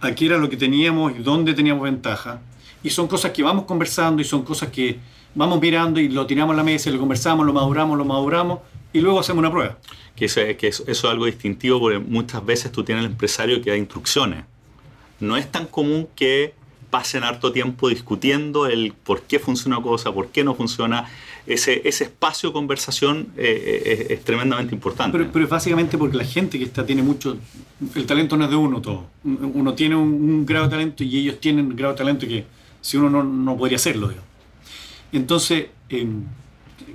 a 0.00 0.12
qué 0.12 0.26
era 0.26 0.38
lo 0.38 0.48
que 0.48 0.56
teníamos 0.56 1.12
y 1.16 1.22
dónde 1.22 1.54
teníamos 1.54 1.84
ventaja. 1.84 2.40
Y 2.82 2.90
son 2.90 3.06
cosas 3.06 3.30
que 3.30 3.42
vamos 3.42 3.64
conversando 3.64 4.20
y 4.20 4.24
son 4.24 4.42
cosas 4.42 4.70
que 4.70 4.98
vamos 5.34 5.60
mirando 5.60 6.00
y 6.00 6.08
lo 6.08 6.26
tiramos 6.26 6.54
a 6.54 6.56
la 6.56 6.64
mesa, 6.64 6.90
lo 6.90 6.98
conversamos, 6.98 7.46
lo 7.46 7.52
maduramos, 7.52 7.96
lo 7.96 8.04
maduramos 8.04 8.58
y 8.92 9.00
luego 9.00 9.20
hacemos 9.20 9.38
una 9.40 9.50
prueba. 9.50 9.78
Que 10.16 10.26
eso, 10.26 10.40
que 10.58 10.68
eso, 10.68 10.84
es 10.86 11.04
algo 11.04 11.26
distintivo 11.26 11.80
porque 11.80 11.98
muchas 11.98 12.44
veces 12.44 12.72
tú 12.72 12.84
tienes 12.84 13.04
el 13.04 13.12
empresario 13.12 13.62
que 13.62 13.70
da 13.70 13.76
instrucciones. 13.76 14.44
No 15.20 15.36
es 15.36 15.50
tan 15.50 15.66
común 15.66 16.08
que 16.14 16.54
pasen 16.90 17.24
harto 17.24 17.52
tiempo 17.52 17.88
discutiendo 17.88 18.66
el 18.66 18.92
por 18.92 19.22
qué 19.22 19.38
funciona 19.38 19.78
una 19.78 19.86
cosa, 19.86 20.12
por 20.12 20.28
qué 20.28 20.44
no 20.44 20.54
funciona. 20.54 21.08
Ese, 21.46 21.82
ese 21.84 22.04
espacio 22.04 22.50
de 22.50 22.52
conversación 22.52 23.28
eh, 23.36 23.82
eh, 23.84 24.06
es, 24.10 24.24
tremendamente 24.24 24.74
importante. 24.74 25.16
Pero, 25.18 25.30
pero, 25.32 25.44
es 25.44 25.50
básicamente 25.50 25.98
porque 25.98 26.16
la 26.16 26.24
gente 26.24 26.58
que 26.58 26.64
está 26.64 26.86
tiene 26.86 27.02
mucho... 27.02 27.36
El 27.94 28.06
talento 28.06 28.36
no 28.36 28.44
es 28.44 28.50
de 28.50 28.56
uno 28.56 28.80
todo. 28.80 29.06
Uno 29.24 29.74
tiene 29.74 29.96
un, 29.96 30.46
grado 30.46 30.66
de 30.66 30.70
talento 30.70 31.04
y 31.04 31.18
ellos 31.18 31.40
tienen 31.40 31.66
un 31.66 31.76
grado 31.76 31.94
de 31.94 31.98
talento 31.98 32.26
que 32.26 32.44
si 32.80 32.96
uno 32.96 33.10
no, 33.10 33.24
no 33.24 33.56
podría 33.56 33.76
hacerlo. 33.76 34.08
Digamos. 34.08 34.28
Entonces, 35.12 35.66
em, 35.88 36.22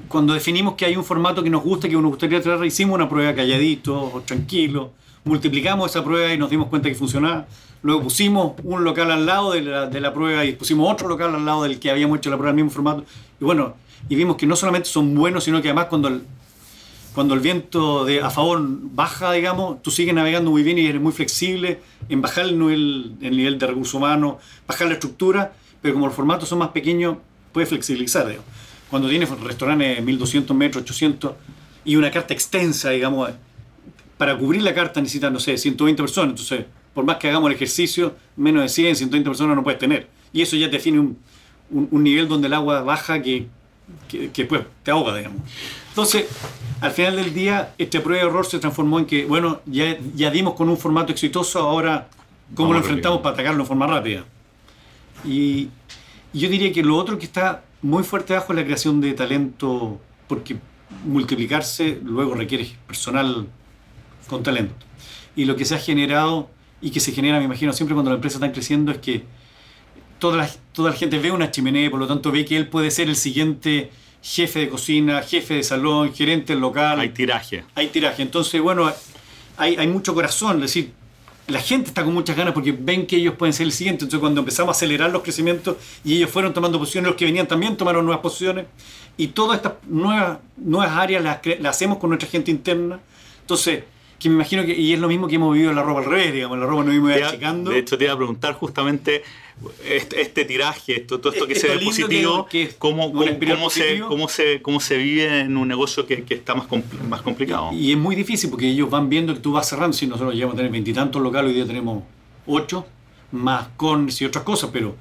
cuando 0.07 0.33
definimos 0.33 0.75
que 0.75 0.86
hay 0.86 0.95
un 0.95 1.03
formato 1.03 1.43
que 1.43 1.49
nos 1.49 1.63
gusta, 1.63 1.88
que 1.88 1.95
nos 1.95 2.05
gustaría 2.05 2.41
traer, 2.41 2.63
hicimos 2.65 2.95
una 2.95 3.10
prueba 3.10 3.33
calladito, 3.36 4.23
tranquilo, 4.25 4.93
multiplicamos 5.27 5.91
esa 5.91 6.03
prueba 6.03 6.33
y 6.33 6.37
nos 6.37 6.49
dimos 6.49 6.67
cuenta 6.67 6.89
que 6.89 6.95
funcionaba. 6.95 7.47
Luego 7.83 8.03
pusimos 8.03 8.53
un 8.63 8.83
local 8.83 9.11
al 9.11 9.25
lado 9.25 9.51
de 9.51 9.61
la, 9.61 9.85
de 9.85 10.01
la 10.01 10.13
prueba 10.13 10.43
y 10.45 10.53
pusimos 10.53 10.91
otro 10.91 11.07
local 11.07 11.35
al 11.35 11.45
lado 11.45 11.63
del 11.63 11.79
que 11.79 11.91
habíamos 11.91 12.17
hecho 12.17 12.29
la 12.29 12.37
prueba 12.37 12.51
en 12.51 12.59
el 12.59 12.65
mismo 12.65 12.75
formato. 12.75 13.05
Y 13.39 13.45
bueno, 13.45 13.75
y 14.09 14.15
vimos 14.15 14.37
que 14.37 14.45
no 14.45 14.55
solamente 14.55 14.89
son 14.89 15.13
buenos, 15.15 15.43
sino 15.43 15.61
que 15.61 15.69
además 15.69 15.85
cuando 15.85 16.07
el, 16.07 16.21
cuando 17.13 17.33
el 17.33 17.39
viento 17.39 18.05
de, 18.05 18.21
a 18.21 18.29
favor 18.29 18.61
baja, 18.61 19.31
digamos, 19.31 19.81
tú 19.81 19.91
sigues 19.91 20.13
navegando 20.13 20.51
muy 20.51 20.63
bien 20.63 20.77
y 20.77 20.85
eres 20.85 21.01
muy 21.01 21.11
flexible 21.11 21.79
en 22.09 22.21
bajar 22.21 22.45
el 22.45 22.59
nivel, 22.59 23.15
el 23.21 23.37
nivel 23.37 23.57
de 23.57 23.67
recursos 23.67 23.93
humanos, 23.95 24.35
bajar 24.67 24.87
la 24.87 24.93
estructura, 24.93 25.53
pero 25.81 25.95
como 25.95 26.07
los 26.07 26.15
formatos 26.15 26.47
son 26.47 26.59
más 26.59 26.69
pequeños, 26.69 27.17
puedes 27.51 27.69
flexibilizar. 27.69 28.27
Digamos. 28.27 28.45
Cuando 28.89 29.09
tienes 29.09 29.29
restaurantes 29.29 30.03
1200 30.03 30.55
metros, 30.55 30.83
800 30.83 31.33
y 31.85 31.95
una 31.95 32.11
carta 32.11 32.33
extensa, 32.33 32.91
digamos, 32.91 33.31
para 34.17 34.38
cubrir 34.38 34.62
la 34.62 34.73
carta 34.73 34.99
necesitas, 34.99 35.32
no 35.32 35.39
sé, 35.39 35.58
120 35.58 36.01
personas. 36.01 36.32
Entonces, 36.32 36.65
por 36.93 37.06
más 37.06 37.17
que 37.17 37.30
hagamos 37.30 37.49
el 37.49 37.56
ejercicio, 37.56 38.15
menos 38.36 38.63
de 38.63 38.69
100, 38.69 38.95
120 38.95 39.30
personas 39.30 39.56
no 39.56 39.63
puedes 39.63 39.80
tener. 39.80 40.08
Y 40.34 40.41
eso 40.41 40.56
ya 40.56 40.67
te 40.67 40.77
define 40.77 40.99
un, 40.99 41.17
un, 41.69 42.03
nivel 42.03 42.27
donde 42.27 42.47
el 42.47 42.53
agua 42.53 42.82
baja 42.82 43.21
que, 43.21 43.47
que, 44.08 44.45
pues, 44.45 44.63
te 44.84 44.91
ahoga, 44.91 45.15
digamos. 45.15 45.41
Entonces, 45.89 46.25
al 46.82 46.91
final 46.91 47.15
del 47.15 47.34
día, 47.34 47.73
este 47.77 47.99
prueba 47.99 48.23
de 48.23 48.30
error 48.30 48.45
se 48.45 48.60
transformó 48.60 48.99
en 48.99 49.06
que, 49.06 49.25
bueno, 49.25 49.62
ya, 49.65 49.97
ya 50.15 50.32
dimos 50.32 50.56
con 50.56 50.69
un 50.69 50.77
formato 50.77 51.12
exitoso, 51.12 51.60
ahora, 51.60 52.10
¿cómo 52.56 52.73
lo 52.73 52.80
enfrentamos 52.80 53.19
para 53.21 53.34
atacarlo 53.34 53.62
en 53.62 53.67
forma 53.67 53.88
rápida? 53.88 54.25
Y, 55.25 55.69
yo 56.34 56.49
diría 56.49 56.71
que 56.71 56.84
lo 56.84 56.97
otro 56.97 57.17
que 57.17 57.25
está 57.25 57.63
muy 57.82 58.03
fuerte 58.03 58.36
abajo 58.36 58.53
es 58.53 58.60
la 58.60 58.65
creación 58.65 59.01
de 59.01 59.13
talento, 59.13 59.99
porque 60.27 60.58
multiplicarse 61.06 61.99
luego 62.03 62.34
requiere 62.36 62.67
personal 62.86 63.47
con 64.27 64.43
talento. 64.43 64.75
Y 65.35 65.45
lo 65.45 65.55
que 65.55 65.65
se 65.65 65.75
ha 65.75 65.79
generado 65.79 66.49
y 66.81 66.91
que 66.91 66.99
se 66.99 67.11
genera, 67.11 67.39
me 67.39 67.45
imagino, 67.45 67.73
siempre 67.73 67.95
cuando 67.95 68.11
las 68.11 68.17
empresas 68.17 68.35
están 68.35 68.51
creciendo 68.51 68.91
es 68.91 68.99
que 68.99 69.23
toda 70.19 70.37
la, 70.37 70.49
toda 70.73 70.91
la 70.91 70.95
gente 70.95 71.17
ve 71.19 71.31
una 71.31 71.51
chimenea 71.51 71.85
y 71.85 71.89
por 71.89 71.99
lo 71.99 72.07
tanto 72.07 72.31
ve 72.31 72.45
que 72.45 72.57
él 72.57 72.67
puede 72.67 72.91
ser 72.91 73.09
el 73.09 73.15
siguiente 73.15 73.91
jefe 74.21 74.59
de 74.59 74.69
cocina, 74.69 75.21
jefe 75.21 75.55
de 75.55 75.63
salón, 75.63 76.13
gerente 76.13 76.55
local. 76.55 76.99
Hay 76.99 77.09
tiraje. 77.09 77.63
Hay 77.75 77.87
tiraje. 77.87 78.21
Entonces, 78.21 78.61
bueno, 78.61 78.91
hay, 79.57 79.75
hay 79.75 79.87
mucho 79.87 80.13
corazón, 80.13 80.57
es 80.57 80.73
decir, 80.73 80.91
la 81.47 81.61
gente 81.61 81.87
está 81.87 82.03
con 82.03 82.13
muchas 82.13 82.35
ganas 82.35 82.53
porque 82.53 82.73
ven 82.73 83.07
que 83.07 83.15
ellos 83.15 83.35
pueden 83.35 83.53
ser 83.53 83.65
el 83.65 83.71
siguiente. 83.71 84.03
Entonces, 84.03 84.19
cuando 84.19 84.41
empezamos 84.41 84.75
a 84.75 84.77
acelerar 84.77 85.11
los 85.11 85.23
crecimientos 85.23 85.77
y 86.03 86.15
ellos 86.15 86.29
fueron 86.29 86.53
tomando 86.53 86.77
posiciones, 86.77 87.07
los 87.07 87.15
que 87.15 87.23
venían 87.23 87.47
también 87.47 87.77
tomaron 87.77 88.05
nuevas 88.05 88.21
posiciones. 88.21 88.65
Y 89.15 89.27
todas 89.27 89.57
estas 89.57 89.73
nuevas, 89.87 90.39
nuevas 90.57 90.91
áreas 90.91 91.23
las, 91.23 91.39
las 91.59 91.75
hacemos 91.75 91.99
con 91.99 92.09
nuestra 92.09 92.29
gente 92.29 92.51
interna. 92.51 92.99
Entonces, 93.41 93.83
que 94.19 94.30
me 94.30 94.36
imagino 94.36 94.65
que, 94.65 94.73
y 94.73 94.93
es 94.93 94.99
lo 94.99 95.08
mismo 95.08 95.27
que 95.27 95.36
hemos 95.36 95.53
vivido 95.53 95.69
en 95.69 95.75
la 95.75 95.84
ropa 95.84 95.99
al 95.99 96.06
revés, 96.06 96.34
digamos, 96.34 96.58
la 96.58 96.65
ropa 96.65 96.84
nos 96.84 96.93
vimos 96.93 97.12
achicando. 97.12 97.71
De 97.71 97.80
hecho, 97.80 97.97
te 97.97 98.06
iba 98.06 98.13
a 98.13 98.17
preguntar 98.17 98.53
justamente 98.53 99.23
este, 99.86 100.21
este 100.21 100.45
tiraje, 100.45 100.97
esto, 101.01 101.19
todo 101.19 101.34
esto 101.34 101.47
que 101.47 101.56
se 101.56 101.67
ve 101.67 101.80
positivo, 101.80 102.47
cómo, 102.77 103.12
cómo, 103.12 103.69
se, 103.69 103.99
cómo, 103.99 104.27
se, 104.27 104.62
cómo 104.62 104.80
se 104.80 104.97
vive 104.97 105.41
en 105.41 105.56
un 105.56 105.67
negocio 105.67 106.06
que, 106.06 106.23
que 106.23 106.36
está 106.36 106.56
más, 106.56 106.67
más 107.08 107.21
complicado. 107.21 107.71
Y, 107.73 107.91
es 107.91 107.97
muy 107.97 108.15
difícil 108.15 108.49
porque 108.49 108.67
ellos 108.67 108.89
van 108.89 109.10
viendo 109.10 109.34
que 109.34 109.39
tú 109.39 109.51
vas 109.51 109.69
cerrando, 109.69 109.95
si 109.95 110.08
nosotros 110.08 110.34
llegamos 110.34 110.56
a 110.56 110.58
tener 110.58 110.71
veintitantos 110.71 111.21
locales, 111.21 111.49
hoy 111.49 111.56
día 111.56 111.67
tenemos 111.67 112.03
ocho, 112.47 112.86
más 113.32 113.67
con 113.77 114.10
y 114.19 114.25
otras 114.25 114.43
cosas, 114.43 114.69
pero 114.71 114.95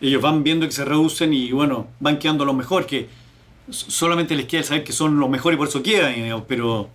ellos 0.00 0.20
van 0.20 0.42
viendo 0.42 0.66
que 0.66 0.72
se 0.72 0.84
reducen 0.84 1.32
y 1.32 1.52
bueno, 1.52 1.88
van 2.00 2.18
quedando 2.18 2.44
los 2.44 2.54
mejores, 2.54 2.86
que 2.86 3.08
solamente 3.70 4.34
les 4.36 4.46
queda 4.46 4.62
saber 4.62 4.84
que 4.84 4.92
son 4.92 5.18
los 5.18 5.28
mejores 5.28 5.56
y 5.56 5.58
por 5.58 5.68
eso 5.68 5.82
quedan, 5.82 6.44
pero 6.46 6.90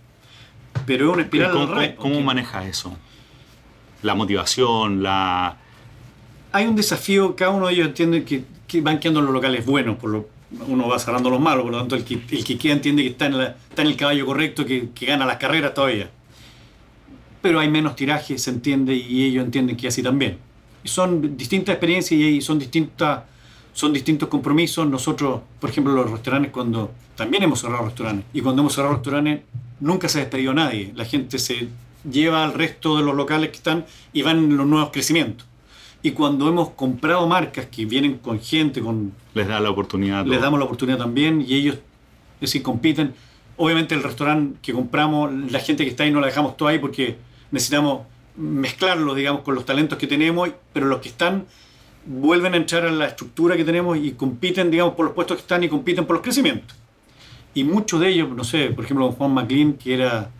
pero 0.86 1.08
es 1.08 1.14
una 1.14 1.22
espiral 1.22 1.52
¿Cómo, 1.52 1.96
¿cómo 1.96 2.20
maneja 2.20 2.66
eso? 2.66 2.96
La 4.02 4.14
motivación, 4.14 5.02
la... 5.02 5.56
Hay 6.52 6.66
un 6.66 6.76
desafío, 6.76 7.34
cada 7.34 7.50
uno 7.50 7.66
de 7.66 7.74
ellos 7.74 7.88
entiende 7.88 8.24
que, 8.24 8.44
que 8.66 8.80
van 8.80 9.00
quedando 9.00 9.20
los 9.22 9.32
locales 9.32 9.66
buenos, 9.66 9.96
por 9.96 10.10
lo, 10.10 10.28
uno 10.68 10.88
va 10.88 10.98
cerrando 10.98 11.30
los 11.30 11.40
malos, 11.40 11.62
por 11.64 11.72
lo 11.72 11.78
tanto 11.78 11.96
el 11.96 12.04
que, 12.04 12.14
el 12.14 12.44
que 12.44 12.58
queda 12.58 12.74
entiende 12.74 13.02
que 13.02 13.10
está 13.10 13.26
en, 13.26 13.34
está 13.40 13.82
en 13.82 13.88
el 13.88 13.96
caballo 13.96 14.26
correcto, 14.26 14.64
que, 14.64 14.90
que, 14.94 15.06
gana 15.06 15.26
las 15.26 15.36
carreras 15.36 15.74
todavía. 15.74 16.10
Pero 17.42 17.60
hay 17.60 17.68
menos 17.68 17.96
tiraje, 17.96 18.38
se 18.38 18.50
entiende, 18.50 18.94
y 18.94 19.24
ellos 19.24 19.44
entienden 19.44 19.76
que 19.76 19.88
así 19.88 20.02
también. 20.02 20.38
Y 20.82 20.88
son 20.88 21.36
distintas 21.36 21.74
experiencias 21.74 22.18
y 22.18 22.40
son, 22.40 22.58
distintas, 22.58 23.22
son 23.72 23.92
distintos 23.92 24.28
compromisos. 24.28 24.86
Nosotros, 24.86 25.40
por 25.60 25.70
ejemplo, 25.70 25.92
los 25.92 26.10
restaurantes, 26.10 26.52
cuando 26.52 26.92
también 27.16 27.42
hemos 27.42 27.60
cerrado 27.60 27.84
restaurantes, 27.86 28.26
y 28.32 28.40
cuando 28.40 28.62
hemos 28.62 28.74
cerrado 28.74 28.94
restaurantes 28.94 29.40
nunca 29.84 30.08
se 30.08 30.20
despedido 30.20 30.54
nadie. 30.54 30.92
La 30.96 31.04
gente 31.04 31.38
se 31.38 31.68
lleva 32.10 32.42
al 32.42 32.54
resto 32.54 32.96
de 32.96 33.04
los 33.04 33.14
locales 33.14 33.50
que 33.50 33.56
están 33.56 33.84
y 34.14 34.22
van 34.22 34.38
en 34.38 34.56
los 34.56 34.66
nuevos 34.66 34.90
crecimientos. 34.90 35.46
Y 36.02 36.12
cuando 36.12 36.48
hemos 36.48 36.70
comprado 36.70 37.26
marcas 37.28 37.66
que 37.66 37.84
vienen 37.84 38.18
con 38.18 38.40
gente, 38.40 38.80
con... 38.80 39.12
Les 39.34 39.46
da 39.46 39.60
la 39.60 39.70
oportunidad. 39.70 40.24
Les 40.26 40.40
damos 40.40 40.58
la 40.58 40.64
oportunidad 40.64 40.98
también 40.98 41.44
y 41.46 41.54
ellos, 41.54 41.76
es 41.76 42.40
decir, 42.40 42.62
compiten. 42.62 43.14
Obviamente 43.56 43.94
el 43.94 44.02
restaurante 44.02 44.58
que 44.62 44.72
compramos, 44.72 45.30
la 45.50 45.60
gente 45.60 45.84
que 45.84 45.90
está 45.90 46.04
ahí 46.04 46.10
no 46.10 46.20
la 46.20 46.26
dejamos 46.26 46.56
todo 46.56 46.68
ahí 46.68 46.78
porque 46.78 47.18
necesitamos 47.50 48.06
mezclarlo, 48.36 49.14
digamos, 49.14 49.42
con 49.42 49.54
los 49.54 49.66
talentos 49.66 49.98
que 49.98 50.06
tenemos, 50.06 50.50
pero 50.72 50.86
los 50.86 51.00
que 51.00 51.10
están 51.10 51.44
vuelven 52.06 52.54
a 52.54 52.56
entrar 52.56 52.86
a 52.86 52.90
la 52.90 53.06
estructura 53.06 53.56
que 53.56 53.64
tenemos 53.64 53.98
y 53.98 54.12
compiten, 54.12 54.70
digamos, 54.70 54.94
por 54.94 55.04
los 55.06 55.14
puestos 55.14 55.36
que 55.36 55.42
están 55.42 55.62
y 55.62 55.68
compiten 55.68 56.06
por 56.06 56.16
los 56.16 56.22
crecimientos. 56.22 56.74
Y 57.54 57.64
muchos 57.64 58.00
de 58.00 58.08
ellos, 58.08 58.28
no 58.30 58.44
sé, 58.44 58.70
por 58.70 58.84
ejemplo, 58.84 59.10
Juan 59.12 59.32
MacLean, 59.32 59.74
que 59.74 59.94
era 59.94 60.30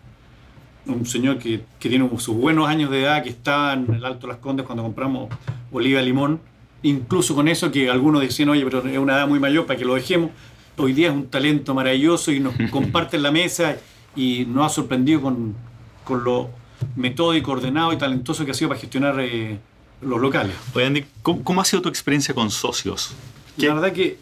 un 0.85 1.05
señor 1.05 1.39
que, 1.39 1.61
que, 1.79 1.89
tiene 1.89 2.07
sus 2.19 2.35
buenos 2.35 2.67
años 2.67 2.91
de 2.91 3.03
edad, 3.03 3.23
que 3.23 3.29
está 3.29 3.73
en 3.73 3.93
el 3.93 4.05
Alto 4.05 4.27
Las 4.27 4.37
Condes 4.37 4.65
cuando 4.65 4.83
compramos 4.83 5.29
Oliva 5.71 6.01
Limón, 6.01 6.39
incluso 6.83 7.33
con 7.33 7.47
eso 7.47 7.71
que 7.71 7.89
algunos 7.89 8.21
decían, 8.21 8.49
oye, 8.49 8.63
pero 8.63 8.85
es 8.85 8.97
una 8.97 9.13
edad 9.13 9.27
muy 9.27 9.39
mayor 9.39 9.65
para 9.65 9.79
que 9.79 9.85
lo 9.85 9.95
dejemos, 9.95 10.31
hoy 10.77 10.93
día 10.93 11.07
es 11.07 11.13
un 11.13 11.27
talento 11.27 11.73
maravilloso 11.73 12.31
y 12.31 12.39
nos 12.39 12.53
comparte 12.71 13.17
la 13.17 13.31
mesa 13.31 13.77
y 14.15 14.45
nos 14.45 14.65
ha 14.65 14.69
sorprendido 14.69 15.21
con, 15.21 15.55
con 16.03 16.23
lo 16.23 16.49
metódico, 16.95 17.51
ordenado 17.51 17.93
y 17.93 17.97
talentoso 17.97 18.45
que 18.45 18.51
ha 18.51 18.53
sido 18.53 18.69
para 18.69 18.79
gestionar 18.79 19.19
eh, 19.19 19.57
los 20.01 20.19
locales. 20.19 20.55
Oye, 20.73 20.85
Andy, 20.85 21.05
¿cómo, 21.21 21.43
¿cómo, 21.43 21.61
ha 21.61 21.65
sido 21.65 21.81
tu 21.81 21.89
experiencia 21.89 22.33
con 22.35 22.51
socios? 22.51 23.13
La 23.57 23.73
verdad 23.73 23.93
que 23.93 24.19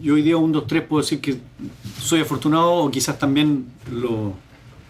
yo 0.00 0.14
hoy 0.14 0.22
día, 0.22 0.36
un, 0.36 0.52
dos, 0.52 0.66
tres, 0.66 0.82
puedo 0.82 1.02
decir 1.02 1.20
que 1.20 1.38
soy 1.98 2.20
afortunado 2.20 2.72
o 2.74 2.90
quizás 2.90 3.18
también 3.18 3.66
lo, 3.90 4.34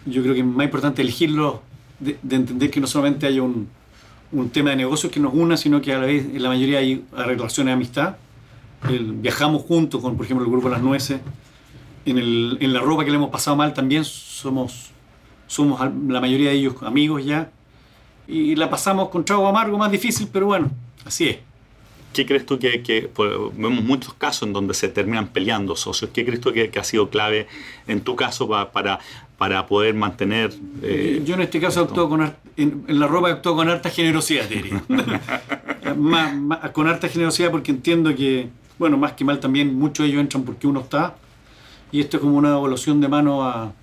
yo 0.05 0.21
creo 0.21 0.33
que 0.33 0.41
es 0.41 0.45
más 0.45 0.65
importante 0.65 1.01
elegirlo, 1.01 1.61
de, 1.99 2.17
entender 2.29 2.69
que 2.69 2.79
no 2.79 2.87
solamente 2.87 3.25
hay 3.25 3.39
un, 3.39 3.69
un, 4.31 4.49
tema 4.49 4.71
de 4.71 4.75
negocios 4.75 5.11
que 5.11 5.19
nos 5.19 5.33
una, 5.33 5.57
sino 5.57 5.81
que 5.81 5.93
a 5.93 5.99
la 5.99 6.05
vez 6.05 6.25
en 6.25 6.41
la 6.41 6.49
mayoría 6.49 6.79
hay 6.79 7.03
relaciones 7.13 7.71
de 7.71 7.73
amistad. 7.73 8.15
viajamos 8.89 9.63
juntos 9.63 10.01
con, 10.01 10.15
por 10.15 10.25
ejemplo, 10.25 10.45
el 10.45 10.51
grupo 10.51 10.69
Las 10.69 10.81
Nueces. 10.81 11.19
En, 12.05 12.17
el, 12.17 12.73
la 12.73 12.81
ropa 12.81 13.03
que 13.03 13.09
le 13.09 13.17
hemos 13.17 13.29
pasado 13.29 13.55
mal 13.57 13.73
también 13.73 14.03
somos, 14.03 14.91
somos 15.47 15.79
la 15.79 16.21
mayoría 16.21 16.49
de 16.49 16.55
ellos 16.55 16.75
amigos 16.83 17.25
ya. 17.25 17.51
Y 18.27 18.55
la 18.55 18.69
pasamos 18.69 19.09
con 19.09 19.23
trago 19.23 19.47
amargo, 19.47 19.77
más 19.77 19.91
difícil, 19.91 20.27
pero 20.31 20.47
bueno, 20.47 20.71
así 21.05 21.29
es. 21.29 21.37
¿Qué 22.15 22.25
crees 22.25 22.45
tú 22.45 22.57
que, 22.57 23.09
pues, 23.13 23.29
vemos 23.57 23.83
muchos 23.83 24.13
casos 24.13 24.47
en 24.47 24.53
donde 24.53 24.73
se 24.73 24.87
terminan 24.87 25.27
peleando 25.27 25.75
socios? 25.75 26.11
¿Qué 26.13 26.23
crees 26.23 26.39
tú 26.39 26.53
que, 26.53 26.71
ha 26.79 26.83
sido 26.85 27.09
clave 27.09 27.45
en 27.87 27.99
tu 27.99 28.15
caso 28.15 28.47
para, 28.47 28.99
para 29.37 29.67
poder 29.67 29.95
mantener... 29.95 30.53
Eh, 30.81 31.21
Yo 31.25 31.35
en 31.35 31.41
este 31.41 31.59
caso 31.59 31.81
actúo 31.81 32.07
con, 32.07 32.33
en, 32.55 32.85
la 32.87 33.07
ropa 33.07 33.31
actúo 33.31 33.57
con 33.57 33.67
harta 33.67 33.89
generosidad, 33.89 34.47
diría. 34.47 34.81
con 36.73 36.87
harta 36.87 37.09
generosidad 37.09 37.51
porque 37.51 37.71
entiendo 37.71 38.15
que, 38.15 38.47
bueno, 38.79 38.97
más 38.97 39.11
que 39.11 39.25
mal 39.25 39.41
también 39.41 39.77
muchos 39.77 40.05
de 40.05 40.11
ellos 40.11 40.21
entran 40.21 40.43
porque 40.43 40.67
uno 40.67 40.79
está 40.79 41.17
y 41.91 41.99
esto 41.99 42.15
es 42.15 42.21
como 42.21 42.37
una 42.37 42.51
evolución 42.51 43.01
de 43.01 43.09
mano 43.09 43.43
a, 43.43 43.73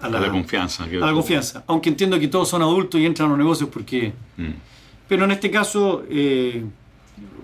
a, 0.00 0.08
la, 0.08 0.30
confianza. 0.30 0.84
A 0.84 0.86
la 0.86 1.12
confianza. 1.12 1.64
Aunque 1.66 1.88
entiendo 1.88 2.16
que 2.20 2.28
todos 2.28 2.48
son 2.48 2.62
adultos 2.62 3.00
y 3.00 3.06
entran 3.06 3.26
a 3.26 3.30
los 3.30 3.38
negocios 3.38 3.68
porque... 3.72 4.12
Mm. 4.36 4.50
Pero 5.08 5.24
en 5.24 5.32
este 5.32 5.50
caso... 5.50 6.04
Eh, 6.08 6.64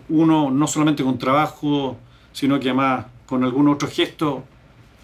uno 0.08 0.50
no 0.50 0.66
solamente 0.66 1.02
con 1.02 1.18
trabajo, 1.18 1.96
sino 2.32 2.58
que 2.60 2.68
además 2.68 3.06
con 3.26 3.44
algún 3.44 3.68
otro 3.68 3.88
gesto 3.88 4.44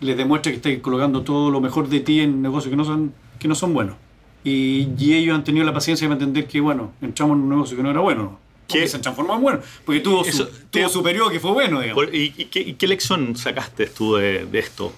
les 0.00 0.16
demuestra 0.16 0.52
que 0.52 0.56
está 0.56 0.82
colocando 0.82 1.22
todo 1.22 1.50
lo 1.50 1.60
mejor 1.60 1.88
de 1.88 2.00
ti 2.00 2.20
en 2.20 2.42
negocios 2.42 2.70
que 2.70 2.76
no 2.76 2.84
son, 2.84 3.12
que 3.38 3.48
no 3.48 3.54
son 3.54 3.74
buenos. 3.74 3.96
Y, 4.44 5.12
ellos 5.12 5.34
han 5.34 5.44
tenido 5.44 5.64
la 5.64 5.74
paciencia 5.74 6.06
de 6.06 6.12
entender 6.12 6.46
que, 6.46 6.60
bueno, 6.60 6.92
entramos 7.02 7.36
en 7.36 7.42
un 7.42 7.48
negocio 7.48 7.76
que 7.76 7.82
no 7.82 7.90
era 7.90 8.00
bueno. 8.00 8.38
porque 8.66 8.86
se 8.86 8.98
transformó 8.98 9.34
en 9.34 9.42
bueno, 9.42 9.60
porque 9.84 10.00
tuvo 10.00 10.24
su, 10.24 10.46
tuvo 10.70 10.88
su 10.88 11.02
periodo 11.02 11.30
que 11.30 11.40
fue 11.40 11.50
bueno, 11.50 11.80
digamos. 11.80 12.06
¿Y, 12.12 12.30
qué, 12.46 12.86
lección 12.86 13.36
sacaste 13.36 13.86
tú 13.86 14.14
de, 14.14 14.48
esto? 14.52 14.92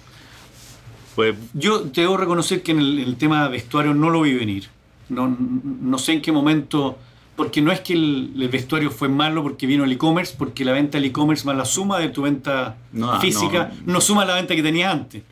Pues, 1.15 1.35
Yo 1.53 1.79
debo 1.79 2.17
reconocer 2.17 2.61
que 2.61 2.71
en 2.71 2.79
el, 2.79 3.15
tema 3.17 3.47
vestuario 3.47 3.93
no 3.93 4.09
lo 4.09 4.21
vi 4.21 4.33
venir. 4.33 4.69
No, 5.09 5.35
no 5.37 5.97
sé 5.97 6.13
en 6.13 6.21
qué 6.21 6.31
momento 6.31 6.97
porque 7.35 7.61
no 7.61 7.71
es 7.71 7.79
que 7.79 7.93
el, 7.93 8.49
vestuario 8.51 8.91
fue 8.91 9.09
malo 9.09 9.43
porque 9.43 9.65
vino 9.65 9.83
el 9.83 9.91
e-commerce, 9.91 10.35
porque 10.37 10.65
la 10.65 10.73
venta 10.73 10.97
del 10.97 11.05
e-commerce 11.05 11.45
más 11.45 11.55
la 11.55 11.65
suma 11.65 11.99
de 11.99 12.09
tu 12.09 12.23
venta 12.23 12.77
física 13.19 13.71
no, 13.85 14.01
suma 14.01 14.25
la 14.25 14.35
venta 14.35 14.55
que 14.55 14.63
tenías 14.63 14.93
antes. 14.93 15.23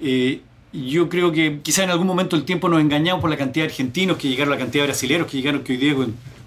Eh, 0.00 0.40
yo 0.72 1.08
creo 1.08 1.32
que 1.32 1.60
quizás 1.62 1.84
en 1.84 1.90
algún 1.90 2.06
momento 2.06 2.36
el 2.36 2.44
tiempo 2.44 2.68
nos 2.68 2.80
engañamos 2.80 3.20
por 3.20 3.30
la 3.30 3.36
cantidad 3.36 3.64
de 3.66 3.70
argentinos 3.70 4.16
que 4.16 4.28
llegaron, 4.28 4.52
la 4.52 4.58
cantidad 4.58 4.84
de 4.84 4.88
brasileños 4.88 5.26
que 5.26 5.36
llegaron, 5.36 5.62
que 5.62 5.72
hoy 5.72 5.78
día 5.78 5.94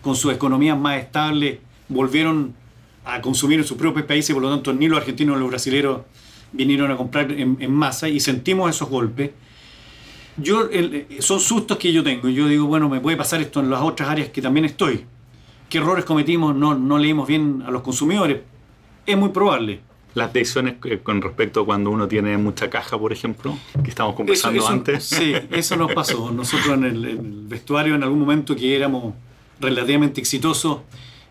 con, 0.02 0.16
sus 0.16 0.34
economías 0.34 0.78
más 0.78 1.00
estables 1.00 1.60
volvieron 1.90 2.54
a 3.04 3.20
consumir 3.20 3.60
en 3.60 3.66
sus 3.66 3.78
propios 3.78 4.06
países, 4.06 4.34
por 4.34 4.42
lo 4.42 4.50
tanto 4.50 4.74
ni 4.74 4.88
los 4.88 5.00
argentinos 5.00 5.36
ni 5.36 5.42
los 5.42 5.50
brasileños 5.50 6.02
vinieron 6.54 6.92
a 6.92 6.98
comprar 6.98 7.32
en 7.32 7.72
masa 7.72 8.10
y 8.10 8.20
sentimos 8.20 8.70
esos 8.70 8.90
golpes 8.90 9.32
yo, 10.38 10.70
son 11.20 11.40
sustos 11.40 11.78
que 11.78 11.92
yo 11.92 12.04
tengo. 12.04 12.30
Yo 12.30 12.48
digo, 12.48 12.66
bueno, 12.66 12.90
me 12.90 13.00
puede 13.00 13.18
pasar 13.18 13.42
esto 13.42 13.60
en 13.60 13.70
las 13.70 13.82
otras 13.82 14.10
áreas 14.10 14.30
que 14.30 14.42
también 14.42 14.66
estoy. 14.66 15.06
¿Qué 15.70 15.78
errores 15.78 16.06
cometimos? 16.06 16.56
No, 16.56 16.76
no 16.76 16.98
leímos 16.98 17.28
bien 17.28 17.64
a 17.66 17.72
los 17.72 17.82
consumidores. 17.82 18.42
Es 19.06 19.18
muy 19.18 19.30
probable. 19.30 19.82
Las 20.14 20.34
decisiones 20.34 20.76
con 21.04 21.22
respecto 21.22 21.62
a 21.62 21.66
cuando 21.66 21.90
uno 21.90 22.08
tiene 22.08 22.38
mucha 22.38 22.70
caja, 22.70 23.00
por 23.00 23.14
ejemplo, 23.14 23.58
que 23.82 23.90
estamos 23.90 24.16
conversando 24.16 24.68
antes. 24.68 25.06
Sí, 25.06 25.34
eso 25.52 25.78
nos 25.78 25.94
pasó. 25.94 26.32
Nosotros 26.34 26.74
en 26.74 26.84
el, 26.84 27.18
vestuario, 27.48 27.96
en 27.96 28.04
algún 28.04 28.20
momento 28.20 28.56
que 28.56 28.76
éramos 28.76 29.14
relativamente 29.62 30.20
exitosos, 30.20 30.80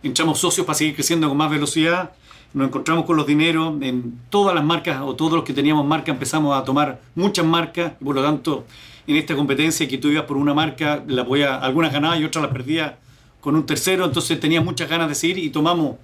entramos 0.03 0.39
socios 0.39 0.67
para 0.67 0.79
seguir 0.79 0.95
creciendo 0.95 1.29
con 1.29 1.37
más 1.37 1.51
velocidad, 1.51 2.13
nos 2.53 2.69
encontramos 2.69 3.05
con 3.05 3.17
los 3.17 3.27
dineros 3.27 3.81
en 3.81 4.19
todas 4.29 4.55
las 4.55 4.65
marcas 4.65 5.01
o 5.03 5.15
todos 5.15 5.33
los 5.33 5.45
que 5.45 5.53
teníamos 5.53 5.87
marca 5.87 6.11
empezamos 6.11 6.57
a 6.57 6.65
tomar 6.65 7.01
muchas 7.15 7.45
marcas 7.47 7.93
y 8.01 8.05
por 8.05 8.15
lo 8.17 8.23
tanto 8.23 8.67
en 9.07 9.17
esta 9.17 9.35
competencia 9.35 9.87
que 9.89 9.99
tú 9.99 10.09
ibas 10.09 10.25
por 10.25 10.37
una 10.37 10.55
marca, 10.55 11.03
la 11.07 11.25
podía, 11.25 11.57
algunas 11.57 11.93
ganaba 11.93 12.17
y 12.17 12.25
otras 12.25 12.43
las 12.43 12.53
perdía 12.53 12.99
con 13.41 13.57
un 13.57 13.67
tercero, 13.67 14.05
entonces 14.05 14.39
tenía 14.39 14.61
muchas 14.61 14.89
ganas 14.89 15.09
de 15.09 15.15
seguir 15.15 15.39
y 15.39 15.51
tomamos 15.51 15.97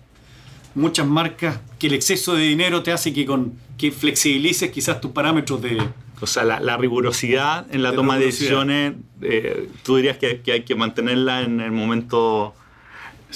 muchas 0.74 1.06
marcas 1.06 1.60
que 1.78 1.86
el 1.88 1.94
exceso 1.94 2.34
de 2.34 2.44
dinero 2.44 2.82
te 2.82 2.92
hace 2.92 3.12
que, 3.12 3.26
con, 3.26 3.54
que 3.76 3.92
flexibilices 3.92 4.70
quizás 4.70 5.00
tus 5.00 5.10
parámetros 5.10 5.60
de... 5.62 5.82
O 6.18 6.26
sea, 6.26 6.44
la, 6.44 6.76
rigurosidad 6.78 7.66
en 7.74 7.82
la 7.82 7.92
toma 7.92 8.16
de 8.16 8.24
decisiones, 8.24 8.94
eh, 9.20 9.68
tú 9.82 9.96
dirías 9.96 10.16
que, 10.16 10.40
hay 10.50 10.62
que 10.62 10.74
mantenerla 10.74 11.42
en 11.42 11.60
el 11.60 11.72
momento, 11.72 12.54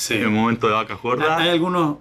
en 0.09 0.23
el 0.23 0.31
momento 0.31 0.67
de 0.67 0.73
vaca 0.73 0.95
gorda. 0.95 1.37
Hay 1.37 1.51
algunos 1.51 1.99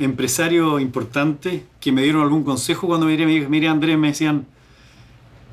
empresarios 0.00 0.80
importantes 0.80 1.62
que 1.80 1.92
me 1.92 2.02
dieron 2.02 2.22
algún 2.22 2.42
consejo 2.42 2.86
cuando 2.86 3.06
me 3.06 3.16
dijeron, 3.16 3.50
mire 3.50 3.68
Andrés, 3.68 3.98
me 3.98 4.08
decían, 4.08 4.46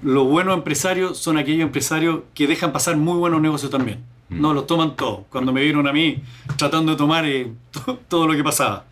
los 0.02 0.28
buenos 0.28 0.56
empresarios 0.56 1.18
son 1.18 1.38
aquellos 1.38 1.64
empresarios 1.64 2.22
que 2.34 2.48
dejan 2.48 2.72
pasar 2.72 2.98
muy 2.98 3.18
buenos 3.18 3.42
negocios 3.42 3.72
también. 3.72 4.04
Mm. 4.30 4.42
No, 4.42 4.54
lo 4.54 4.64
toman 4.64 4.96
todo. 4.96 5.26
Cuando 5.30 5.52
me 5.52 5.62
vieron 5.62 5.88
a 5.88 5.94
mí 5.94 6.22
tratando 6.58 6.92
de 6.92 6.98
tomar 6.98 7.26
eh, 7.26 7.52
todo 8.08 8.28
lo 8.28 8.36
que 8.36 8.44
pasaba. 8.44 8.86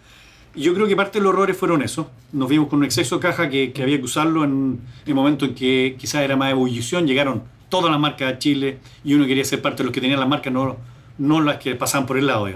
yo 0.56 0.74
creo 0.74 0.88
que 0.88 0.96
parte 0.96 1.20
de 1.20 1.24
los 1.24 1.34
errores 1.34 1.58
fueron 1.58 1.82
eso. 1.82 2.10
Nos 2.32 2.50
vimos 2.50 2.68
con 2.68 2.80
un 2.80 2.86
exceso 2.86 3.16
de 3.16 3.22
caja 3.22 3.50
que, 3.50 3.74
había 3.82 3.98
que 3.98 4.04
usarlo 4.04 4.44
en 4.44 4.82
el 5.06 5.14
momento 5.14 5.46
en 5.46 5.56
que 5.56 5.96
quizás 6.00 6.24
era 6.24 6.36
más 6.36 6.52
ebullición. 6.52 7.08
Llegaron 7.08 7.44
todas 7.70 7.92
las 7.92 8.00
marcas 8.00 8.34
a 8.34 8.40
Chile 8.40 8.80
y 9.04 9.14
uno 9.14 9.26
quería 9.26 9.46
ser 9.46 9.62
parte 9.62 9.84
de 9.84 9.86
los 9.86 9.94
que 9.94 10.02
tenían 10.02 10.20
las 10.20 10.30
marcas, 10.30 10.52
no, 10.52 10.78
no 11.18 11.42
las 11.42 11.58
que 11.58 11.76
pasaban 11.76 12.08
por 12.08 12.18
el 12.18 12.28
lado. 12.28 12.48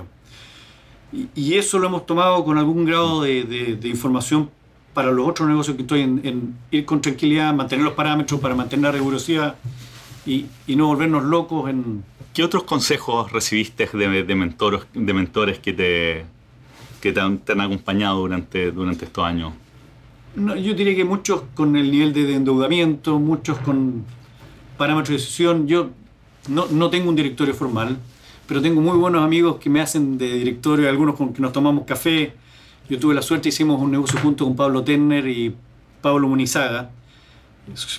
Y, 1.11 1.55
eso 1.55 1.79
lo 1.79 1.87
hemos 1.87 2.05
tomado 2.05 2.43
con 2.45 2.57
algún 2.57 2.85
grado 2.85 3.23
de, 3.23 3.43
de 3.79 3.87
información 3.89 4.49
para 4.93 5.11
los 5.11 5.27
otros 5.27 5.47
negocios 5.47 5.75
que 5.75 5.83
estoy 5.83 6.01
en, 6.01 6.55
ir 6.71 6.85
con 6.85 7.01
tranquilidad, 7.01 7.53
mantener 7.53 7.85
los 7.85 7.93
parámetros 7.93 8.39
para 8.39 8.55
mantener 8.55 8.85
la 8.85 8.91
rigurosidad 8.91 9.55
y, 10.25 10.45
no 10.67 10.87
volvernos 10.87 11.23
locos 11.23 11.69
en... 11.69 12.03
¿Qué 12.33 12.43
otros 12.43 12.63
consejos 12.63 13.31
recibiste 13.31 13.89
de, 13.91 14.23
de, 14.23 14.35
mentores, 14.35 14.81
de 14.93 15.13
mentores 15.13 15.59
que 15.59 15.73
te, 15.73 16.25
que 17.01 17.11
te 17.11 17.19
han, 17.21 17.41
acompañado 17.61 18.19
durante, 18.19 18.71
durante 18.71 19.05
estos 19.05 19.23
años? 19.23 19.53
No, 20.35 20.55
yo 20.55 20.73
diría 20.73 20.95
que 20.95 21.05
muchos 21.05 21.43
con 21.55 21.75
el 21.75 21.89
nivel 21.89 22.13
de 22.13 22.35
endeudamiento, 22.35 23.19
muchos 23.19 23.57
con 23.59 24.05
parámetros 24.77 25.09
de 25.09 25.15
decisión. 25.15 25.67
Yo 25.67 25.89
no, 26.49 26.67
no 26.69 26.89
tengo 26.89 27.09
un 27.09 27.15
directorio 27.15 27.53
formal, 27.53 27.97
pero 28.49 28.63
tengo 28.63 28.81
muy 28.81 28.97
buenos 28.97 29.23
amigos 29.23 29.57
que 29.57 29.69
me 29.69 29.79
hacen 29.79 30.17
de 30.17 30.33
directorio, 30.33 30.89
algunos 30.89 31.15
con 31.15 31.31
que 31.31 31.39
nos 31.39 31.53
tomamos 31.53 31.85
café, 31.85 32.33
yo 32.89 32.97
tuve 32.97 33.13
la 33.13 33.21
suerte, 33.21 33.49
hicimos 33.49 33.79
un 33.79 33.91
negocio 33.91 34.19
junto 34.19 34.43
con 34.43 34.55
Pablo 34.55 34.83
Tenner 34.83 35.27
y 35.27 35.55
Pablo 36.01 36.27
Munizaga, 36.27 36.89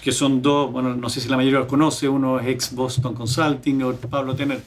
que 0.03 0.11
son 0.11 0.43
dos, 0.43 0.73
bueno, 0.73 0.97
no 0.97 1.09
sé 1.09 1.21
si 1.21 1.29
la 1.29 1.37
mayoría 1.37 1.61
los 1.61 1.69
conoce, 1.69 2.09
uno 2.09 2.41
es 2.41 2.49
ex 2.49 2.75
Boston 2.75 3.15
Consulting, 3.15 3.81
Pablo 4.11 4.35
Tenner 4.35 4.61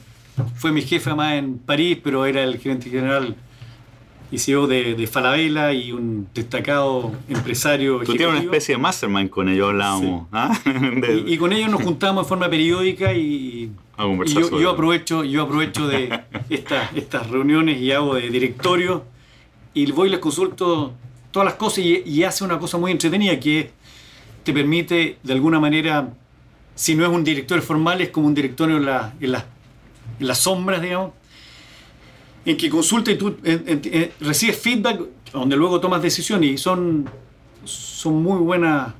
fue 0.56 0.72
mi 0.72 0.80
jefe 0.80 1.14
más 1.14 1.34
en 1.34 1.58
París, 1.58 1.98
pero 2.02 2.24
era 2.24 2.42
el 2.42 2.58
gerente 2.58 2.88
general 2.88 3.36
y 4.30 4.38
CEO 4.38 4.66
de, 4.66 4.94
de 4.94 5.06
Falabella 5.06 5.70
y 5.74 5.92
un 5.92 6.28
destacado 6.34 7.12
empresario. 7.28 8.00
Tú 8.00 8.14
tienes 8.14 8.28
una 8.34 8.42
especie 8.42 8.74
de 8.74 8.80
mastermind 8.80 9.28
con 9.28 9.50
ellos, 9.50 9.68
hablábamos. 9.68 10.28
¿ah? 10.32 10.58
y, 11.26 11.36
con 11.36 11.52
ellos 11.52 11.70
nos 11.70 11.82
juntamos 11.82 12.24
de 12.24 12.28
forma 12.28 12.48
periódica 12.48 13.12
y, 13.12 13.70
yo, 14.26 14.60
yo, 14.60 14.70
aprovecho, 14.70 15.24
yo 15.24 15.42
aprovecho 15.42 15.86
de 15.86 16.20
estas 16.50 17.30
reuniones 17.30 17.80
y 17.80 17.92
hago 17.92 18.14
de 18.14 18.28
directorio 18.28 19.04
y 19.72 19.90
voy 19.92 20.08
y 20.08 20.10
les 20.12 20.20
consulto 20.20 20.92
todas 21.30 21.46
las 21.46 21.54
cosas 21.54 21.84
y, 21.84 22.24
hace 22.24 22.44
una 22.44 22.58
cosa 22.58 22.78
muy 22.78 22.92
entretenida 22.92 23.38
que 23.38 23.70
te 24.42 24.52
permite 24.52 25.18
de 25.22 25.32
alguna 25.32 25.58
manera, 25.58 26.12
si 26.74 26.94
no 26.94 27.04
es 27.04 27.10
un 27.10 27.24
director 27.24 27.60
formal, 27.62 28.00
es 28.00 28.10
como 28.10 28.26
un 28.26 28.34
directorio 28.34 28.76
en, 28.76 28.86
la, 28.86 29.14
en, 29.20 29.34
en 29.34 30.26
las 30.26 30.38
sombras, 30.38 30.80
digamos, 30.82 31.12
en 32.44 32.56
que 32.56 32.68
consulta 32.68 33.10
y 33.10 33.16
tú 33.16 33.36
recibes 34.20 34.58
feedback 34.58 35.00
donde 35.32 35.56
luego 35.56 35.80
tomas 35.80 36.02
decisiones 36.02 36.50
y 36.50 36.58
son, 36.58 37.08
son 37.64 38.22
muy 38.22 38.38
buenas 38.38 38.92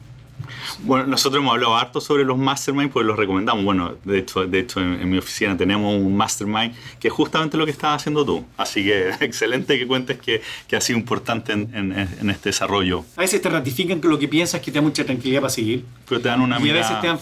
bueno, 0.81 1.07
nosotros 1.07 1.41
hemos 1.41 1.55
hablado 1.55 1.77
harto 1.77 2.01
sobre 2.01 2.25
los 2.25 2.39
mastermind 2.39 2.91
porque 2.91 3.07
los 3.07 3.17
recomendamos. 3.17 3.65
Bueno, 3.65 3.95
de 4.05 4.19
hecho, 4.19 4.47
de 4.47 4.59
hecho 4.59 4.81
en, 4.81 5.09
mi 5.09 5.19
oficina 5.19 5.57
tenemos 5.57 5.95
un 5.95 6.17
mastermind 6.17 6.75
que 6.99 7.09
es 7.09 7.15
justamente 7.15 7.57
lo 7.57 7.65
que 7.65 7.71
estás 7.71 7.97
haciendo 7.97 8.25
tú. 8.25 8.45
Así 8.57 8.85
que 8.85 9.11
excelente 9.21 9.79
que 9.79 9.87
cuentes 9.87 10.19
que, 10.19 10.43
que 10.67 10.77
ha 10.77 10.81
sido 10.81 10.99
importante 10.99 11.53
en, 11.53 11.71
en, 11.75 12.31
este 12.31 12.51
desarrollo. 12.51 13.05
A 13.17 13.21
veces 13.21 13.41
te 13.41 13.49
ratifican 13.49 14.01
que 14.01 14.09
lo 14.09 14.19
que 14.19 14.29
piensas 14.29 14.61
que 14.61 14.71
te 14.71 14.79
da 14.79 14.83
mucha 14.83 15.05
tranquilidad 15.05 15.41
para 15.41 15.51
seguir. 15.51 15.85
Pero 16.09 16.21
te 16.21 16.29
dan 16.29 16.41
una 16.41 16.61
y 16.61 16.71
a 16.71 16.73
veces 16.73 17.01
te 17.01 17.07
dan, 17.07 17.19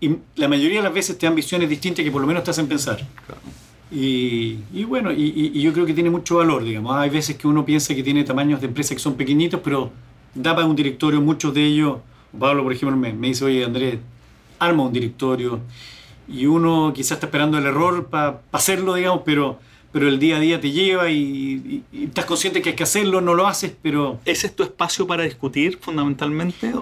y 0.00 0.16
la 0.36 0.48
mayoría 0.48 0.78
de 0.78 0.84
las 0.84 0.94
veces 0.94 1.16
te 1.18 1.26
dan 1.26 1.34
visiones 1.34 1.68
distintas 1.68 2.04
que 2.04 2.10
por 2.10 2.20
lo 2.20 2.26
menos 2.26 2.44
te 2.44 2.50
hacen 2.50 2.66
pensar. 2.66 3.06
Y, 3.90 4.58
y, 4.72 4.84
bueno, 4.84 5.12
y, 5.12 5.52
y, 5.54 5.62
yo 5.62 5.72
creo 5.72 5.86
que 5.86 5.94
tiene 5.94 6.10
mucho 6.10 6.36
valor, 6.36 6.64
digamos. 6.64 6.96
Hay 6.96 7.08
veces 7.08 7.36
que 7.36 7.46
uno 7.46 7.64
piensa 7.64 7.94
que 7.94 8.02
tiene 8.02 8.24
tamaños 8.24 8.60
de 8.60 8.66
empresas 8.66 8.96
que 8.96 8.98
son 8.98 9.14
pequeñitos, 9.14 9.60
pero 9.62 9.92
da 10.34 10.54
para 10.54 10.66
un 10.66 10.76
directorio 10.76 11.20
muchos 11.20 11.54
de 11.54 11.64
ellos 11.64 11.98
Pablo, 12.38 12.62
por 12.62 12.72
ejemplo, 12.72 12.96
me, 12.96 13.12
dice, 13.12 13.44
oye, 13.44 13.64
Andrés, 13.64 13.98
arma 14.58 14.84
un 14.84 14.92
directorio. 14.92 15.60
Y 16.28 16.46
uno 16.46 16.92
quizás 16.94 17.12
está 17.12 17.26
esperando 17.26 17.58
el 17.58 17.66
error 17.66 18.06
para 18.06 18.40
hacerlo, 18.52 18.94
digamos, 18.94 19.22
pero, 19.24 19.58
pero 19.92 20.08
el 20.08 20.18
día 20.18 20.36
a 20.36 20.40
día 20.40 20.60
te 20.60 20.70
lleva 20.72 21.10
y, 21.10 21.82
estás 21.92 22.24
consciente 22.24 22.62
que 22.62 22.70
hay 22.70 22.76
que 22.76 22.82
hacerlo, 22.82 23.20
no 23.20 23.34
lo 23.34 23.46
haces, 23.46 23.72
pero... 23.80 24.18
¿Ese 24.24 24.48
es 24.48 24.56
tu 24.56 24.62
espacio 24.62 25.06
para 25.06 25.22
discutir 25.22 25.78
fundamentalmente? 25.80 26.72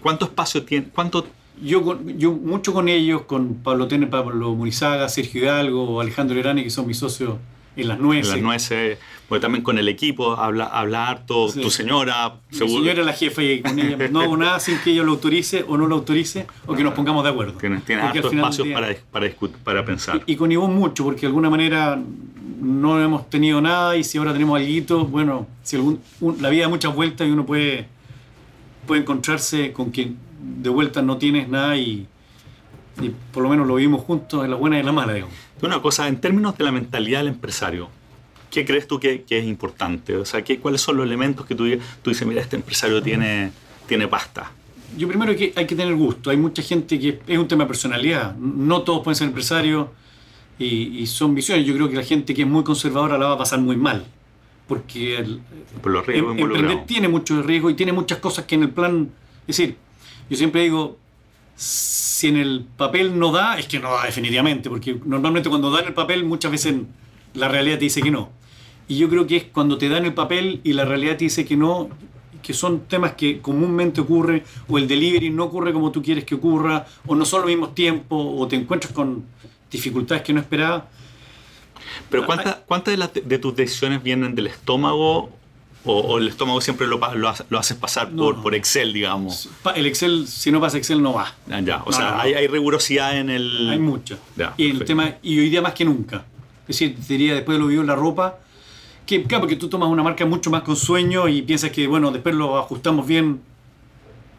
¿Cuánto 0.00 0.26
espacio 0.26 0.62
tiene? 0.64 0.88
¿Cuánto 0.94 1.26
yo, 1.62 1.98
yo 2.04 2.32
mucho 2.32 2.72
con 2.72 2.88
ellos, 2.88 3.22
con 3.22 3.54
Pablo 3.56 3.88
Tene, 3.88 4.06
Pablo 4.06 4.54
Munizaga, 4.54 5.08
Sergio 5.08 5.42
Hidalgo, 5.42 6.00
Alejandro 6.00 6.38
Herani, 6.38 6.62
que 6.62 6.70
son 6.70 6.86
mis 6.86 6.98
socios 6.98 7.34
en 7.82 7.88
las 7.88 7.98
nueces. 7.98 8.26
En 8.26 8.36
las 8.36 8.42
nueces, 8.42 8.98
porque 9.28 9.42
también 9.42 9.62
con 9.62 9.78
el 9.78 9.88
equipo 9.88 10.36
habla, 10.36 10.64
habla 10.64 11.08
harto, 11.08 11.52
tu 11.52 11.70
señora, 11.70 12.34
seguro. 12.50 12.80
Mi 12.80 12.86
señora 12.86 13.00
es 13.00 13.06
la 13.06 13.12
jefa 13.12 13.42
y 13.42 13.60
con 13.60 13.78
ella 13.78 14.08
no 14.08 14.20
hago 14.20 14.36
nada 14.36 14.60
sin 14.60 14.78
que 14.78 14.90
ella 14.90 15.02
lo 15.02 15.12
autorice 15.12 15.64
o 15.68 15.76
no 15.76 15.86
lo 15.86 15.96
autorice 15.96 16.46
o 16.66 16.74
que 16.74 16.82
nos 16.82 16.94
pongamos 16.94 17.24
de 17.24 17.30
acuerdo. 17.30 17.52
Tienes, 17.54 17.84
tiene 17.84 18.02
harto 18.02 18.30
espacios 18.30 18.68
para, 18.68 18.94
para, 19.10 19.30
para 19.64 19.84
pensar. 19.84 20.22
Y, 20.26 20.36
con 20.36 20.50
Ivonne 20.50 20.74
mucho, 20.74 21.04
porque 21.04 21.22
de 21.22 21.26
alguna 21.28 21.50
manera 21.50 22.00
no 22.60 23.02
hemos 23.02 23.28
tenido 23.30 23.60
nada 23.60 23.96
y 23.96 24.04
si 24.04 24.18
ahora 24.18 24.32
tenemos 24.32 24.58
algo, 24.58 25.04
bueno, 25.06 25.46
si 25.62 25.76
algún, 25.76 26.00
la 26.40 26.48
vida 26.48 26.62
da 26.62 26.68
muchas 26.68 26.94
vueltas 26.94 27.28
y 27.28 27.30
uno 27.30 27.46
puede, 27.46 27.86
puede 28.86 29.02
encontrarse 29.02 29.72
con 29.72 29.92
que 29.92 30.12
de 30.40 30.70
vuelta 30.70 31.02
no 31.02 31.18
tienes 31.18 31.48
nada 31.48 31.76
y, 31.76 32.06
y 33.00 33.10
por 33.32 33.42
lo 33.42 33.48
menos 33.48 33.66
lo 33.66 33.76
vivimos 33.76 34.02
juntos 34.02 34.44
en 34.44 34.50
la 34.50 34.56
buena 34.56 34.76
y 34.76 34.80
en 34.80 34.86
la 34.86 34.92
mala, 34.92 35.12
digamos. 35.12 35.34
Una 35.62 35.82
cosa, 35.82 36.08
en 36.08 36.20
términos 36.20 36.56
de 36.56 36.64
la 36.64 36.72
mentalidad 36.72 37.20
del 37.20 37.28
empresario, 37.28 37.88
¿qué 38.50 38.64
crees 38.64 38.86
tú 38.86 39.00
que, 39.00 39.24
es 39.28 39.44
importante? 39.44 40.16
O 40.16 40.24
sea, 40.24 40.42
¿qué, 40.42 40.58
¿cuáles 40.58 40.80
son 40.80 40.96
los 40.96 41.06
elementos 41.06 41.46
que 41.46 41.54
tú, 41.54 41.64
tú 42.02 42.10
dices, 42.10 42.26
mira, 42.26 42.40
este 42.40 42.56
empresario 42.56 43.02
tiene, 43.02 43.50
tiene 43.86 44.08
pasta? 44.08 44.52
Yo 44.96 45.06
primero 45.06 45.36
que 45.36 45.52
hay 45.54 45.66
que 45.66 45.74
tener 45.74 45.94
gusto. 45.94 46.30
Hay 46.30 46.36
mucha 46.36 46.62
gente 46.62 46.98
que 46.98 47.20
es 47.26 47.38
un 47.38 47.46
tema 47.46 47.64
de 47.64 47.68
personalidad. 47.68 48.34
No 48.36 48.82
todos 48.82 49.02
pueden 49.02 49.16
ser 49.16 49.28
empresarios. 49.28 49.88
Y, 50.58 51.06
son 51.06 51.34
visiones. 51.34 51.66
Yo 51.66 51.74
creo 51.74 51.88
que 51.88 51.96
la 51.96 52.02
gente 52.02 52.34
que 52.34 52.42
es 52.42 52.48
muy 52.48 52.64
conservadora 52.64 53.18
la 53.18 53.26
va 53.26 53.34
a 53.34 53.38
pasar 53.38 53.60
muy 53.60 53.76
mal. 53.76 54.04
Porque 54.66 55.16
el, 55.16 55.40
Por 55.82 55.92
los 55.92 56.06
riesgos 56.06 56.36
em, 56.36 56.44
emprender 56.44 56.84
tiene 56.86 57.08
mucho 57.08 57.42
riesgo 57.42 57.70
y 57.70 57.74
tiene 57.74 57.92
muchas 57.92 58.18
cosas 58.18 58.44
que 58.44 58.54
en 58.54 58.64
el 58.64 58.70
plan. 58.70 59.10
Es 59.46 59.56
decir, 59.56 59.76
yo 60.28 60.36
siempre 60.36 60.62
digo, 60.62 60.98
si 61.58 62.28
en 62.28 62.36
el 62.36 62.64
papel 62.76 63.18
no 63.18 63.32
da, 63.32 63.58
es 63.58 63.66
que 63.66 63.80
no 63.80 63.90
da 63.90 64.06
definitivamente, 64.06 64.70
porque 64.70 64.96
normalmente 65.04 65.48
cuando 65.48 65.72
da 65.72 65.80
en 65.80 65.88
el 65.88 65.92
papel 65.92 66.24
muchas 66.24 66.52
veces 66.52 66.76
la 67.34 67.48
realidad 67.48 67.78
te 67.78 67.84
dice 67.84 68.00
que 68.00 68.12
no. 68.12 68.30
Y 68.86 68.96
yo 68.96 69.08
creo 69.08 69.26
que 69.26 69.36
es 69.38 69.44
cuando 69.44 69.76
te 69.76 69.88
dan 69.88 70.04
el 70.04 70.14
papel 70.14 70.60
y 70.62 70.72
la 70.72 70.84
realidad 70.84 71.16
te 71.16 71.24
dice 71.24 71.44
que 71.44 71.56
no, 71.56 71.88
que 72.44 72.54
son 72.54 72.82
temas 72.86 73.14
que 73.14 73.40
comúnmente 73.40 74.00
ocurren, 74.00 74.44
o 74.68 74.78
el 74.78 74.86
delivery 74.86 75.30
no 75.30 75.44
ocurre 75.44 75.72
como 75.72 75.90
tú 75.90 76.00
quieres 76.00 76.22
que 76.22 76.36
ocurra, 76.36 76.86
o 77.08 77.16
no 77.16 77.24
son 77.24 77.40
los 77.40 77.48
mismos 77.48 77.74
tiempos, 77.74 78.24
o 78.38 78.46
te 78.46 78.54
encuentras 78.54 78.92
con 78.92 79.24
dificultades 79.68 80.22
que 80.22 80.32
no 80.32 80.38
esperabas. 80.38 80.84
Pero 82.08 82.24
¿cuántas 82.24 82.54
cuánta 82.66 82.92
de, 82.92 83.22
de, 83.24 83.38
tus 83.38 83.56
decisiones 83.56 84.00
vienen 84.00 84.36
del 84.36 84.46
estómago 84.46 85.32
o, 85.88 86.18
el 86.18 86.28
estómago 86.28 86.60
siempre 86.60 86.86
lo, 86.86 87.00
lo, 87.14 87.58
haces 87.58 87.76
pasar 87.76 88.10
por, 88.10 88.42
por, 88.42 88.54
Excel, 88.54 88.92
digamos? 88.92 89.48
El 89.74 89.86
Excel, 89.86 90.26
si 90.28 90.52
no 90.52 90.60
pasa 90.60 90.78
Excel, 90.78 91.02
no 91.02 91.14
va. 91.14 91.34
Ah, 91.50 91.60
ya, 91.60 91.82
o 91.84 91.92
sea, 91.92 92.20
hay, 92.20 92.34
hay, 92.34 92.46
rigurosidad 92.46 93.18
en 93.18 93.30
el... 93.30 93.70
Hay 93.70 93.78
mucha. 93.78 94.18
y, 94.56 94.70
el 94.70 94.84
tema, 94.84 95.14
y 95.22 95.38
hoy 95.38 95.50
día 95.50 95.62
más 95.62 95.72
que 95.72 95.84
nunca. 95.84 96.24
Es 96.62 96.78
decir, 96.78 96.96
diría, 97.08 97.34
después 97.34 97.56
de 97.56 97.60
lo 97.60 97.68
vivo 97.68 97.80
en 97.80 97.86
la 97.86 97.96
ropa, 97.96 98.38
que, 99.06 99.24
claro, 99.24 99.42
porque 99.42 99.56
tú 99.56 99.68
tomas 99.68 99.88
una 99.88 100.02
marca 100.02 100.26
mucho 100.26 100.50
más 100.50 100.62
con 100.62 100.76
sueño 100.76 101.28
y 101.28 101.40
piensas 101.40 101.70
que, 101.70 101.86
bueno, 101.86 102.10
después 102.10 102.34
lo 102.34 102.58
ajustamos 102.58 103.06
bien, 103.06 103.40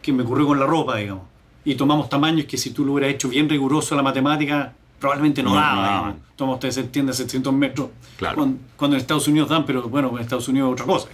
que 0.00 0.12
me 0.12 0.22
ocurrió 0.22 0.46
con 0.46 0.60
la 0.60 0.66
ropa, 0.66 0.96
digamos. 0.96 1.24
Y 1.64 1.74
tomamos 1.74 2.08
tamaños 2.08 2.46
que 2.46 2.56
si 2.56 2.70
tú 2.70 2.84
lo 2.84 2.92
hubieras 2.92 3.12
hecho 3.12 3.28
bien 3.28 3.48
riguroso 3.48 3.96
la 3.96 4.02
matemática, 4.02 4.72
probablemente 5.00 5.42
no, 5.42 5.54
daba. 5.54 6.14
Tomamos, 6.36 6.58
ustedes 6.58 6.76
entienden, 6.76 7.14
700 7.14 7.52
metros. 7.52 7.88
Claro. 8.16 8.36
Cuando, 8.76 8.96
en 8.96 9.00
Estados 9.00 9.26
Unidos 9.26 9.48
dan, 9.48 9.66
pero 9.66 9.82
bueno, 9.88 10.10
en 10.14 10.18
Estados 10.18 10.46
Unidos 10.46 10.72
otra 10.72 10.86
cosa. 10.86 11.08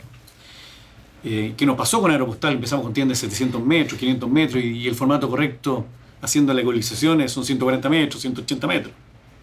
Eh, 1.28 1.54
¿Qué 1.56 1.66
nos 1.66 1.76
pasó 1.76 2.00
con 2.00 2.12
Aeropostal? 2.12 2.52
Empezamos 2.52 2.84
con 2.84 2.94
tiendas 2.94 3.20
de 3.20 3.26
700 3.28 3.60
metros, 3.60 3.98
500 3.98 4.30
metros 4.30 4.62
y, 4.62 4.86
el 4.86 4.94
formato 4.94 5.28
correcto 5.28 5.84
haciendo 6.22 6.54
las 6.54 6.62
ecualizaciones 6.62 7.32
son 7.32 7.44
140 7.44 7.88
metros, 7.88 8.20
180 8.22 8.66
metros. 8.68 8.94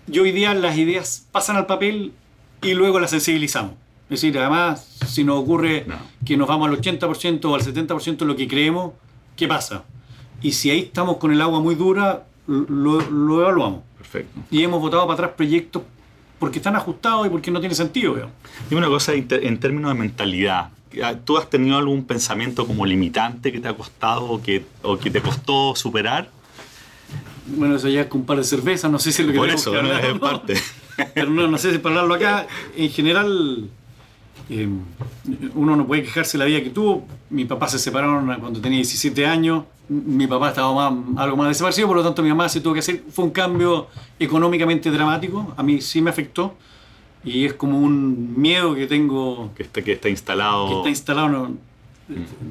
Y 0.10 0.18
hoy 0.18 0.32
día 0.32 0.54
las 0.54 0.78
ideas 0.78 1.28
pasan 1.34 1.58
al 1.58 1.66
papel 1.66 2.14
y 2.62 2.74
luego 2.74 3.02
las 3.02 3.10
sensibilizamos. 3.10 3.74
Es 4.04 4.22
decir, 4.22 4.38
además, 4.40 4.98
si 5.08 5.26
nos 5.26 5.40
ocurre 5.40 5.86
que 6.26 6.38
nos 6.38 6.48
vamos 6.48 6.70
al 6.70 6.80
80% 6.80 7.44
o 7.44 7.56
al 7.56 7.62
70% 7.62 8.18
de 8.18 8.26
lo 8.26 8.38
que 8.38 8.48
creemos, 8.48 8.94
¿qué 9.36 9.50
pasa? 9.50 9.84
Y 10.42 10.54
si 10.54 10.70
ahí 10.70 10.80
estamos 10.80 11.18
con 11.18 11.34
el 11.34 11.42
agua 11.42 11.60
muy 11.60 11.76
dura, 11.76 12.28
lo, 12.48 13.42
evaluamos. 13.42 13.82
Perfecto. 13.98 14.40
Y 14.50 14.64
hemos 14.64 14.80
votado 14.80 15.04
para 15.04 15.16
atrás 15.16 15.32
proyectos 15.36 15.84
porque 16.40 16.60
están 16.60 16.78
ajustados 16.78 17.28
y 17.28 17.30
porque 17.30 17.52
no 17.52 17.60
tiene 17.60 17.76
sentido. 17.76 18.16
Dime 18.70 18.80
una 18.80 18.88
cosa 18.88 19.12
en 19.14 19.60
términos 19.60 19.94
de 19.94 20.00
mentalidad. 20.00 20.70
¿Tú 21.26 21.38
has 21.38 21.50
tenido 21.50 21.78
algún 21.78 22.06
pensamiento 22.06 22.66
como 22.68 22.86
limitante 22.86 23.52
que 23.52 23.60
te 23.60 23.68
ha 23.68 23.76
costado 23.76 24.26
o 24.26 24.42
que, 24.42 24.66
o 24.82 24.98
que 24.98 25.10
te 25.10 25.22
costó 25.22 25.76
superar? 25.76 26.30
Bueno, 27.46 27.76
eso 27.76 27.90
ya 27.90 28.02
es 28.02 28.08
con 28.08 28.22
un 28.22 28.26
par 28.26 28.38
de 28.38 28.44
cervezas, 28.44 28.90
no 28.90 29.00
sé 29.00 29.12
si 29.12 29.22
es 29.22 29.28
lo 29.28 29.34
que 29.34 29.40
Por 29.40 29.50
eso, 29.50 29.76
es 29.76 30.20
parte. 30.20 30.56
Pero 31.14 31.30
no, 31.30 31.48
no 31.48 31.58
sé 31.58 31.72
si 31.72 31.78
para 31.80 31.96
hablarlo 31.96 32.16
acá. 32.16 32.48
En 32.76 32.90
general, 32.90 33.70
eh, 34.50 34.70
uno 35.56 35.76
no 35.76 35.88
puede 35.88 36.04
quejarse 36.04 36.38
de 36.38 36.44
la 36.44 36.46
vida 36.46 36.62
que 36.62 36.70
tuvo. 36.70 37.06
Mi 37.30 37.46
papá 37.46 37.68
se 37.68 37.80
separaron 37.80 38.26
cuando 38.40 38.62
tenía 38.62 38.78
17 38.78 39.26
años. 39.26 39.64
Mi 39.90 40.28
papá 40.28 40.50
estaba 40.50 40.88
algo 40.88 41.38
más 41.38 41.50
desaparecido, 41.50 41.88
por 41.88 41.98
lo 41.98 42.04
tanto 42.04 42.24
mi 42.24 42.30
mamá 42.30 42.48
se 42.48 42.62
tuvo 42.62 42.74
que 42.74 42.80
hacer. 42.80 43.04
Fue 43.12 43.26
un 43.26 43.32
cambio 43.32 43.88
económicamente 44.20 44.90
dramático. 44.92 45.54
A 45.58 45.64
mí 45.64 45.82
sí 45.82 46.02
me 46.02 46.10
afectó. 46.10 46.56
Y 47.24 47.46
es 47.46 47.54
como 47.54 47.80
un 47.80 48.40
miedo 48.40 48.76
que 48.76 48.88
tengo. 48.88 49.52
Que 49.56 49.64
está, 49.64 49.82
que 49.82 49.94
está 49.94 50.10
instalado. 50.10 50.68
Que 50.68 50.76
está 50.76 50.90
instalado 50.90 51.30
no, 51.30 51.58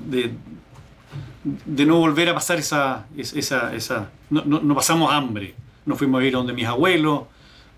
de, 0.09 0.33
de, 1.67 1.87
no 1.87 1.99
volver 1.99 2.29
a 2.31 2.35
pasar 2.35 2.59
esa. 2.59 3.07
esa, 3.17 3.75
esa 3.75 4.11
no, 4.31 4.43
no, 4.45 4.75
pasamos 4.75 5.13
hambre. 5.13 5.55
Nos 5.85 5.99
fuimos 5.99 6.23
a 6.23 6.25
ir 6.25 6.35
a 6.35 6.39
donde 6.39 6.53
mis 6.53 6.67
abuelos, 6.67 7.23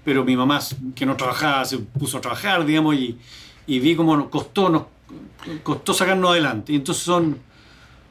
pero 0.04 0.24
mi 0.24 0.36
mamá, 0.36 0.60
que 0.94 1.06
no 1.06 1.16
trabajaba, 1.16 1.64
se 1.64 1.78
puso 1.78 2.18
a 2.18 2.20
trabajar, 2.20 2.64
digamos, 2.64 2.94
y 2.94 3.18
y 3.66 3.78
vi 3.80 3.96
cómo 3.96 4.16
nos 4.16 4.28
costó, 4.28 4.68
nos 4.68 4.84
costó 5.62 5.94
sacarnos 5.94 6.30
adelante. 6.30 6.72
Y 6.72 6.76
entonces 6.76 7.04
son, 7.04 7.38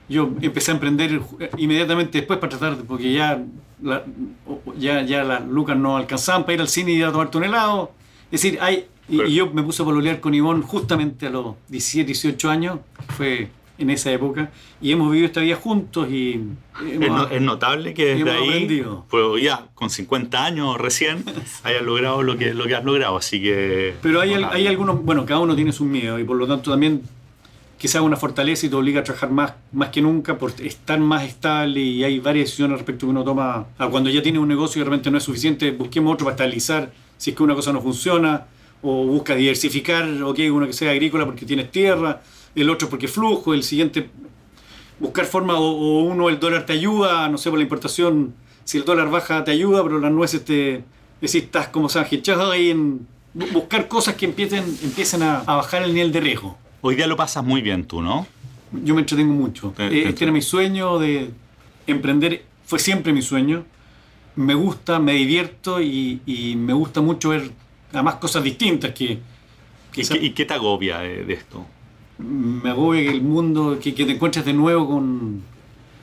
yo 0.09 0.31
empecé 0.41 0.71
a 0.71 0.75
emprender 0.75 1.21
inmediatamente 1.57 2.19
después 2.19 2.39
para 2.39 2.57
tratar, 2.57 2.83
porque 2.83 3.13
ya, 3.13 3.43
ya, 4.77 5.01
ya 5.03 5.23
las 5.23 5.45
lucas 5.45 5.77
no 5.77 5.97
alcanzaban 5.97 6.43
para 6.43 6.53
ir 6.53 6.61
al 6.61 6.69
cine 6.69 6.91
y 6.91 6.95
ir 6.95 7.05
a 7.05 7.11
tomar 7.11 7.29
un 7.33 7.43
helado. 7.43 7.91
Es 8.33 8.41
decir, 8.41 8.57
hay, 8.61 8.87
y, 9.07 9.31
yo 9.31 9.51
me 9.51 9.61
puse 9.61 9.83
a 9.83 9.85
pololear 9.85 10.19
con 10.19 10.33
Ivonne 10.33 10.63
justamente 10.63 11.27
a 11.27 11.29
los 11.29 11.55
17, 11.69 12.07
18 12.07 12.49
años, 12.49 12.79
fue 13.15 13.49
en 13.77 13.89
esa 13.89 14.11
época 14.11 14.51
y 14.81 14.91
hemos 14.91 15.11
vivido 15.11 15.27
esta 15.27 15.41
vida 15.41 15.55
juntos 15.55 16.07
y 16.09 16.41
es, 17.31 17.41
notable 17.41 17.95
que 17.95 18.15
desde 18.15 18.29
ahí 18.29 18.85
pues 19.09 19.41
ya 19.41 19.67
con 19.73 19.89
50 19.89 20.45
años 20.45 20.77
recién 20.77 21.23
hayas 21.63 21.81
logrado 21.81 22.21
lo 22.21 22.37
que 22.37 22.53
lo 22.53 22.65
que 22.65 22.75
has 22.75 22.85
logrado 22.85 23.17
así 23.17 23.41
que 23.41 23.95
pero 24.03 24.21
hay, 24.21 24.35
hay 24.35 24.67
algunos 24.67 25.03
bueno 25.03 25.25
cada 25.25 25.39
uno 25.39 25.55
tiene 25.55 25.71
sus 25.71 25.87
miedos 25.87 26.21
y 26.21 26.23
por 26.23 26.37
lo 26.37 26.45
tanto 26.45 26.69
también 26.69 27.01
sea 27.87 28.01
una 28.01 28.15
fortaleza 28.15 28.65
y 28.65 28.69
te 28.69 28.75
obliga 28.75 29.01
a 29.01 29.03
trabajar 29.03 29.31
más, 29.31 29.53
más 29.71 29.89
que 29.89 30.01
nunca 30.01 30.37
por 30.37 30.53
estar 30.61 30.99
más 30.99 31.23
estable 31.23 31.79
y 31.79 32.03
hay 32.03 32.19
varias 32.19 32.45
decisiones 32.45 32.77
respecto 32.77 33.05
que 33.05 33.11
uno 33.11 33.23
toma 33.23 33.67
a 33.77 33.87
cuando 33.87 34.09
ya 34.09 34.21
tiene 34.21 34.39
un 34.39 34.47
negocio 34.47 34.81
y 34.81 34.83
realmente 34.83 35.11
no 35.11 35.17
es 35.17 35.23
suficiente 35.23 35.71
busquemos 35.71 36.13
otro 36.13 36.25
para 36.25 36.35
estabilizar 36.35 36.91
si 37.23 37.29
es 37.29 37.37
que 37.37 37.43
una 37.43 37.55
cosa 37.55 37.71
no 37.71 37.81
funciona 37.81 38.47
o 38.81 39.05
busca 39.05 39.33
diversificar 39.33 40.03
ok 40.23 40.39
uno 40.51 40.67
que 40.67 40.73
sea 40.73 40.91
agrícola 40.91 41.25
porque 41.25 41.45
tienes 41.45 41.71
tierra 41.71 42.21
el 42.53 42.69
otro 42.69 42.89
porque 42.89 43.07
flujo, 43.07 43.53
el 43.53 43.63
siguiente 43.63 44.09
buscar 44.99 45.25
forma 45.25 45.57
o, 45.57 46.03
uno 46.03 46.27
el 46.27 46.37
dólar 46.37 46.65
te 46.65 46.73
ayuda, 46.73 47.29
no 47.29 47.37
sé, 47.37 47.49
por 47.49 47.59
la 47.59 47.63
importación, 47.63 48.33
si 48.65 48.77
el 48.77 48.83
dólar 48.83 49.09
baja 49.09 49.43
te 49.45 49.51
ayuda, 49.51 49.81
pero 49.83 49.99
las 49.99 50.11
nueces 50.11 50.43
te, 50.43 50.83
decís, 51.21 51.43
estás 51.43 51.69
como 51.69 51.87
Sánchez 51.87 52.37
ahí 52.37 52.71
en 52.71 53.07
buscar 53.53 53.87
cosas 53.87 54.15
que 54.15 54.25
empiecen, 54.25 54.63
empiecen 54.83 55.23
a, 55.23 55.43
bajar 55.43 55.83
el 55.83 55.93
nivel 55.93 56.11
de 56.11 56.19
riesgo. 56.19 56.57
Hoy 56.81 56.95
día 56.95 57.07
lo 57.07 57.15
pasas 57.15 57.43
muy 57.43 57.61
bien 57.61 57.85
tú, 57.85 58.01
¿no? 58.01 58.27
Yo 58.83 58.93
me 58.93 59.01
entretengo 59.01 59.33
mucho. 59.33 59.73
Eh, 59.77 60.03
este 60.07 60.25
era 60.25 60.33
mi 60.33 60.41
sueño 60.41 60.99
de 60.99 61.31
emprender, 61.87 62.43
fue 62.65 62.79
siempre 62.79 63.13
mi 63.13 63.21
sueño. 63.21 63.65
Me 64.35 64.55
gusta, 64.55 64.99
me 64.99 65.13
divierto 65.13 65.81
y, 65.81 66.55
me 66.57 66.73
gusta 66.73 67.01
mucho 67.01 67.29
ver 67.29 67.51
además 67.91 68.15
cosas 68.15 68.43
distintas 68.43 68.91
que... 68.91 69.19
¿Y, 69.95 70.31
qué, 70.31 70.45
te 70.45 70.53
agobia 70.53 70.99
de 70.99 71.33
esto? 71.33 71.67
me 72.17 72.69
agobia 72.69 73.01
que 73.01 73.09
el 73.09 73.21
mundo, 73.21 73.77
que, 73.81 73.91
te 73.91 74.11
encuentres 74.11 74.45
de 74.45 74.53
nuevo 74.53 74.87
con... 74.87 75.43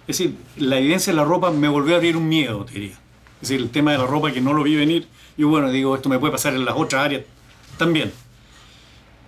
Es 0.06 0.18
decir, 0.18 0.34
la 0.56 0.78
evidencia 0.78 1.12
de 1.12 1.16
la 1.16 1.24
ropa 1.24 1.50
me 1.50 1.68
volvió 1.68 1.94
a 1.94 1.98
abrir 1.98 2.16
un 2.16 2.28
miedo, 2.28 2.64
te 2.64 2.74
diría. 2.74 2.98
Es 3.40 3.48
decir, 3.48 3.60
el 3.60 3.70
tema 3.70 3.92
de 3.92 3.98
la 3.98 4.06
ropa 4.06 4.32
que 4.32 4.40
no 4.40 4.52
lo 4.52 4.62
vi 4.62 4.74
venir, 4.74 5.06
y 5.36 5.44
bueno, 5.44 5.70
digo, 5.70 5.94
esto 5.94 6.08
me 6.08 6.18
puede 6.18 6.32
pasar 6.32 6.54
en 6.54 6.64
las 6.64 6.74
otras 6.76 7.04
áreas 7.04 7.22
también. 7.78 8.12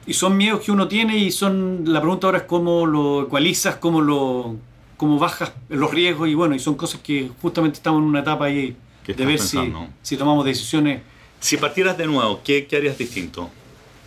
Y 0.07 0.15
son 0.15 0.37
miedos 0.37 0.61
que 0.61 0.73
uno 0.73 0.89
tiene 0.89 1.17
y 1.17 1.31
son, 1.31 1.85
la 1.87 2.01
pregunta 2.01 2.27
ahora 2.27 2.39
es 2.39 2.45
cómo 2.45 2.85
lo 2.87 3.23
ecualizas, 3.23 3.77
cómo 3.77 4.01
lo 4.01 4.57
cómo 4.97 5.19
bajas 5.19 5.53
los 5.69 5.91
riesgos 5.91 6.29
y 6.29 6.35
bueno, 6.35 6.55
y 6.55 6.61
son 6.61 6.75
cosas 6.75 7.01
que 7.01 7.29
justamente 7.41 7.77
estamos 7.77 8.01
en 8.01 8.05
una 8.05 8.21
etapa 8.21 8.45
ahí 8.45 8.77
de 9.07 9.27
ver 9.27 9.39
si, 9.39 9.59
si, 10.03 10.17
tomamos 10.17 10.45
decisiones. 10.45 11.03
Si 11.41 11.57
partieras 11.57 11.99
de 11.99 12.07
nuevo, 12.07 12.41
¿qué, 12.45 12.67
¿qué 12.67 12.77
harías 12.77 12.97
distinto? 12.97 13.51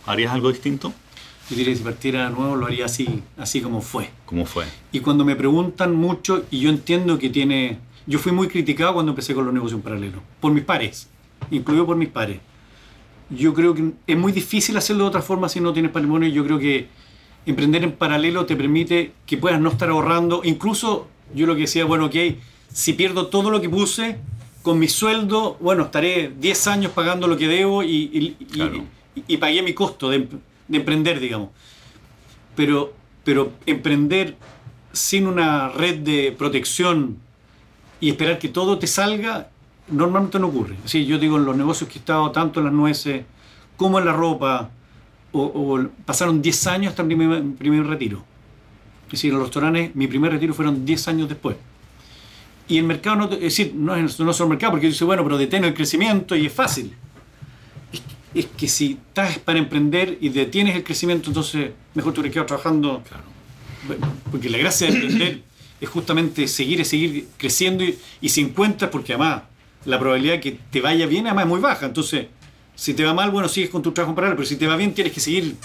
¿Harías 0.06 0.32
algo 0.32 0.50
distinto? 0.50 0.94
Yo 1.48 1.56
diría 1.56 1.72
que 1.72 1.78
si 1.78 1.84
partiera 1.84 2.28
de 2.28 2.34
nuevo 2.34 2.56
lo 2.56 2.66
haría 2.66 2.86
así, 2.86 3.22
así 3.36 3.60
como 3.60 3.80
fue. 3.80 4.10
Como 4.24 4.46
fue. 4.46 4.64
Y 4.90 5.00
cuando 5.00 5.24
me 5.24 5.36
preguntan 5.36 5.94
mucho, 5.94 6.44
y 6.50 6.60
yo 6.60 6.70
entiendo 6.70 7.18
que 7.18 7.28
tiene... 7.30 7.78
Yo 8.06 8.18
fui 8.18 8.32
muy 8.32 8.48
criticado 8.48 8.94
cuando 8.94 9.12
empecé 9.12 9.34
con 9.34 9.44
los 9.44 9.54
negocios 9.54 9.78
en 9.78 9.82
paralelo, 9.82 10.22
por 10.40 10.52
mis 10.52 10.64
pares, 10.64 11.08
incluido 11.50 11.86
por 11.86 11.96
mis 11.96 12.08
pares. 12.08 12.38
Yo 13.30 13.52
creo 13.52 13.74
que 13.74 13.92
es 14.06 14.16
muy 14.16 14.32
difícil 14.32 14.76
hacerlo 14.76 15.04
de 15.04 15.08
otra 15.08 15.22
forma 15.22 15.48
si 15.48 15.60
no 15.60 15.72
tienes 15.72 15.90
patrimonio. 15.90 16.28
Yo 16.28 16.44
creo 16.44 16.58
que 16.58 16.88
emprender 17.46 17.82
en 17.82 17.92
paralelo 17.92 18.46
te 18.46 18.54
permite 18.54 19.12
que 19.26 19.36
puedas 19.36 19.60
no 19.60 19.70
estar 19.70 19.88
ahorrando. 19.88 20.42
Incluso 20.44 21.08
yo 21.34 21.46
lo 21.46 21.54
que 21.54 21.62
decía, 21.62 21.84
bueno, 21.84 22.06
ok, 22.06 22.14
si 22.72 22.92
pierdo 22.92 23.26
todo 23.26 23.50
lo 23.50 23.60
que 23.60 23.68
puse, 23.68 24.18
con 24.66 24.80
mi 24.80 24.88
sueldo, 24.88 25.56
bueno, 25.60 25.84
estaré 25.84 26.32
10 26.36 26.66
años 26.66 26.90
pagando 26.92 27.28
lo 27.28 27.36
que 27.36 27.46
debo 27.46 27.84
y, 27.84 28.36
y 29.14 29.36
pagué 29.36 29.62
mi 29.62 29.72
costo 29.74 30.10
de 30.10 30.28
de 30.68 30.78
emprender, 30.78 31.20
digamos. 31.20 31.50
Pero, 32.54 32.92
pero 33.24 33.52
emprender 33.66 34.36
sin 34.92 35.26
una 35.26 35.68
red 35.68 35.98
de 35.98 36.34
protección 36.36 37.18
y 38.00 38.10
esperar 38.10 38.38
que 38.38 38.48
todo 38.48 38.78
te 38.78 38.86
salga, 38.86 39.50
normalmente 39.88 40.38
no 40.38 40.48
ocurre. 40.48 40.76
Así, 40.84 41.06
yo 41.06 41.18
digo, 41.18 41.36
en 41.36 41.44
los 41.44 41.56
negocios 41.56 41.88
que 41.88 41.96
he 41.96 42.00
estado, 42.00 42.30
tanto 42.30 42.60
en 42.60 42.66
las 42.66 42.74
nueces 42.74 43.24
como 43.76 43.98
en 43.98 44.06
la 44.06 44.12
ropa, 44.12 44.70
o, 45.32 45.78
pasaron 46.04 46.40
10 46.40 46.66
años 46.66 46.90
hasta 46.90 47.02
mi 47.02 47.14
primer, 47.14 47.86
retiro. 47.86 48.24
Es 49.06 49.12
decir, 49.12 49.30
en 49.30 49.38
los 49.38 49.48
restaurantes, 49.48 49.94
mi 49.94 50.06
primer 50.06 50.32
retiro 50.32 50.54
fueron 50.54 50.84
10 50.84 51.08
años 51.08 51.28
después. 51.28 51.56
Y 52.68 52.78
el 52.78 52.84
mercado, 52.84 53.16
no, 53.16 53.32
es 53.32 53.40
decir, 53.40 53.72
no 53.74 53.94
es, 53.94 54.18
no 54.18 54.30
es 54.30 54.40
el 54.40 54.48
mercado, 54.48 54.72
porque 54.72 54.88
dice, 54.88 55.04
bueno, 55.04 55.22
pero 55.22 55.38
detén 55.38 55.64
el 55.64 55.74
crecimiento 55.74 56.34
y 56.34 56.46
es 56.46 56.52
fácil. 56.52 56.94
es 58.34 58.46
que 58.46 58.68
si 58.68 58.92
estás 58.92 59.38
para 59.38 59.58
emprender 59.58 60.18
y 60.20 60.28
detienes 60.30 60.74
el 60.76 60.84
crecimiento, 60.84 61.30
entonces 61.30 61.70
mejor 61.94 62.12
tú 62.12 62.20
hubieras 62.20 62.34
quedado 62.34 62.46
trabajando. 62.46 63.02
Porque 64.30 64.50
la 64.50 64.58
gracia 64.58 64.88
de 64.88 64.94
emprender 64.94 65.42
es 65.80 65.88
justamente 65.88 66.48
seguir 66.48 66.80
y 66.80 66.84
seguir 66.84 67.28
creciendo 67.36 67.84
y, 67.84 67.96
y 68.20 68.28
si 68.28 68.40
encuentras, 68.40 68.90
porque 68.90 69.12
además 69.12 69.42
la 69.84 69.98
probabilidad 69.98 70.34
de 70.34 70.40
que 70.40 70.58
te 70.70 70.80
vaya 70.80 71.06
bien 71.06 71.26
además 71.26 71.44
es 71.44 71.48
muy 71.48 71.60
baja. 71.60 71.86
Entonces, 71.86 72.26
si 72.74 72.92
te 72.92 73.04
va 73.04 73.14
mal, 73.14 73.30
bueno, 73.30 73.48
sigues 73.48 73.70
con 73.70 73.82
tu 73.82 73.92
trabajo 73.92 74.10
en 74.10 74.16
paralelo, 74.16 74.36
pero 74.36 74.48
si 74.48 74.56
te 74.56 74.66
va 74.66 74.76
bien, 74.76 74.92
tienes 74.92 75.12
que 75.12 75.20
seguir. 75.20 75.56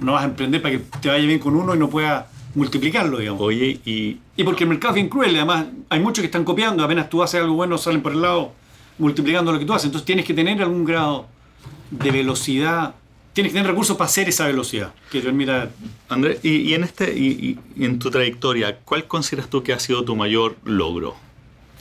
no, 0.00 0.12
vas 0.12 0.22
a 0.22 0.26
emprender 0.26 0.60
para 0.60 0.76
que 0.76 0.84
te 1.00 1.08
vaya 1.08 1.24
bien 1.24 1.38
con 1.38 1.54
uno 1.54 1.74
y 1.74 1.78
no 1.78 1.88
puedas 1.88 2.26
multiplicarlo, 2.54 3.18
digamos. 3.18 3.42
Oye, 3.42 3.80
y. 3.84 4.18
Y 4.36 4.44
porque 4.44 4.64
el 4.64 4.70
mercado 4.70 4.92
es 4.92 4.94
bien 4.96 5.08
cruel, 5.08 5.34
además, 5.36 5.66
hay 5.88 6.00
muchos 6.00 6.22
que 6.22 6.26
están 6.26 6.44
copiando, 6.44 6.84
apenas 6.84 7.08
tú 7.08 7.22
haces 7.22 7.40
algo 7.40 7.54
bueno, 7.54 7.78
salen 7.78 8.02
por 8.02 8.12
el 8.12 8.22
lado 8.22 8.52
multiplicando 8.98 9.52
lo 9.52 9.58
que 9.58 9.64
tú 9.64 9.72
haces. 9.72 9.86
Entonces, 9.86 10.06
tienes 10.06 10.24
que 10.24 10.34
tener 10.34 10.60
algún 10.62 10.84
grado 10.84 11.26
de 11.90 12.10
velocidad. 12.10 12.94
Tienes 13.32 13.52
que 13.52 13.58
tener 13.58 13.70
recursos 13.70 13.96
para 13.96 14.06
hacer 14.06 14.28
esa 14.28 14.46
velocidad 14.46 14.92
que 15.10 15.20
permita. 15.20 15.70
Andrés, 16.08 16.44
y, 16.44 16.74
en 16.74 16.84
este 16.84 17.16
y, 17.16 17.58
en 17.78 17.98
tu 17.98 18.10
trayectoria, 18.10 18.78
¿cuál 18.84 19.06
consideras 19.06 19.48
tú 19.48 19.62
que 19.62 19.72
ha 19.72 19.78
sido 19.78 20.04
tu 20.04 20.16
mayor 20.16 20.56
logro? 20.64 21.14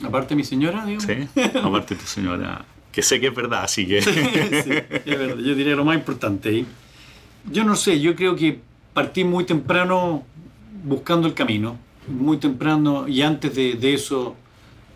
Aparte 0.03 0.35
mi 0.35 0.43
señora, 0.43 0.85
digamos. 0.85 1.05
Sí, 1.05 1.41
aparte 1.63 1.95
tu 1.95 2.05
señora. 2.05 2.65
Que 2.91 3.01
sé 3.01 3.19
que 3.19 3.27
es 3.27 3.35
verdad, 3.35 3.63
así 3.63 3.85
que. 3.85 4.01
sí, 4.01 4.11
es 4.11 5.05
verdad. 5.05 5.37
Yo 5.37 5.55
diría 5.55 5.75
lo 5.75 5.85
más 5.85 5.95
importante. 5.95 6.65
Yo 7.51 7.63
no 7.63 7.75
sé, 7.75 7.99
yo 7.99 8.15
creo 8.15 8.35
que 8.35 8.59
partí 8.93 9.23
muy 9.23 9.45
temprano 9.45 10.23
buscando 10.83 11.27
el 11.27 11.33
camino. 11.33 11.77
Muy 12.07 12.37
temprano 12.37 13.07
y 13.07 13.21
antes 13.21 13.55
de, 13.55 13.73
de 13.75 13.93
eso, 13.93 14.35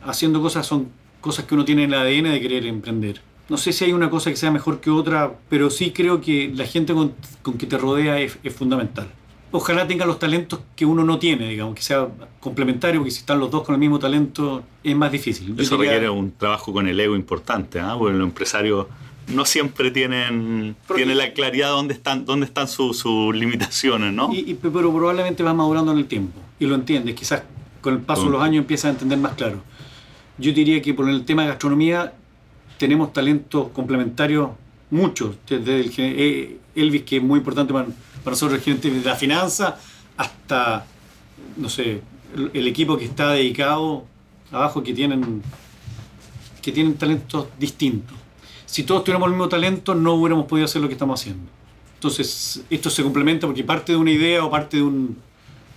haciendo 0.03 0.41
cosas, 0.41 0.65
son 0.65 0.89
cosas 1.21 1.45
que 1.45 1.53
uno 1.53 1.65
tiene 1.65 1.83
en 1.83 1.93
el 1.93 1.99
ADN 1.99 2.31
de 2.31 2.41
querer 2.41 2.65
emprender 2.65 3.21
no 3.49 3.57
sé 3.57 3.73
si 3.73 3.85
hay 3.85 3.93
una 3.93 4.09
cosa 4.09 4.29
que 4.29 4.35
sea 4.37 4.51
mejor 4.51 4.79
que 4.79 4.89
otra, 4.89 5.33
pero 5.49 5.69
sí 5.69 5.91
creo 5.91 6.21
que 6.21 6.51
la 6.55 6.65
gente 6.65 6.93
con, 6.93 7.13
que 7.57 7.65
te 7.65 7.77
rodea 7.77 8.19
es, 8.19 8.37
fundamental. 8.55 9.07
Ojalá 9.51 9.85
tenga 9.85 10.05
los 10.05 10.17
talentos 10.17 10.61
que 10.75 10.85
uno 10.85 11.03
no 11.03 11.19
tiene, 11.19 11.49
digamos, 11.49 11.75
que 11.75 11.83
sea 11.83 12.07
complementario, 12.39 13.01
porque 13.01 13.11
si 13.11 13.19
están 13.19 13.39
los 13.39 13.51
dos 13.51 13.63
con 13.63 13.75
el 13.75 13.79
mismo 13.79 13.99
talento 13.99 14.63
es 14.83 14.95
más 14.95 15.11
difícil. 15.11 15.53
Eso 15.59 15.77
requiere 15.77 16.09
un 16.09 16.31
trabajo 16.31 16.73
con 16.73 16.87
el 16.87 16.99
ego 16.99 17.15
importante, 17.15 17.79
¿ah? 17.79 17.95
porque 17.97 18.17
los 18.17 18.27
empresarios 18.27 18.87
no 19.27 19.45
siempre 19.45 19.91
tienen, 19.91 20.75
tienen 20.95 21.17
la 21.17 21.33
claridad 21.33 21.67
de 21.67 21.73
dónde 21.73 21.93
están, 21.93 22.25
dónde 22.25 22.45
están 22.45 22.67
sus 22.67 23.35
limitaciones, 23.35 24.13
¿no? 24.13 24.29
pero 24.61 24.93
probablemente 24.93 25.43
va 25.43 25.53
madurando 25.53 25.91
en 25.91 25.99
el 25.99 26.05
tiempo 26.05 26.39
y 26.59 26.65
lo 26.65 26.75
entiendes. 26.75 27.15
Quizás 27.15 27.43
con 27.81 27.93
el 27.93 27.99
paso 28.01 28.25
de 28.25 28.31
los 28.31 28.41
años 28.41 28.61
empiezas 28.61 28.85
a 28.85 28.89
entender 28.89 29.17
más 29.17 29.33
claro. 29.33 29.61
Yo 30.37 30.51
diría 30.51 30.81
que 30.81 30.93
por 30.93 31.09
el 31.09 31.25
tema 31.25 31.43
de 31.43 31.49
gastronomía 31.49 32.13
tenemos 32.77 33.13
talentos 33.13 33.69
complementarios 33.69 34.49
muchos, 34.89 35.35
desde 35.47 35.79
el, 35.79 35.91
eh, 35.97 36.57
Elvis, 36.75 37.03
que 37.03 37.17
es 37.17 37.23
muy 37.23 37.39
importante 37.39 37.73
para, 37.73 37.87
nosotros, 38.25 38.59
el 38.59 38.63
gerente 38.63 38.89
de 38.89 39.01
la 39.03 39.15
finanza, 39.15 39.77
hasta, 40.17 40.85
no 41.57 41.67
sé, 41.67 42.01
el, 42.53 42.67
equipo 42.67 42.97
que 42.97 43.05
está 43.05 43.31
dedicado 43.31 44.05
abajo, 44.51 44.83
que 44.83 44.93
tienen, 44.93 45.41
que 46.61 46.71
tienen 46.71 46.95
talentos 46.95 47.47
distintos. 47.59 48.15
Si 48.73 48.81
todos 48.81 49.03
tuviéramos 49.03 49.27
el 49.27 49.33
mismo 49.33 49.47
talento, 49.49 49.93
no 49.93 50.13
hubiéramos 50.13 50.47
podido 50.47 50.65
hacer 50.65 50.81
lo 50.81 50.87
que 50.87 50.95
estamos 50.95 51.21
haciendo. 51.21 51.43
Entonces, 51.93 52.63
esto 52.71 52.89
se 52.89 53.03
complementa 53.03 53.45
porque 53.45 53.63
parte 53.63 53.91
de 53.91 53.99
una 53.99 54.09
idea 54.09 54.43
o 54.43 54.49
parte 54.49 54.77
de 54.77 54.83
un, 54.83 55.15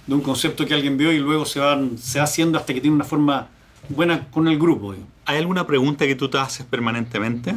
de 0.07 0.15
un 0.15 0.23
concepto 0.23 0.65
que 0.65 0.73
alguien 0.73 0.97
vio 0.97 1.13
y 1.13 1.19
luego 1.19 1.45
se, 1.45 1.61
van, 1.61 1.99
se 1.99 2.21
va 2.21 2.25
haciendo 2.25 2.57
hasta 2.57 2.73
que 2.73 2.81
tiene 2.81 2.97
una 2.97 3.05
forma 3.05 3.49
buena 3.91 4.27
con 4.31 4.49
el 4.49 4.59
grupo. 4.59 4.95
¿Hay 5.27 5.37
alguna 5.37 5.67
pregunta 5.67 6.07
que 6.07 6.15
tú 6.15 6.31
te 6.31 6.39
haces 6.39 6.65
permanentemente? 6.65 7.55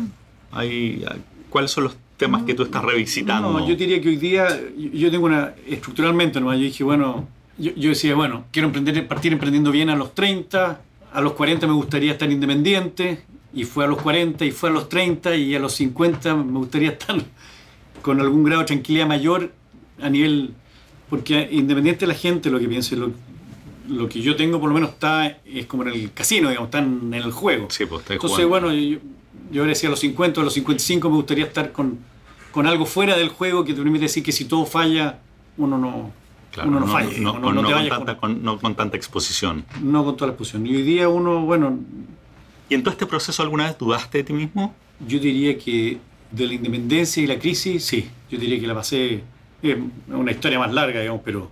¿Hay, 0.52 1.06
¿Cuáles 1.50 1.72
son 1.72 1.86
los 1.86 1.96
temas 2.18 2.44
que 2.44 2.54
tú 2.54 2.64
estás 2.64 2.84
revisitando? 2.84 3.54
No, 3.54 3.66
yo 3.66 3.78
diría 3.78 4.02
que 4.02 4.10
hoy 4.10 4.18
día, 4.18 4.46
yo 4.76 5.10
tengo 5.10 5.28
una, 5.28 5.54
estructuralmente, 5.66 6.42
¿no? 6.42 6.54
yo 6.54 6.60
dije, 6.60 6.84
bueno, 6.84 7.30
yo, 7.58 7.72
decía, 7.76 8.14
bueno, 8.14 8.44
quiero 8.52 8.68
emprender, 8.68 9.08
partir 9.08 9.32
emprendiendo 9.32 9.72
bien 9.72 9.90
a 9.90 9.96
los 9.96 10.14
30, 10.14 10.82
a 11.14 11.22
los 11.22 11.32
40 11.32 11.66
me 11.66 11.74
gustaría 11.74 12.12
estar 12.12 12.30
independiente, 12.30 13.24
y 13.54 13.64
fue 13.64 13.86
a 13.86 13.88
los 13.88 14.02
40, 14.02 14.46
y 14.46 14.52
fue 14.52 14.70
a 14.70 14.74
los 14.74 14.90
30, 14.90 15.36
y 15.36 15.56
a 15.56 15.60
los 15.60 15.74
50 15.74 16.36
me 16.36 16.60
gustaría 16.60 16.90
estar 16.92 17.18
con 18.02 18.20
algún 18.20 18.44
grado 18.44 18.62
de 18.62 18.68
tranquilidad 18.68 19.08
mayor 19.08 19.52
a 20.02 20.10
nivel, 20.10 20.54
porque 21.10 21.48
independiente 21.52 22.02
de 22.02 22.08
la 22.08 22.18
gente 22.18 22.50
lo 22.50 22.60
que 22.60 22.68
piense, 22.68 22.96
lo, 22.96 23.12
lo 23.90 24.08
que 24.08 24.22
yo 24.22 24.36
tengo 24.36 24.60
por 24.60 24.70
lo 24.70 24.76
menos 24.76 24.92
está, 24.92 25.28
es 25.46 25.66
como 25.66 25.84
en 25.84 25.90
el 25.90 26.14
casino, 26.14 26.50
digamos, 26.50 26.68
está 26.68 26.80
en, 26.80 27.14
el 27.14 27.32
juego. 27.32 27.68
Sí, 27.70 27.86
pues 27.86 28.04
Entonces, 28.10 28.46
bueno, 28.46 28.72
yo, 28.74 29.00
yo 29.52 29.66
decía 29.66 29.90
a 29.90 29.92
los 29.92 30.00
50 30.00 30.40
o 30.40 30.42
a 30.42 30.46
los 30.46 30.54
55 30.54 31.10
me 31.10 31.16
gustaría 31.16 31.46
estar 31.46 31.72
con, 31.72 32.00
con 32.52 32.68
algo 32.68 32.86
fuera 32.86 33.18
del 33.18 33.30
juego 33.30 33.64
que 33.64 33.74
te 33.74 33.82
permite 33.82 34.04
decir 34.04 34.24
que 34.24 34.32
si 34.32 34.46
todo 34.46 34.66
falla, 34.66 35.20
uno 35.58 35.78
no, 35.78 36.12
uno 36.64 36.80
no, 36.80 36.88
falla. 36.88 37.10
No, 37.20 37.40
no, 37.40 37.64
con 37.64 37.90
tanta, 37.90 38.18
con, 38.18 38.44
no 38.44 38.60
con 38.60 38.76
tanta 38.76 38.98
exposición. 38.98 39.66
No 39.82 40.06
con 40.06 40.16
toda 40.16 40.28
la 40.28 40.34
exposición. 40.34 40.66
Y 40.68 40.76
hoy 40.76 40.84
día 40.84 41.10
uno, 41.10 41.42
bueno... 41.42 41.80
¿Y 42.70 42.76
en 42.76 42.84
todo 42.84 42.92
este 42.92 43.06
proceso 43.06 43.42
alguna 43.42 43.66
vez 43.66 43.78
dudaste 43.78 44.20
de 44.20 44.24
ti 44.24 44.34
mismo? 44.34 44.76
Yo 45.06 45.20
diría 45.20 45.58
que 45.58 45.98
de 46.32 46.48
la 46.48 46.54
independencia 46.54 47.22
y 47.24 47.28
la 47.28 47.40
crisis, 47.40 47.84
sí. 47.84 48.10
Yo 48.30 48.38
diría 48.38 48.60
que 48.60 48.68
la 48.68 48.76
pasé... 48.76 49.24
Es 49.62 49.76
una 50.08 50.32
historia 50.32 50.58
más 50.58 50.72
larga, 50.72 51.02
digamos, 51.02 51.22
pero 51.26 51.52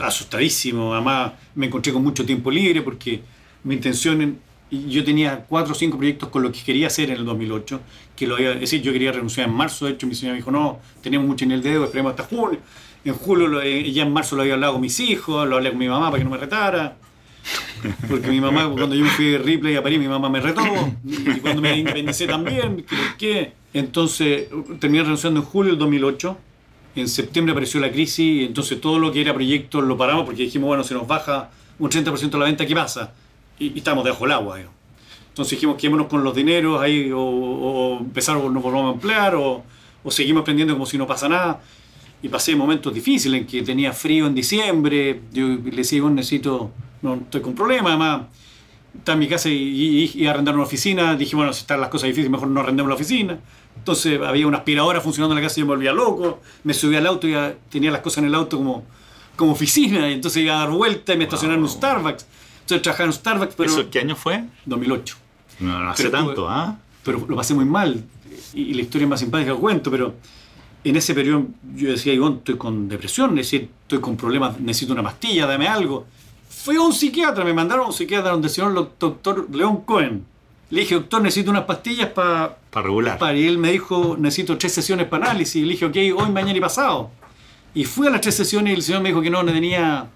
Asustadísimo. 0.00 0.94
Además, 0.94 1.32
me 1.54 1.66
encontré 1.66 1.92
con 1.92 2.02
mucho 2.02 2.24
tiempo 2.24 2.50
libre 2.50 2.82
porque 2.82 3.22
mi 3.64 3.74
intención, 3.74 4.38
yo 4.70 5.04
tenía 5.04 5.44
cuatro 5.48 5.72
o 5.72 5.74
cinco 5.74 5.98
proyectos 5.98 6.28
con 6.28 6.42
los 6.42 6.52
que 6.52 6.62
quería 6.62 6.86
hacer 6.86 7.10
en 7.10 7.16
el 7.16 7.24
2008, 7.24 7.80
que 8.14 8.26
lo 8.26 8.36
había, 8.36 8.52
es 8.52 8.60
decir, 8.60 8.82
yo 8.82 8.92
quería 8.92 9.12
renunciar 9.12 9.48
en 9.48 9.54
marzo, 9.54 9.86
de 9.86 9.92
hecho 9.92 10.06
mi 10.06 10.14
señora 10.14 10.34
me 10.34 10.38
dijo, 10.38 10.50
no, 10.50 10.78
tenemos 11.02 11.26
mucho 11.26 11.44
en 11.44 11.52
el 11.52 11.62
dedo, 11.62 11.84
esperemos 11.84 12.10
hasta 12.10 12.24
julio. 12.24 12.60
En 13.04 13.14
julio, 13.14 13.60
eh, 13.62 13.90
ya 13.90 14.02
en 14.02 14.12
marzo 14.12 14.36
lo 14.36 14.42
había 14.42 14.54
hablado 14.54 14.74
con 14.74 14.82
mis 14.82 15.00
hijos, 15.00 15.48
lo 15.48 15.56
hablé 15.56 15.70
con 15.70 15.78
mi 15.78 15.88
mamá 15.88 16.10
para 16.10 16.18
que 16.18 16.24
no 16.24 16.30
me 16.30 16.38
retara. 16.38 16.96
Porque 18.08 18.28
mi 18.28 18.40
mamá, 18.40 18.68
cuando 18.70 18.94
yo 18.94 19.04
fui 19.06 19.26
de 19.26 19.38
Ripley 19.38 19.76
a 19.76 19.82
París, 19.82 19.98
mi 19.98 20.08
mamá 20.08 20.28
me 20.28 20.40
retó. 20.40 20.62
Y 21.04 21.40
cuando 21.40 21.62
me 21.62 21.78
independicé 21.78 22.26
también. 22.26 22.84
¿Por 22.88 23.16
qué? 23.16 23.52
Entonces, 23.72 24.48
terminé 24.78 25.02
renunciando 25.02 25.40
en 25.40 25.46
julio 25.46 25.72
del 25.72 25.78
2008 25.78 26.36
en 26.96 27.08
septiembre 27.08 27.52
apareció 27.52 27.80
la 27.80 27.90
crisis 27.90 28.18
y 28.18 28.44
entonces 28.44 28.80
todo 28.80 28.98
lo 28.98 29.12
que 29.12 29.20
era 29.20 29.32
proyecto 29.32 29.80
lo 29.80 29.96
paramos 29.96 30.24
porque 30.24 30.42
dijimos, 30.42 30.68
bueno, 30.68 30.84
se 30.84 30.94
nos 30.94 31.06
baja 31.06 31.50
un 31.78 31.88
30% 31.88 32.30
de 32.30 32.38
la 32.38 32.44
venta, 32.44 32.66
¿qué 32.66 32.74
pasa? 32.74 33.12
Y, 33.58 33.76
estamos 33.78 34.04
debajo 34.04 34.24
del 34.24 34.32
agua. 34.32 34.60
Entonces 35.28 35.52
dijimos, 35.52 35.76
quedémonos 35.76 36.08
con 36.08 36.24
los 36.24 36.34
dineros 36.34 36.80
ahí 36.80 37.10
o, 37.12 37.20
o 37.20 37.98
empezar 38.00 38.36
o 38.36 38.50
nos 38.50 38.62
volvamos 38.62 38.90
a 38.90 38.94
emplear 38.94 39.34
o, 39.36 39.62
o 40.02 40.10
seguimos 40.10 40.42
aprendiendo 40.42 40.74
como 40.74 40.86
si 40.86 40.98
no 40.98 41.06
pasa 41.06 41.28
nada. 41.28 41.60
Y 42.22 42.28
pasé 42.28 42.54
momentos 42.54 42.92
difíciles 42.92 43.40
en 43.40 43.46
que 43.46 43.62
tenía 43.62 43.92
frío 43.92 44.26
en 44.26 44.34
diciembre, 44.34 45.20
yo 45.32 45.46
le 45.46 45.70
decía, 45.70 46.02
necesito, 46.02 46.70
no 47.02 47.14
estoy 47.14 47.40
con 47.40 47.54
problemas, 47.54 47.90
además 47.90 48.22
está 48.96 49.12
en 49.12 49.18
mi 49.18 49.28
casa 49.28 49.48
y, 49.48 50.12
y, 50.14 50.26
arrendar 50.26 50.54
una 50.54 50.64
oficina, 50.64 51.14
dije, 51.14 51.36
bueno, 51.36 51.52
si 51.52 51.60
están 51.60 51.80
las 51.80 51.90
cosas 51.90 52.08
difíciles, 52.08 52.30
mejor 52.30 52.48
no 52.48 52.60
arrendemos 52.60 52.88
la 52.88 52.94
oficina. 52.96 53.38
Entonces 53.76 54.20
había 54.20 54.46
una 54.46 54.58
aspiradora 54.58 55.00
funcionando 55.00 55.34
en 55.34 55.42
la 55.42 55.46
casa 55.46 55.58
y 55.58 55.62
yo 55.62 55.66
me 55.66 55.74
volvía 55.74 55.92
loco, 55.92 56.40
me 56.64 56.74
subía 56.74 56.98
al 56.98 57.06
auto 57.06 57.28
y 57.28 57.34
tenía 57.68 57.90
las 57.90 58.00
cosas 58.00 58.18
en 58.18 58.24
el 58.26 58.34
auto 58.34 58.58
como, 58.58 58.84
como 59.36 59.52
oficina, 59.52 60.10
y 60.10 60.14
entonces 60.14 60.42
iba 60.42 60.56
a 60.56 60.60
dar 60.60 60.70
vuelta 60.70 61.14
y 61.14 61.16
me 61.16 61.24
estacionaba 61.24 61.56
en 61.56 61.62
un 61.62 61.68
Starbucks. 61.68 62.26
Entonces 62.62 62.82
trabajaba 62.82 63.04
en 63.04 63.08
un 63.10 63.14
Starbucks, 63.14 63.54
pero... 63.54 63.70
¿Eso 63.70 63.90
qué 63.90 64.00
año 64.00 64.16
fue? 64.16 64.44
2008. 64.66 65.16
No, 65.60 65.78
no 65.78 65.90
hace 65.90 66.10
tanto, 66.10 66.48
¿ah? 66.48 66.78
Pero 67.04 67.24
lo 67.26 67.36
pasé 67.36 67.54
muy 67.54 67.64
mal, 67.64 68.04
y, 68.54 68.74
la 68.74 68.82
historia 68.82 69.04
es 69.04 69.10
más 69.10 69.20
simpática 69.20 69.52
que 69.52 69.58
cuento, 69.58 69.90
pero 69.90 70.14
en 70.84 70.96
ese 70.96 71.14
periodo 71.14 71.46
yo 71.74 71.90
decía, 71.90 72.12
Ivonne, 72.12 72.38
estoy 72.38 72.56
con 72.56 72.88
depresión, 72.88 73.30
es 73.38 73.46
decir, 73.46 73.68
estoy 73.82 74.00
con 74.00 74.16
problemas, 74.16 74.60
necesito 74.60 74.92
una 74.92 75.02
pastilla, 75.02 75.46
dame 75.46 75.68
algo. 75.68 76.06
Fui 76.62 76.76
a 76.76 76.82
un 76.82 76.92
psiquiatra, 76.92 77.42
me 77.42 77.54
mandaron 77.54 77.86
a 77.86 77.88
un 77.88 77.94
psiquiatra 77.94 78.32
donde 78.32 78.48
el 78.48 78.52
señor 78.52 78.92
doctor 78.98 79.48
León 79.50 79.82
Cohen. 79.86 80.26
Le 80.68 80.80
dije, 80.82 80.94
doctor, 80.94 81.22
necesito 81.22 81.50
unas 81.50 81.64
pastillas 81.64 82.10
para... 82.10 82.58
Para 82.70 82.84
regular. 82.84 83.18
y 83.34 83.46
él 83.46 83.56
me 83.56 83.72
dijo, 83.72 84.16
necesito 84.18 84.58
tres 84.58 84.74
sesiones 84.74 85.06
para 85.06 85.30
análisis. 85.30 85.56
Y 85.56 85.64
le 85.64 85.70
dije, 85.70 85.86
ok, 85.86 85.96
hoy, 86.20 86.30
mañana 86.30 86.58
y 86.58 86.60
pasado. 86.60 87.10
Y 87.72 87.84
fui 87.84 88.08
a 88.08 88.10
las 88.10 88.20
tres 88.20 88.34
sesiones 88.34 88.74
y 88.74 88.76
el 88.76 88.82
señor 88.82 89.00
me 89.00 89.08
dijo 89.08 89.22
que 89.22 89.30
no, 89.30 89.42
no 89.42 89.50
tenía, 89.52 90.06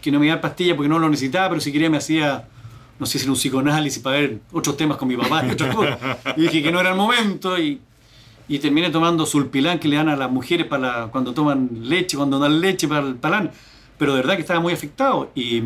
que 0.00 0.10
no 0.10 0.18
me 0.18 0.26
iba 0.26 0.40
pastillas 0.40 0.74
porque 0.74 0.88
no 0.88 0.98
lo 0.98 1.08
necesitaba, 1.10 1.50
pero 1.50 1.60
si 1.60 1.70
quería 1.70 1.90
me 1.90 1.98
hacía, 1.98 2.48
no 2.98 3.04
sé 3.04 3.18
si 3.18 3.24
era 3.24 3.32
un 3.32 3.38
psicoanálisis 3.38 4.02
para 4.02 4.20
ver 4.20 4.38
otros 4.52 4.78
temas 4.78 4.96
con 4.96 5.06
mi 5.06 5.18
papá 5.18 5.44
y 5.46 5.50
otras 5.50 5.74
cosas. 5.74 5.98
Y 6.34 6.42
dije 6.42 6.62
que 6.62 6.72
no 6.72 6.80
era 6.80 6.90
el 6.90 6.96
momento 6.96 7.58
y, 7.58 7.78
y 8.48 8.58
terminé 8.58 8.88
tomando 8.88 9.26
sulpilán 9.26 9.78
que 9.78 9.86
le 9.86 9.96
dan 9.96 10.08
a 10.08 10.16
las 10.16 10.30
mujeres 10.30 10.66
para 10.66 11.08
cuando 11.08 11.34
toman 11.34 11.68
leche, 11.82 12.16
cuando 12.16 12.38
dan 12.38 12.58
leche 12.58 12.88
para 12.88 13.06
el 13.06 13.16
palán. 13.16 13.50
Pero 14.00 14.14
de 14.14 14.22
verdad 14.22 14.36
que 14.36 14.40
estaba 14.40 14.60
muy 14.60 14.72
afectado. 14.72 15.30
Y, 15.34 15.62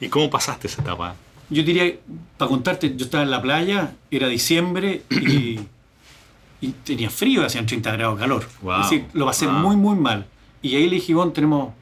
¿Y 0.00 0.08
cómo 0.10 0.28
pasaste 0.28 0.66
esa 0.66 0.82
etapa? 0.82 1.14
Yo 1.48 1.62
diría, 1.62 1.96
para 2.36 2.50
contarte, 2.50 2.94
yo 2.94 3.06
estaba 3.06 3.24
en 3.24 3.30
la 3.30 3.40
playa, 3.40 3.94
era 4.10 4.28
diciembre 4.28 5.00
y, 5.10 5.60
tenía 6.84 7.08
frío, 7.08 7.42
hacían 7.44 7.64
30 7.64 7.92
grados 7.92 8.16
de 8.16 8.20
calor. 8.20 8.44
es 8.44 8.90
decir, 8.90 9.06
lo 9.14 9.24
pasé 9.24 9.48
muy, 9.48 9.76
muy 9.76 9.96
mal. 9.96 10.26
Y 10.60 10.76
ahí 10.76 10.90
le 10.90 10.96
dije, 10.96 11.14
bueno, 11.14 11.32
tenemos 11.32 11.72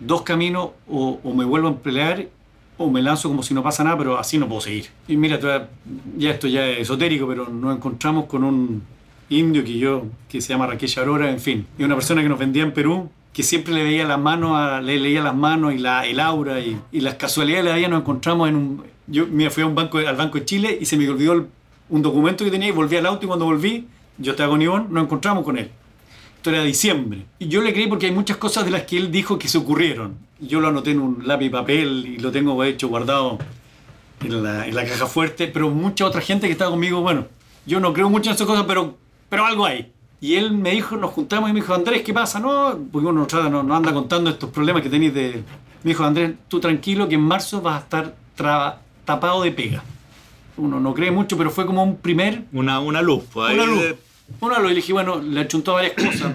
dos 0.00 0.20
caminos, 0.20 0.72
o, 0.86 1.18
me 1.34 1.46
vuelvo 1.46 1.68
a 1.68 1.70
emplear 1.70 2.28
o 2.76 2.90
me 2.90 3.00
lanzo 3.00 3.30
como 3.30 3.42
si 3.42 3.54
no 3.54 3.62
pasa 3.62 3.82
nada, 3.82 3.96
pero 3.96 4.18
así 4.18 4.36
no 4.36 4.48
puedo 4.48 4.60
seguir. 4.60 4.90
Y 5.08 5.16
mira, 5.16 5.40
ya 6.18 6.30
esto 6.30 6.46
ya 6.46 6.66
es 6.66 6.80
esotérico, 6.80 7.26
pero 7.26 7.48
nos 7.48 7.74
encontramos 7.74 8.26
con 8.26 8.44
un 8.44 8.82
indio 9.30 9.64
que 9.64 9.78
yo, 9.78 10.04
que 10.28 10.42
se 10.42 10.50
llama 10.50 10.66
Raquel 10.66 10.90
Aurora, 10.98 11.30
en 11.30 11.40
fin. 11.40 11.66
Es 11.78 11.86
una 11.86 11.94
persona 11.94 12.22
que 12.22 12.28
nos 12.28 12.38
vendía 12.38 12.64
en 12.64 12.72
Perú, 12.72 13.08
que 13.32 13.42
siempre 13.42 13.72
le 13.72 13.84
veía 13.84 14.04
las 14.04 14.18
manos, 14.18 14.82
le 14.82 14.98
leía 14.98 15.22
las 15.22 15.34
manos 15.34 15.72
y 15.72 15.78
la, 15.78 16.06
el 16.06 16.20
aura 16.20 16.60
y, 16.60 16.78
y 16.90 17.00
las 17.00 17.14
casualidades 17.14 17.64
de 17.64 17.70
la 17.70 17.76
vida 17.76 17.88
nos 17.88 18.00
encontramos 18.00 18.48
en 18.48 18.56
un... 18.56 18.82
Yo 19.06 19.26
mira, 19.26 19.50
fui 19.50 19.62
a 19.62 19.66
un 19.66 19.74
banco, 19.74 19.98
al 19.98 20.16
Banco 20.16 20.38
de 20.38 20.44
Chile 20.44 20.78
y 20.80 20.84
se 20.84 20.96
me 20.96 21.08
olvidó 21.08 21.46
un 21.88 22.02
documento 22.02 22.44
que 22.44 22.50
tenía 22.50 22.68
y 22.68 22.72
volví 22.72 22.96
al 22.96 23.06
auto 23.06 23.24
y 23.24 23.28
cuando 23.28 23.44
volví, 23.44 23.86
yo 24.18 24.32
estaba 24.32 24.50
con 24.50 24.62
Ivonne, 24.62 24.86
nos 24.90 25.04
encontramos 25.04 25.44
con 25.44 25.58
él. 25.58 25.70
Esto 26.36 26.50
era 26.50 26.62
diciembre. 26.62 27.26
Y 27.38 27.48
yo 27.48 27.60
le 27.60 27.72
creí 27.72 27.86
porque 27.86 28.06
hay 28.06 28.12
muchas 28.12 28.36
cosas 28.36 28.64
de 28.64 28.70
las 28.70 28.82
que 28.82 28.96
él 28.96 29.10
dijo 29.10 29.38
que 29.38 29.48
se 29.48 29.58
ocurrieron. 29.58 30.16
Yo 30.40 30.60
lo 30.60 30.68
anoté 30.68 30.92
en 30.92 31.00
un 31.00 31.26
lápiz 31.26 31.46
y 31.46 31.50
papel 31.50 32.06
y 32.06 32.18
lo 32.18 32.30
tengo 32.32 32.62
hecho 32.64 32.88
guardado 32.88 33.38
en 34.22 34.42
la, 34.42 34.66
en 34.66 34.74
la 34.74 34.84
caja 34.84 35.06
fuerte, 35.06 35.48
pero 35.48 35.70
mucha 35.70 36.06
otra 36.06 36.20
gente 36.20 36.46
que 36.46 36.52
estaba 36.52 36.70
conmigo, 36.70 37.02
bueno, 37.02 37.26
yo 37.66 37.80
no 37.80 37.92
creo 37.92 38.08
mucho 38.08 38.30
en 38.30 38.36
esas 38.36 38.46
cosas, 38.46 38.64
pero, 38.66 38.96
pero 39.28 39.44
algo 39.44 39.66
hay. 39.66 39.92
Y 40.20 40.34
él 40.34 40.52
me 40.52 40.72
dijo, 40.72 40.96
nos 40.96 41.12
juntamos 41.12 41.48
y 41.48 41.52
me 41.54 41.60
dijo, 41.60 41.72
Andrés, 41.72 42.02
¿qué 42.02 42.12
pasa? 42.12 42.38
No, 42.40 42.78
porque 42.92 43.06
uno 43.06 43.26
no, 43.32 43.62
no 43.62 43.74
anda 43.74 43.92
contando 43.92 44.28
estos 44.28 44.50
problemas 44.50 44.82
que 44.82 44.90
tenéis 44.90 45.14
de... 45.14 45.42
Me 45.82 45.90
dijo, 45.92 46.04
Andrés, 46.04 46.32
tú 46.48 46.60
tranquilo 46.60 47.08
que 47.08 47.14
en 47.14 47.22
marzo 47.22 47.62
vas 47.62 47.76
a 47.76 47.78
estar 47.78 48.14
tapado 49.06 49.42
de 49.42 49.50
pega. 49.50 49.82
Uno 50.58 50.78
no 50.78 50.92
cree 50.92 51.10
mucho, 51.10 51.38
pero 51.38 51.50
fue 51.50 51.64
como 51.64 51.82
un 51.82 51.96
primer... 51.96 52.44
Una, 52.52 52.80
una 52.80 53.00
luz. 53.00 53.24
Pues, 53.32 53.54
una 53.54 53.64
luz. 53.64 53.94
Una 54.40 54.58
luz. 54.58 54.66
Y 54.66 54.74
le 54.74 54.76
dije, 54.76 54.92
bueno, 54.92 55.20
le 55.20 55.40
achuntó 55.40 55.72
varias 55.72 55.94
cosas. 55.94 56.34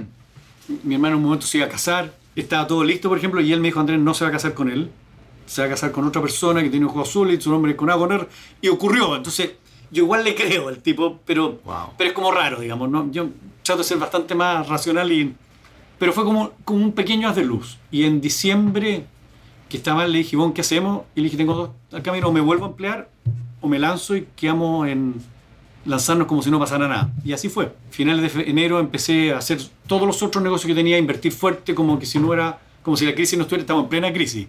Mi 0.83 0.95
hermano 0.95 1.13
en 1.13 1.17
un 1.19 1.23
momento 1.25 1.45
se 1.45 1.59
iba 1.59 1.67
a 1.67 1.69
casar. 1.69 2.11
Estaba 2.35 2.65
todo 2.65 2.83
listo, 2.83 3.07
por 3.07 3.19
ejemplo, 3.19 3.39
y 3.39 3.53
él 3.53 3.59
me 3.61 3.67
dijo, 3.67 3.79
Andrés, 3.79 3.99
no 3.99 4.15
se 4.15 4.25
va 4.25 4.29
a 4.29 4.33
casar 4.33 4.55
con 4.55 4.71
él. 4.71 4.89
Se 5.45 5.61
va 5.61 5.67
a 5.67 5.69
casar 5.69 5.91
con 5.91 6.05
otra 6.05 6.23
persona 6.23 6.63
que 6.63 6.71
tiene 6.71 6.87
ojos 6.87 7.07
azules 7.07 7.37
y 7.37 7.41
su 7.41 7.51
nombre 7.51 7.73
es 7.73 7.77
con 7.77 7.91
Agoner. 7.91 8.27
Y 8.61 8.67
ocurrió. 8.69 9.15
Entonces, 9.15 9.51
yo 9.91 10.03
igual 10.03 10.23
le 10.23 10.35
creo 10.35 10.67
al 10.67 10.79
tipo, 10.79 11.19
pero, 11.25 11.59
pero 11.97 12.09
es 12.09 12.15
como 12.15 12.31
raro, 12.31 12.59
digamos. 12.59 12.89
¿no? 12.89 13.11
Yo 13.11 13.29
trato 13.63 13.79
de 13.79 13.83
ser 13.83 13.97
bastante 13.97 14.35
más 14.35 14.67
racional, 14.67 15.11
y, 15.11 15.35
pero 15.97 16.13
fue 16.13 16.23
como, 16.23 16.51
como 16.63 16.83
un 16.83 16.91
pequeño 16.91 17.29
haz 17.29 17.35
de 17.35 17.45
luz. 17.45 17.77
Y 17.91 18.03
en 18.03 18.21
diciembre, 18.21 19.05
que 19.69 19.77
estaba, 19.77 20.07
le 20.07 20.19
dije, 20.19 20.37
¿qué 20.53 20.61
hacemos? 20.61 21.03
Y 21.15 21.21
le 21.21 21.25
dije, 21.25 21.37
tengo 21.37 21.53
dos 21.53 21.69
al 21.91 22.03
camino, 22.03 22.27
o 22.27 22.31
me 22.31 22.41
vuelvo 22.41 22.65
a 22.65 22.69
emplear, 22.69 23.09
o 23.61 23.67
me 23.67 23.79
lanzo 23.79 24.15
y 24.15 24.27
quedamos 24.35 24.87
en 24.87 25.15
lanzarnos 25.85 26.27
como 26.27 26.41
si 26.41 26.51
no 26.51 26.59
pasara 26.59 26.87
nada. 26.87 27.11
Y 27.23 27.33
así 27.33 27.49
fue. 27.49 27.71
Finales 27.89 28.33
de 28.33 28.49
enero 28.49 28.79
empecé 28.79 29.33
a 29.33 29.37
hacer 29.37 29.59
todos 29.87 30.07
los 30.07 30.21
otros 30.21 30.43
negocios 30.43 30.67
que 30.67 30.75
tenía, 30.75 30.97
a 30.97 30.99
invertir 30.99 31.31
fuerte, 31.31 31.73
como 31.73 31.97
que 31.99 32.05
si 32.05 32.19
no 32.19 32.33
era, 32.33 32.59
como 32.83 32.97
si 32.97 33.05
la 33.05 33.15
crisis 33.15 33.37
no 33.37 33.43
estuviera, 33.43 33.61
estamos 33.61 33.83
en 33.83 33.89
plena 33.89 34.11
crisis. 34.11 34.47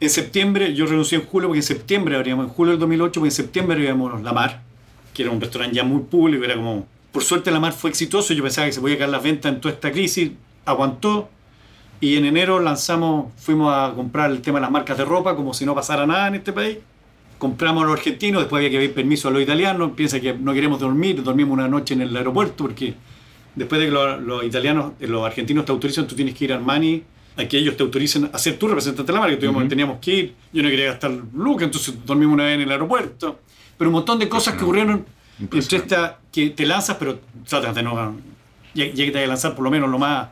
En 0.00 0.10
septiembre, 0.10 0.74
yo 0.74 0.86
renuncié 0.86 1.18
en 1.18 1.24
julio, 1.24 1.48
porque 1.48 1.60
en 1.60 1.62
septiembre 1.62 2.16
abríamos, 2.16 2.46
en 2.46 2.52
julio 2.52 2.72
del 2.72 2.80
2008, 2.80 3.20
porque 3.20 3.28
en 3.28 3.32
septiembre 3.32 3.76
abríamos 3.76 4.22
La 4.22 4.32
Mar, 4.32 4.62
que 5.14 5.22
era 5.22 5.30
un 5.30 5.40
restaurante 5.40 5.76
ya 5.76 5.84
muy 5.84 6.02
público, 6.02 6.44
era 6.44 6.56
como... 6.56 6.86
Por 7.12 7.22
suerte 7.22 7.52
La 7.52 7.60
Mar 7.60 7.72
fue 7.72 7.90
exitoso, 7.90 8.34
yo 8.34 8.42
pensaba 8.42 8.66
que 8.66 8.72
se 8.72 8.80
podía 8.80 8.98
caer 8.98 9.10
las 9.10 9.22
ventas 9.22 9.52
en 9.52 9.60
toda 9.60 9.72
esta 9.72 9.92
crisis, 9.92 10.32
aguantó, 10.64 11.30
y 12.00 12.16
en 12.16 12.24
enero 12.24 12.58
lanzamos, 12.58 13.32
fuimos 13.36 13.72
a 13.72 13.92
comprar 13.94 14.32
el 14.32 14.42
tema 14.42 14.58
de 14.58 14.62
las 14.62 14.70
marcas 14.72 14.98
de 14.98 15.04
ropa, 15.04 15.36
como 15.36 15.54
si 15.54 15.64
no 15.64 15.76
pasara 15.76 16.06
nada 16.06 16.26
en 16.28 16.34
este 16.34 16.52
país. 16.52 16.78
Compramos 17.38 17.84
a 17.84 17.86
los 17.86 17.98
argentinos, 17.98 18.42
después 18.42 18.58
había 18.58 18.70
que 18.70 18.78
pedir 18.78 18.94
permiso 18.94 19.28
a 19.28 19.30
los 19.30 19.40
italianos, 19.40 19.92
piensa 19.94 20.20
que 20.20 20.34
no 20.34 20.52
queremos 20.52 20.80
dormir, 20.80 21.22
dormimos 21.22 21.52
una 21.52 21.68
noche 21.68 21.94
en 21.94 22.02
el 22.02 22.16
aeropuerto, 22.16 22.64
porque 22.64 22.94
después 23.54 23.80
de 23.80 23.86
que 23.86 23.92
los, 23.92 24.44
italianos, 24.44 24.92
eh, 24.98 25.06
los 25.06 25.24
argentinos 25.24 25.64
te 25.64 25.70
autorizan, 25.70 26.06
tú 26.06 26.16
tienes 26.16 26.34
que 26.34 26.46
ir 26.46 26.52
a 26.52 26.56
Armani 26.56 27.02
a 27.36 27.46
que 27.46 27.58
ellos 27.58 27.76
te 27.76 27.84
autoricen 27.84 28.28
a 28.32 28.38
ser 28.38 28.58
tu 28.58 28.66
representante 28.66 29.10
de 29.10 29.16
la 29.16 29.20
marca. 29.20 29.38
Tuvimos, 29.38 29.68
Teníamos 29.68 29.98
que 30.00 30.14
ir, 30.14 30.34
yo 30.52 30.62
no 30.62 30.68
quería 30.68 30.86
gastar 30.86 31.12
lucas, 31.32 31.64
entonces 31.66 31.94
dormimos 32.04 32.34
una 32.34 32.44
vez 32.44 32.54
en 32.56 32.62
el 32.62 32.70
aeropuerto 32.72 33.38
pero 33.76 33.90
un 33.90 33.94
montón 33.94 34.18
de 34.18 34.28
cosas 34.28 34.54
que 34.54 34.64
ocurrieron 34.64 35.04
entre 35.40 35.58
esta 35.58 36.18
que 36.32 36.50
te 36.50 36.66
lanzas, 36.66 36.96
pero 36.96 37.18
tratas 37.48 37.74
de 37.74 37.82
no. 37.82 38.14
Ya, 38.74 38.92
que 38.92 39.10
te 39.10 39.12
vas 39.12 39.24
a 39.24 39.26
lanzar 39.26 39.54
por 39.54 39.64
lo 39.64 39.70
menos 39.70 39.88
lo 39.88 39.98
más 39.98 40.28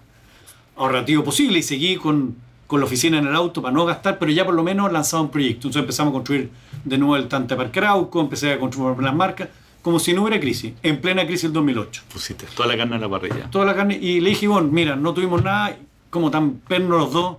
ahorrativo 0.76 1.22
posible 1.22 1.58
y 1.58 1.62
seguí 1.62 1.96
con, 1.96 2.36
con, 2.66 2.80
la 2.80 2.86
oficina 2.86 3.18
en 3.18 3.26
el 3.26 3.34
auto 3.34 3.62
para 3.62 3.72
no 3.72 3.84
gastar, 3.84 4.18
pero 4.18 4.32
ya 4.32 4.44
por 4.44 4.54
lo 4.54 4.64
menos 4.64 4.90
lanzaba 4.90 5.22
un 5.22 5.30
proyecto. 5.30 5.68
Entonces 5.68 5.80
empezamos 5.80 6.10
a 6.10 6.14
construir 6.14 6.50
de 6.84 6.98
nuevo 6.98 7.16
el 7.16 7.28
Tante 7.28 7.54
Parque 7.54 7.78
Arauco, 7.78 8.20
empecé 8.20 8.52
a 8.52 8.58
construir 8.58 8.98
las 8.98 9.14
marcas, 9.14 9.48
como 9.80 9.98
si 10.00 10.12
no 10.12 10.22
hubiera 10.22 10.40
crisis, 10.40 10.72
en 10.82 11.00
plena 11.00 11.24
crisis 11.24 11.44
del 11.44 11.52
2008. 11.52 12.02
Pusiste 12.12 12.46
toda 12.54 12.68
la 12.68 12.76
carne 12.76 12.96
en 12.96 13.00
la 13.00 13.08
parrilla. 13.08 13.50
Toda 13.50 13.64
la 13.64 13.76
carne, 13.76 13.98
y 14.00 14.20
le 14.20 14.30
dije, 14.30 14.48
bueno, 14.48 14.68
mira, 14.72 14.96
no 14.96 15.14
tuvimos 15.14 15.42
nada, 15.42 15.76
como 16.10 16.30
tan 16.30 16.54
pernos 16.54 16.98
los 16.98 17.12
dos, 17.12 17.36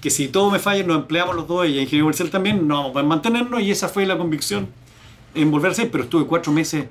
que 0.00 0.10
si 0.10 0.28
todo 0.28 0.50
me 0.50 0.58
falla, 0.58 0.82
nos 0.84 0.96
empleamos 0.96 1.36
los 1.36 1.46
dos, 1.46 1.66
y 1.66 1.78
Ingeniería 1.78 2.02
Comercial 2.02 2.30
también, 2.30 2.66
no 2.66 2.82
vamos 2.82 2.96
a 2.96 3.02
mantenernos, 3.04 3.62
y 3.62 3.70
esa 3.70 3.88
fue 3.88 4.06
la 4.06 4.18
convicción 4.18 4.68
en 5.34 5.50
volverse, 5.50 5.86
pero 5.86 6.04
estuve 6.04 6.26
cuatro 6.26 6.52
meses 6.52 6.86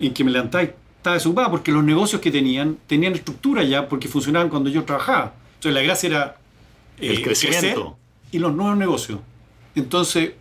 en 0.00 0.14
que 0.14 0.24
me 0.24 0.30
levantaba 0.30 0.64
y 0.64 0.70
estaba 0.96 1.14
desocupado 1.14 1.50
porque 1.50 1.72
los 1.72 1.84
negocios 1.84 2.20
que 2.20 2.30
tenían 2.30 2.78
tenían 2.86 3.14
estructura 3.14 3.62
ya 3.62 3.88
porque 3.88 4.08
funcionaban 4.08 4.48
cuando 4.48 4.70
yo 4.70 4.84
trabajaba. 4.84 5.34
Entonces 5.54 5.74
la 5.74 5.82
gracia 5.82 6.06
era 6.08 6.36
el 6.98 7.18
eh, 7.18 7.22
crecimiento 7.22 7.96
y 8.30 8.38
los 8.38 8.54
nuevos 8.54 8.76
negocios. 8.76 9.20
Entonces, 9.74 10.32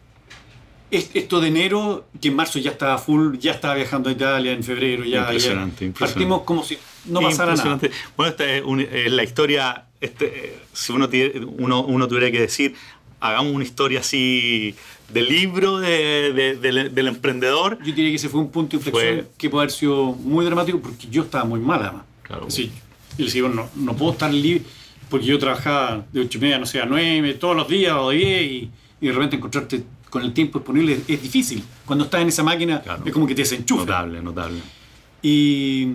esto 0.89 1.41
de 1.41 1.49
enero, 1.49 2.07
que 2.19 2.29
en 2.29 2.35
marzo 2.35 2.59
ya 2.59 2.71
estaba 2.71 2.97
full, 2.97 3.37
ya 3.37 3.51
estaba 3.51 3.75
viajando 3.75 4.09
a 4.09 4.13
Italia, 4.13 4.53
en 4.53 4.63
febrero 4.63 5.03
ya. 5.03 5.19
Impresionante, 5.19 5.91
Partimos 5.97 6.41
como 6.41 6.63
si 6.63 6.77
no 7.05 7.21
pasara 7.21 7.55
nada. 7.55 7.79
Bueno, 8.15 8.31
esta 8.31 8.45
es, 8.45 9.11
la 9.11 9.23
historia, 9.23 9.85
este, 9.99 10.57
si 10.73 10.93
uno, 10.93 11.09
uno, 11.57 11.83
uno 11.83 12.07
tuviera 12.07 12.31
que 12.31 12.41
decir, 12.41 12.75
hagamos 13.19 13.53
una 13.53 13.63
historia 13.63 13.99
así 13.99 14.75
del 15.09 15.27
libro 15.27 15.77
de, 15.77 16.57
del 16.91 17.07
emprendedor. 17.07 17.77
Yo 17.79 17.93
diría 17.93 18.09
que 18.09 18.15
ese 18.15 18.29
fue 18.29 18.41
un 18.41 18.51
punto 18.51 18.77
de 18.77 18.77
inflexión 18.77 19.27
que 19.37 19.49
puede 19.49 19.63
haber 19.63 19.71
sido 19.71 20.13
muy 20.13 20.45
dramático 20.45 20.79
porque 20.79 21.07
yo 21.09 21.23
estaba 21.23 21.45
muy 21.45 21.59
mal 21.59 21.81
además. 21.81 22.03
Claro. 22.23 22.49
Sí, 22.49 22.71
y 23.17 23.19
le 23.19 23.25
decía, 23.25 23.47
no, 23.47 23.69
no 23.75 23.95
puedo 23.95 24.11
estar 24.11 24.33
libre 24.33 24.63
porque 25.09 25.25
yo 25.25 25.39
trabajaba 25.39 26.05
de 26.11 26.21
8 26.21 26.37
y 26.37 26.41
media, 26.41 26.59
no 26.59 26.65
sé, 26.65 26.81
a 26.81 26.85
9, 26.85 27.35
todos 27.35 27.55
los 27.55 27.67
días 27.67 27.95
o 27.97 28.09
10 28.09 28.51
y, 28.51 28.71
y 28.99 29.07
de 29.07 29.13
repente 29.13 29.37
encontrarte 29.37 29.83
con 30.09 30.21
el 30.21 30.33
tiempo 30.33 30.59
disponible 30.59 30.99
es, 31.07 31.21
difícil. 31.21 31.63
Cuando 31.85 32.05
estás 32.05 32.21
en 32.21 32.29
esa 32.29 32.43
máquina 32.43 32.81
es 33.05 33.13
como 33.13 33.27
que 33.27 33.35
te 33.35 33.41
desenchufa. 33.41 33.81
Notable, 33.81 34.21
notable. 34.21 34.59
Y 35.21 35.93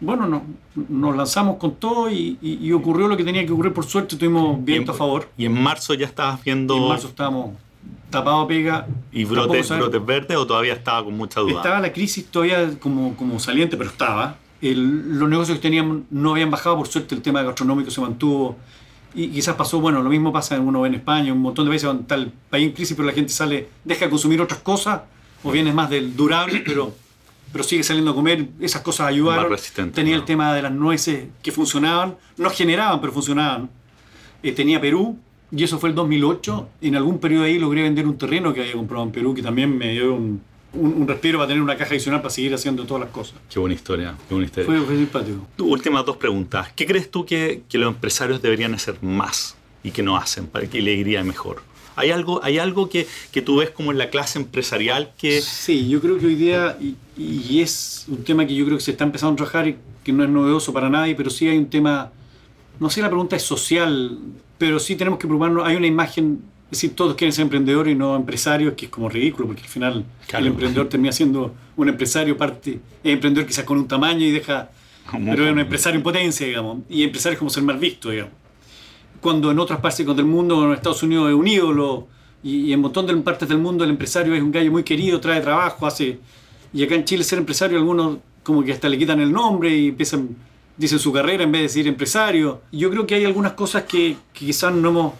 bueno, 0.00 0.26
no, 0.26 0.42
nos 0.88 1.16
lanzamos 1.16 1.56
con 1.56 1.76
todo 1.76 2.10
y, 2.10 2.72
ocurrió 2.72 3.08
lo 3.08 3.16
que 3.16 3.24
tenía 3.24 3.44
que 3.44 3.52
ocurrir. 3.52 3.72
Por 3.72 3.84
suerte 3.84 4.16
tuvimos 4.16 4.62
viento 4.64 4.92
a 4.92 4.94
favor. 4.94 5.30
Y 5.36 5.46
en 5.46 5.60
marzo 5.60 5.94
ya 5.94 6.06
estabas 6.06 6.42
viendo... 6.42 6.76
en 6.76 6.88
marzo 6.88 7.08
estábamos 7.08 7.54
tapado 8.10 8.46
pega. 8.46 8.86
¿Y 9.12 9.24
brotes, 9.24 9.68
brotes 9.68 10.04
verdes 10.04 10.36
o 10.36 10.46
todavía 10.46 10.74
estaba 10.74 11.04
con 11.04 11.16
mucha 11.16 11.40
duda? 11.40 11.56
Estaba 11.56 11.80
la 11.80 11.92
crisis 11.92 12.26
todavía 12.26 12.78
como, 12.78 13.16
como 13.16 13.38
saliente, 13.38 13.76
pero 13.76 13.90
estaba. 13.90 14.36
los 14.60 15.28
negocios 15.28 15.58
que 15.58 15.62
teníamos 15.62 16.02
no 16.10 16.32
habían 16.32 16.50
bajado, 16.50 16.76
por 16.76 16.88
suerte 16.88 17.14
el 17.14 17.22
tema 17.22 17.42
gastronómico 17.42 17.90
se 17.90 18.00
mantuvo. 18.00 18.56
Y 19.14 19.28
quizás 19.28 19.56
pasó, 19.56 19.80
bueno, 19.80 20.02
lo 20.02 20.10
mismo 20.10 20.32
pasa 20.32 20.56
en 20.56 20.62
uno 20.62 20.84
en 20.84 20.94
España, 20.94 21.32
un 21.32 21.40
montón 21.40 21.64
de 21.64 21.70
veces 21.70 21.86
donde 21.86 22.02
está 22.02 22.14
el 22.14 22.30
país 22.50 22.66
en 22.66 22.72
crisis, 22.72 22.94
pero 22.94 23.06
la 23.08 23.14
gente 23.14 23.32
sale, 23.32 23.68
deja 23.84 24.04
de 24.04 24.10
consumir 24.10 24.40
otras 24.40 24.60
cosas, 24.60 25.00
o 25.42 25.50
bien 25.50 25.66
es 25.66 25.74
más 25.74 25.88
del 25.88 26.14
durable, 26.14 26.62
pero 26.64 26.92
pero 27.52 27.64
sigue 27.64 27.82
saliendo 27.82 28.10
a 28.10 28.14
comer, 28.14 28.48
esas 28.60 28.82
cosas 28.82 29.08
ayudaron. 29.08 29.56
tenía 29.92 30.14
el 30.14 30.24
tema 30.24 30.54
de 30.54 30.62
las 30.62 30.72
nueces 30.72 31.28
que 31.42 31.50
funcionaban, 31.52 32.16
no 32.36 32.50
generaban, 32.50 33.00
pero 33.00 33.12
funcionaban. 33.12 33.70
Eh, 34.42 34.52
tenía 34.52 34.80
Perú, 34.80 35.18
y 35.50 35.64
eso 35.64 35.78
fue 35.78 35.90
el 35.90 35.94
2008. 35.94 36.68
En 36.82 36.96
algún 36.96 37.18
periodo 37.18 37.44
ahí 37.44 37.58
logré 37.58 37.82
vender 37.82 38.06
un 38.06 38.18
terreno 38.18 38.52
que 38.52 38.60
había 38.60 38.74
comprado 38.74 39.04
en 39.04 39.12
Perú, 39.12 39.34
que 39.34 39.42
también 39.42 39.76
me 39.76 39.92
dio 39.92 40.14
un, 40.14 40.40
un, 40.74 41.08
respiro 41.08 41.38
para 41.38 41.48
tener 41.48 41.62
una 41.62 41.76
caja 41.76 41.90
adicional 41.90 42.20
para 42.20 42.30
seguir 42.30 42.54
haciendo 42.54 42.84
todas 42.84 43.02
las 43.02 43.10
cosas. 43.10 43.36
Qué 43.50 43.58
buena 43.58 43.74
historia, 43.74 44.14
qué 44.28 44.34
buena 44.34 44.46
historia. 44.46 44.66
Fue, 44.66 44.80
fue 44.80 44.96
simpático. 44.96 45.46
últimas 45.58 46.04
dos 46.04 46.16
preguntas. 46.16 46.72
¿Qué 46.74 46.86
crees 46.86 47.10
tú 47.10 47.24
que, 47.24 47.62
que 47.68 47.78
los 47.78 47.94
empresarios 47.94 48.42
deberían 48.42 48.74
hacer 48.74 49.02
más 49.02 49.56
y 49.82 49.90
que 49.90 50.02
no 50.02 50.16
hacen 50.16 50.46
para 50.46 50.66
que 50.66 50.82
le 50.82 50.92
iría 50.94 51.24
mejor? 51.24 51.62
¿Hay 51.96 52.12
algo, 52.12 52.40
hay 52.44 52.58
algo 52.58 52.88
que, 52.88 53.08
que, 53.32 53.42
tú 53.42 53.56
ves 53.56 53.70
como 53.70 53.90
en 53.90 53.98
la 53.98 54.08
clase 54.08 54.38
empresarial 54.38 55.10
que...? 55.18 55.40
Sí, 55.40 55.88
yo 55.88 56.00
creo 56.00 56.16
que 56.16 56.26
hoy 56.26 56.36
día, 56.36 56.78
y, 56.80 56.94
y, 57.16 57.60
es 57.60 58.04
un 58.06 58.22
tema 58.22 58.46
que 58.46 58.54
yo 58.54 58.64
creo 58.64 58.78
que 58.78 58.84
se 58.84 58.92
está 58.92 59.02
empezando 59.02 59.32
a 59.32 59.36
trabajar 59.36 59.66
y 59.66 59.76
que 60.04 60.12
no 60.12 60.22
es 60.22 60.30
novedoso 60.30 60.72
para 60.72 60.88
nadie, 60.88 61.16
pero 61.16 61.28
sí 61.28 61.48
hay 61.48 61.58
un 61.58 61.68
tema, 61.68 62.12
no 62.78 62.88
sé, 62.88 63.02
la 63.02 63.08
pregunta 63.08 63.34
es 63.34 63.42
social, 63.42 64.16
pero 64.58 64.78
sí 64.80 64.96
tenemos 64.96 65.18
que 65.18 65.26
preocuparnos, 65.26 65.66
hay 65.66 65.76
una 65.76 65.86
imagen, 65.86 66.42
es 66.64 66.70
decir, 66.72 66.94
todos 66.94 67.14
quieren 67.14 67.32
ser 67.32 67.44
emprendedores 67.44 67.94
y 67.94 67.96
no 67.96 68.16
empresarios, 68.16 68.74
que 68.74 68.86
es 68.86 68.90
como 68.90 69.08
ridículo, 69.08 69.46
porque 69.46 69.62
al 69.62 69.68
final 69.68 70.04
el 70.36 70.46
emprendedor 70.46 70.88
termina 70.88 71.12
siendo 71.12 71.54
un 71.76 71.88
empresario, 71.88 72.36
parte, 72.36 72.80
es 73.02 73.12
emprendedor 73.12 73.46
quizás 73.46 73.64
con 73.64 73.78
un 73.78 73.88
tamaño 73.88 74.26
y 74.26 74.32
deja... 74.32 74.70
Pero 75.10 75.46
es 75.46 75.52
un 75.52 75.58
empresario 75.58 75.96
en 75.96 76.02
potencia, 76.02 76.46
digamos, 76.46 76.80
y 76.90 77.02
empresario 77.02 77.34
es 77.34 77.38
como 77.38 77.50
ser 77.50 77.62
mal 77.62 77.78
visto, 77.78 78.10
digamos. 78.10 78.34
Cuando 79.22 79.50
en 79.50 79.58
otras 79.58 79.80
partes 79.80 80.04
del 80.04 80.26
mundo, 80.26 80.66
en 80.66 80.72
Estados 80.72 81.02
Unidos 81.02 81.30
es 81.30 81.34
un 81.34 81.46
ídolo 81.46 82.08
y, 82.42 82.72
en 82.72 82.78
un 82.78 82.82
montón 82.82 83.06
de 83.06 83.16
partes 83.16 83.48
del 83.48 83.56
mundo 83.56 83.84
el 83.84 83.90
empresario 83.90 84.34
es 84.34 84.42
un 84.42 84.52
gallo 84.52 84.70
muy 84.70 84.82
querido, 84.82 85.20
trae 85.20 85.40
trabajo, 85.40 85.86
hace... 85.86 86.18
Y 86.74 86.82
acá 86.82 86.94
en 86.94 87.04
Chile 87.04 87.24
ser 87.24 87.38
empresario 87.38 87.78
algunos 87.78 88.18
como 88.42 88.62
que 88.62 88.72
hasta 88.72 88.88
le 88.88 88.98
quitan 88.98 89.20
el 89.20 89.32
nombre 89.32 89.74
y 89.74 89.88
empiezan, 89.88 90.36
dicen 90.78 90.98
su 90.98 91.12
carrera 91.12 91.44
en 91.44 91.52
vez 91.52 91.60
de 91.60 91.62
decir 91.64 91.86
empresario. 91.88 92.62
Yo 92.72 92.90
creo 92.90 93.06
que 93.06 93.16
hay 93.16 93.24
algunas 93.24 93.52
cosas 93.52 93.82
que, 93.82 94.16
quizás 94.32 94.72
no 94.72 94.88
hemos, 94.88 95.12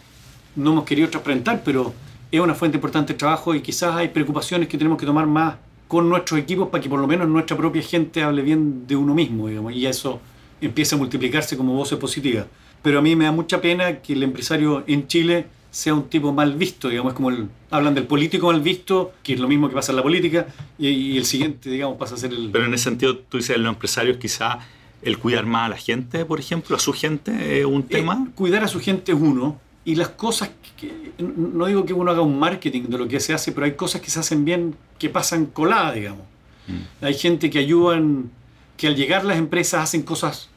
no 0.56 0.72
hemos 0.72 0.84
querido 0.84 1.08
transparentar, 1.10 1.62
pero 1.64 1.92
es 2.30 2.40
una 2.40 2.54
fuente 2.54 2.76
importante 2.76 3.12
de 3.12 3.18
trabajo 3.18 3.54
y 3.54 3.60
quizás 3.60 3.94
hay 3.96 4.08
preocupaciones 4.08 4.68
que 4.68 4.78
tenemos 4.78 4.98
que 4.98 5.06
tomar 5.06 5.26
más, 5.26 5.56
con 5.88 6.08
nuestros 6.08 6.38
equipos 6.38 6.68
para 6.68 6.82
que 6.82 6.88
por 6.88 7.00
lo 7.00 7.06
menos 7.06 7.28
nuestra 7.28 7.56
propia 7.56 7.82
gente 7.82 8.22
hable 8.22 8.42
bien 8.42 8.86
de 8.86 8.94
uno 8.94 9.14
mismo, 9.14 9.48
digamos, 9.48 9.72
y 9.72 9.86
eso 9.86 10.20
empieza 10.60 10.96
a 10.96 10.98
multiplicarse 10.98 11.56
como 11.56 11.74
voces 11.74 11.98
positivas. 11.98 12.46
Pero 12.82 12.98
a 13.00 13.02
mí 13.02 13.16
me 13.16 13.24
da 13.24 13.32
mucha 13.32 13.60
pena 13.60 14.00
que 14.00 14.12
el 14.12 14.22
empresario 14.22 14.84
en 14.86 15.08
Chile 15.08 15.46
sea 15.70 15.94
un 15.94 16.08
tipo 16.08 16.32
mal 16.32 16.54
visto, 16.54 16.88
digamos, 16.88 17.12
es 17.12 17.16
como 17.16 17.30
el, 17.30 17.48
hablan 17.70 17.94
del 17.94 18.04
político 18.04 18.46
mal 18.46 18.60
visto, 18.60 19.12
que 19.22 19.34
es 19.34 19.40
lo 19.40 19.48
mismo 19.48 19.68
que 19.68 19.74
pasa 19.74 19.92
en 19.92 19.96
la 19.96 20.02
política, 20.02 20.46
y, 20.78 21.16
el 21.16 21.24
siguiente, 21.24 21.70
digamos, 21.70 21.96
pasa 21.96 22.14
a 22.14 22.18
ser 22.18 22.32
el... 22.32 22.50
Pero 22.50 22.66
en 22.66 22.74
ese 22.74 22.84
sentido, 22.84 23.16
tú 23.16 23.38
dices, 23.38 23.56
los 23.58 23.72
empresarios 23.72 24.18
quizá 24.18 24.58
el 25.02 25.18
cuidar 25.18 25.46
más 25.46 25.66
a 25.66 25.68
la 25.70 25.76
gente, 25.76 26.24
por 26.24 26.40
ejemplo, 26.40 26.76
a 26.76 26.78
su 26.78 26.92
gente, 26.92 27.60
es 27.60 27.66
un 27.66 27.82
eh, 27.82 27.86
tema. 27.88 28.28
cuidar 28.34 28.64
a 28.64 28.68
su 28.68 28.80
gente 28.80 29.12
es 29.12 29.18
uno, 29.20 29.60
y 29.84 29.94
las 29.94 30.10
cosas, 30.10 30.50
que, 30.76 31.12
no 31.18 31.66
digo 31.66 31.84
que 31.86 31.92
uno 31.92 32.10
haga 32.10 32.20
un 32.20 32.38
marketing 32.38 32.82
de 32.82 32.98
lo 32.98 33.08
que 33.08 33.20
se 33.20 33.32
hace, 33.32 33.52
pero 33.52 33.64
hay 33.64 33.72
cosas 33.72 34.00
que 34.00 34.10
se 34.10 34.20
hacen 34.20 34.44
bien 34.44 34.74
que 34.98 35.08
pasan 35.08 35.46
coladas, 35.46 35.94
digamos. 35.94 36.24
Mm. 36.66 37.04
Hay 37.04 37.14
gente 37.14 37.48
que 37.48 37.58
ayudan, 37.58 38.30
que 38.76 38.86
al 38.86 38.96
llegar 38.96 39.24
las 39.24 39.38
empresas 39.38 39.82
hacen 39.82 40.02
cosas 40.02 40.50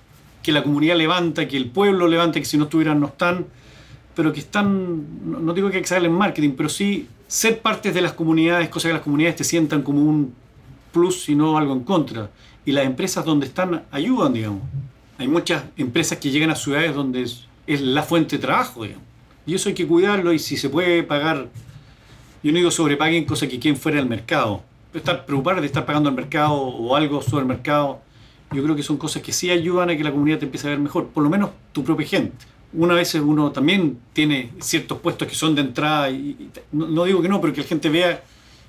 que 0.43 0.51
la 0.51 0.63
comunidad 0.63 0.97
levanta, 0.97 1.47
que 1.47 1.55
el 1.55 1.69
pueblo 1.69 2.07
levanta, 2.07 2.39
que 2.39 2.45
si 2.45 2.57
no 2.57 2.65
estuvieran 2.65 2.99
no 2.99 3.07
están, 3.07 3.45
pero 4.15 4.33
que 4.33 4.39
están, 4.39 5.05
no, 5.23 5.53
digo 5.53 5.69
que 5.69 5.81
que 5.81 5.95
en 5.95 6.11
marketing, 6.11 6.51
pero 6.57 6.67
sí 6.67 7.07
ser 7.27 7.61
partes 7.61 7.93
de 7.93 8.01
las 8.01 8.13
comunidades, 8.13 8.67
cosas 8.69 8.89
que 8.89 8.93
las 8.93 9.03
comunidades 9.03 9.37
te 9.37 9.43
sientan 9.43 9.83
como 9.83 10.03
un 10.03 10.33
plus 10.91 11.29
y 11.29 11.35
no 11.35 11.57
algo 11.57 11.73
en 11.73 11.83
contra. 11.83 12.29
Y 12.65 12.71
las 12.71 12.85
empresas 12.85 13.25
donde 13.25 13.47
están 13.47 13.83
ayudan, 13.91 14.33
digamos. 14.33 14.61
Hay 15.17 15.27
muchas 15.27 15.63
empresas 15.77 16.17
que 16.17 16.29
llegan 16.29 16.49
a 16.49 16.55
ciudades 16.55 16.95
donde 16.95 17.23
es, 17.23 17.47
la 17.67 18.03
fuente 18.03 18.37
de 18.37 18.41
trabajo, 18.41 18.83
digamos. 18.83 19.05
Y 19.45 19.55
eso 19.55 19.69
hay 19.69 19.75
que 19.75 19.87
cuidarlo 19.87 20.33
y 20.33 20.39
si 20.39 20.57
se 20.57 20.69
puede 20.69 21.03
pagar, 21.03 21.47
yo 22.43 22.51
no 22.51 22.57
digo 22.57 22.71
sobrepaguen 22.71 23.25
cosas 23.25 23.49
que 23.49 23.59
queden 23.59 23.77
fuera 23.77 23.97
del 23.97 24.07
mercado. 24.07 24.63
Estar 24.93 25.25
preocupar 25.25 25.61
de 25.61 25.67
estar 25.67 25.85
pagando 25.85 26.09
al 26.09 26.15
mercado 26.15 26.53
o 26.53 26.95
algo 26.95 27.21
sobre 27.21 27.41
el 27.41 27.47
mercado, 27.47 28.01
yo 28.51 28.61
creo 28.63 28.75
que 28.75 28.83
son 28.83 28.97
cosas 28.97 29.21
que 29.21 29.31
sí 29.31 29.49
ayudan 29.49 29.89
a 29.89 29.97
que 29.97 30.03
la 30.03 30.11
comunidad 30.11 30.39
te 30.39 30.45
empiece 30.45 30.67
a 30.67 30.71
ver 30.71 30.79
mejor, 30.79 31.07
por 31.07 31.23
lo 31.23 31.29
menos 31.29 31.51
tu 31.71 31.83
propia 31.83 32.05
gente. 32.05 32.45
Una 32.73 32.95
vez 32.95 33.13
uno 33.15 33.51
también 33.51 33.97
tiene 34.13 34.51
ciertos 34.59 34.99
puestos 34.99 35.27
que 35.27 35.35
son 35.35 35.55
de 35.55 35.61
entrada, 35.61 36.09
y, 36.09 36.49
no, 36.71 37.05
digo 37.05 37.21
que 37.21 37.29
no, 37.29 37.39
pero 37.39 37.53
que 37.53 37.61
la 37.61 37.67
gente 37.67 37.89
vea 37.89 38.23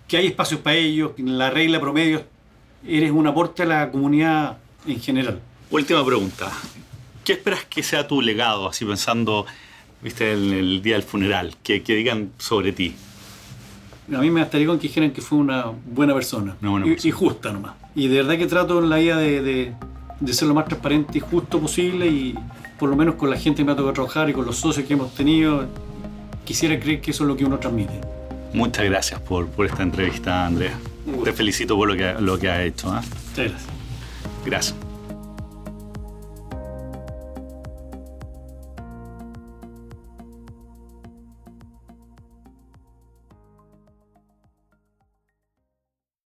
que 0.06 0.16
hay 0.16 0.26
espacios 0.26 0.60
para 0.60 0.76
ellos, 0.76 1.12
que 1.12 1.22
la 1.22 1.50
regla 1.50 1.80
promedio 1.80 2.22
eres 2.86 3.10
un 3.10 3.26
aporte 3.26 3.62
a 3.62 3.66
la 3.66 3.90
comunidad 3.90 4.58
en 4.86 5.00
general. 5.00 5.40
Última 5.70 6.04
pregunta. 6.04 6.50
¿Qué 7.24 7.32
esperas 7.32 7.64
que 7.64 7.82
sea 7.82 8.06
tu 8.06 8.20
legado, 8.20 8.68
así 8.68 8.84
pensando 8.84 9.46
viste, 10.02 10.32
en 10.32 10.52
el 10.52 10.82
día 10.82 10.94
del 10.94 11.04
funeral? 11.04 11.54
Que, 11.62 11.80
digan 11.80 12.32
sobre 12.38 12.72
ti. 12.72 12.94
A 14.12 14.18
mí 14.18 14.30
me 14.30 14.40
gustaría 14.40 14.66
con 14.66 14.78
que 14.78 14.88
dijeran 14.88 15.12
que 15.12 15.22
fue 15.22 15.38
una 15.38 15.66
buena 15.86 16.12
persona. 16.14 16.56
y, 16.84 17.10
justa 17.10 17.52
nomás. 17.52 17.74
Y 17.94 18.08
de 18.08 18.16
verdad 18.16 18.36
que 18.36 18.46
trato 18.46 18.80
en 18.80 18.90
la 18.90 18.96
vida 18.96 19.16
de, 19.16 19.74
de, 20.20 20.32
ser 20.32 20.48
lo 20.48 20.54
más 20.54 20.66
transparente 20.66 21.18
y 21.18 21.20
justo 21.20 21.60
posible 21.60 22.06
y 22.08 22.34
por 22.78 22.88
lo 22.88 22.96
menos 22.96 23.14
con 23.14 23.30
la 23.30 23.36
gente 23.36 23.58
que 23.58 23.64
me 23.64 23.72
ha 23.72 23.76
tocado 23.76 23.92
trabajar 23.92 24.28
y 24.28 24.32
con 24.32 24.44
los 24.44 24.56
socios 24.56 24.86
que 24.86 24.94
hemos 24.94 25.14
tenido, 25.14 25.66
quisiera 26.44 26.78
creer 26.80 27.00
que 27.00 27.12
eso 27.12 27.22
es 27.24 27.28
lo 27.28 27.36
que 27.36 27.44
uno 27.44 27.58
transmite. 27.58 28.00
Muchas 28.52 28.84
gracias 28.84 29.20
por, 29.20 29.46
por 29.46 29.66
esta 29.66 29.84
entrevista, 29.84 30.44
Andrea. 30.44 30.76
Te 31.24 31.32
felicito 31.32 31.76
por 31.76 31.88
lo 31.88 31.96
que, 31.96 32.14
lo 32.20 32.38
que 32.38 32.48
has 32.50 32.60
hecho. 32.60 32.88
¿eh? 32.88 33.00
Muchas 33.00 33.50
gracias. 33.50 33.62
Gracias. 34.44 34.91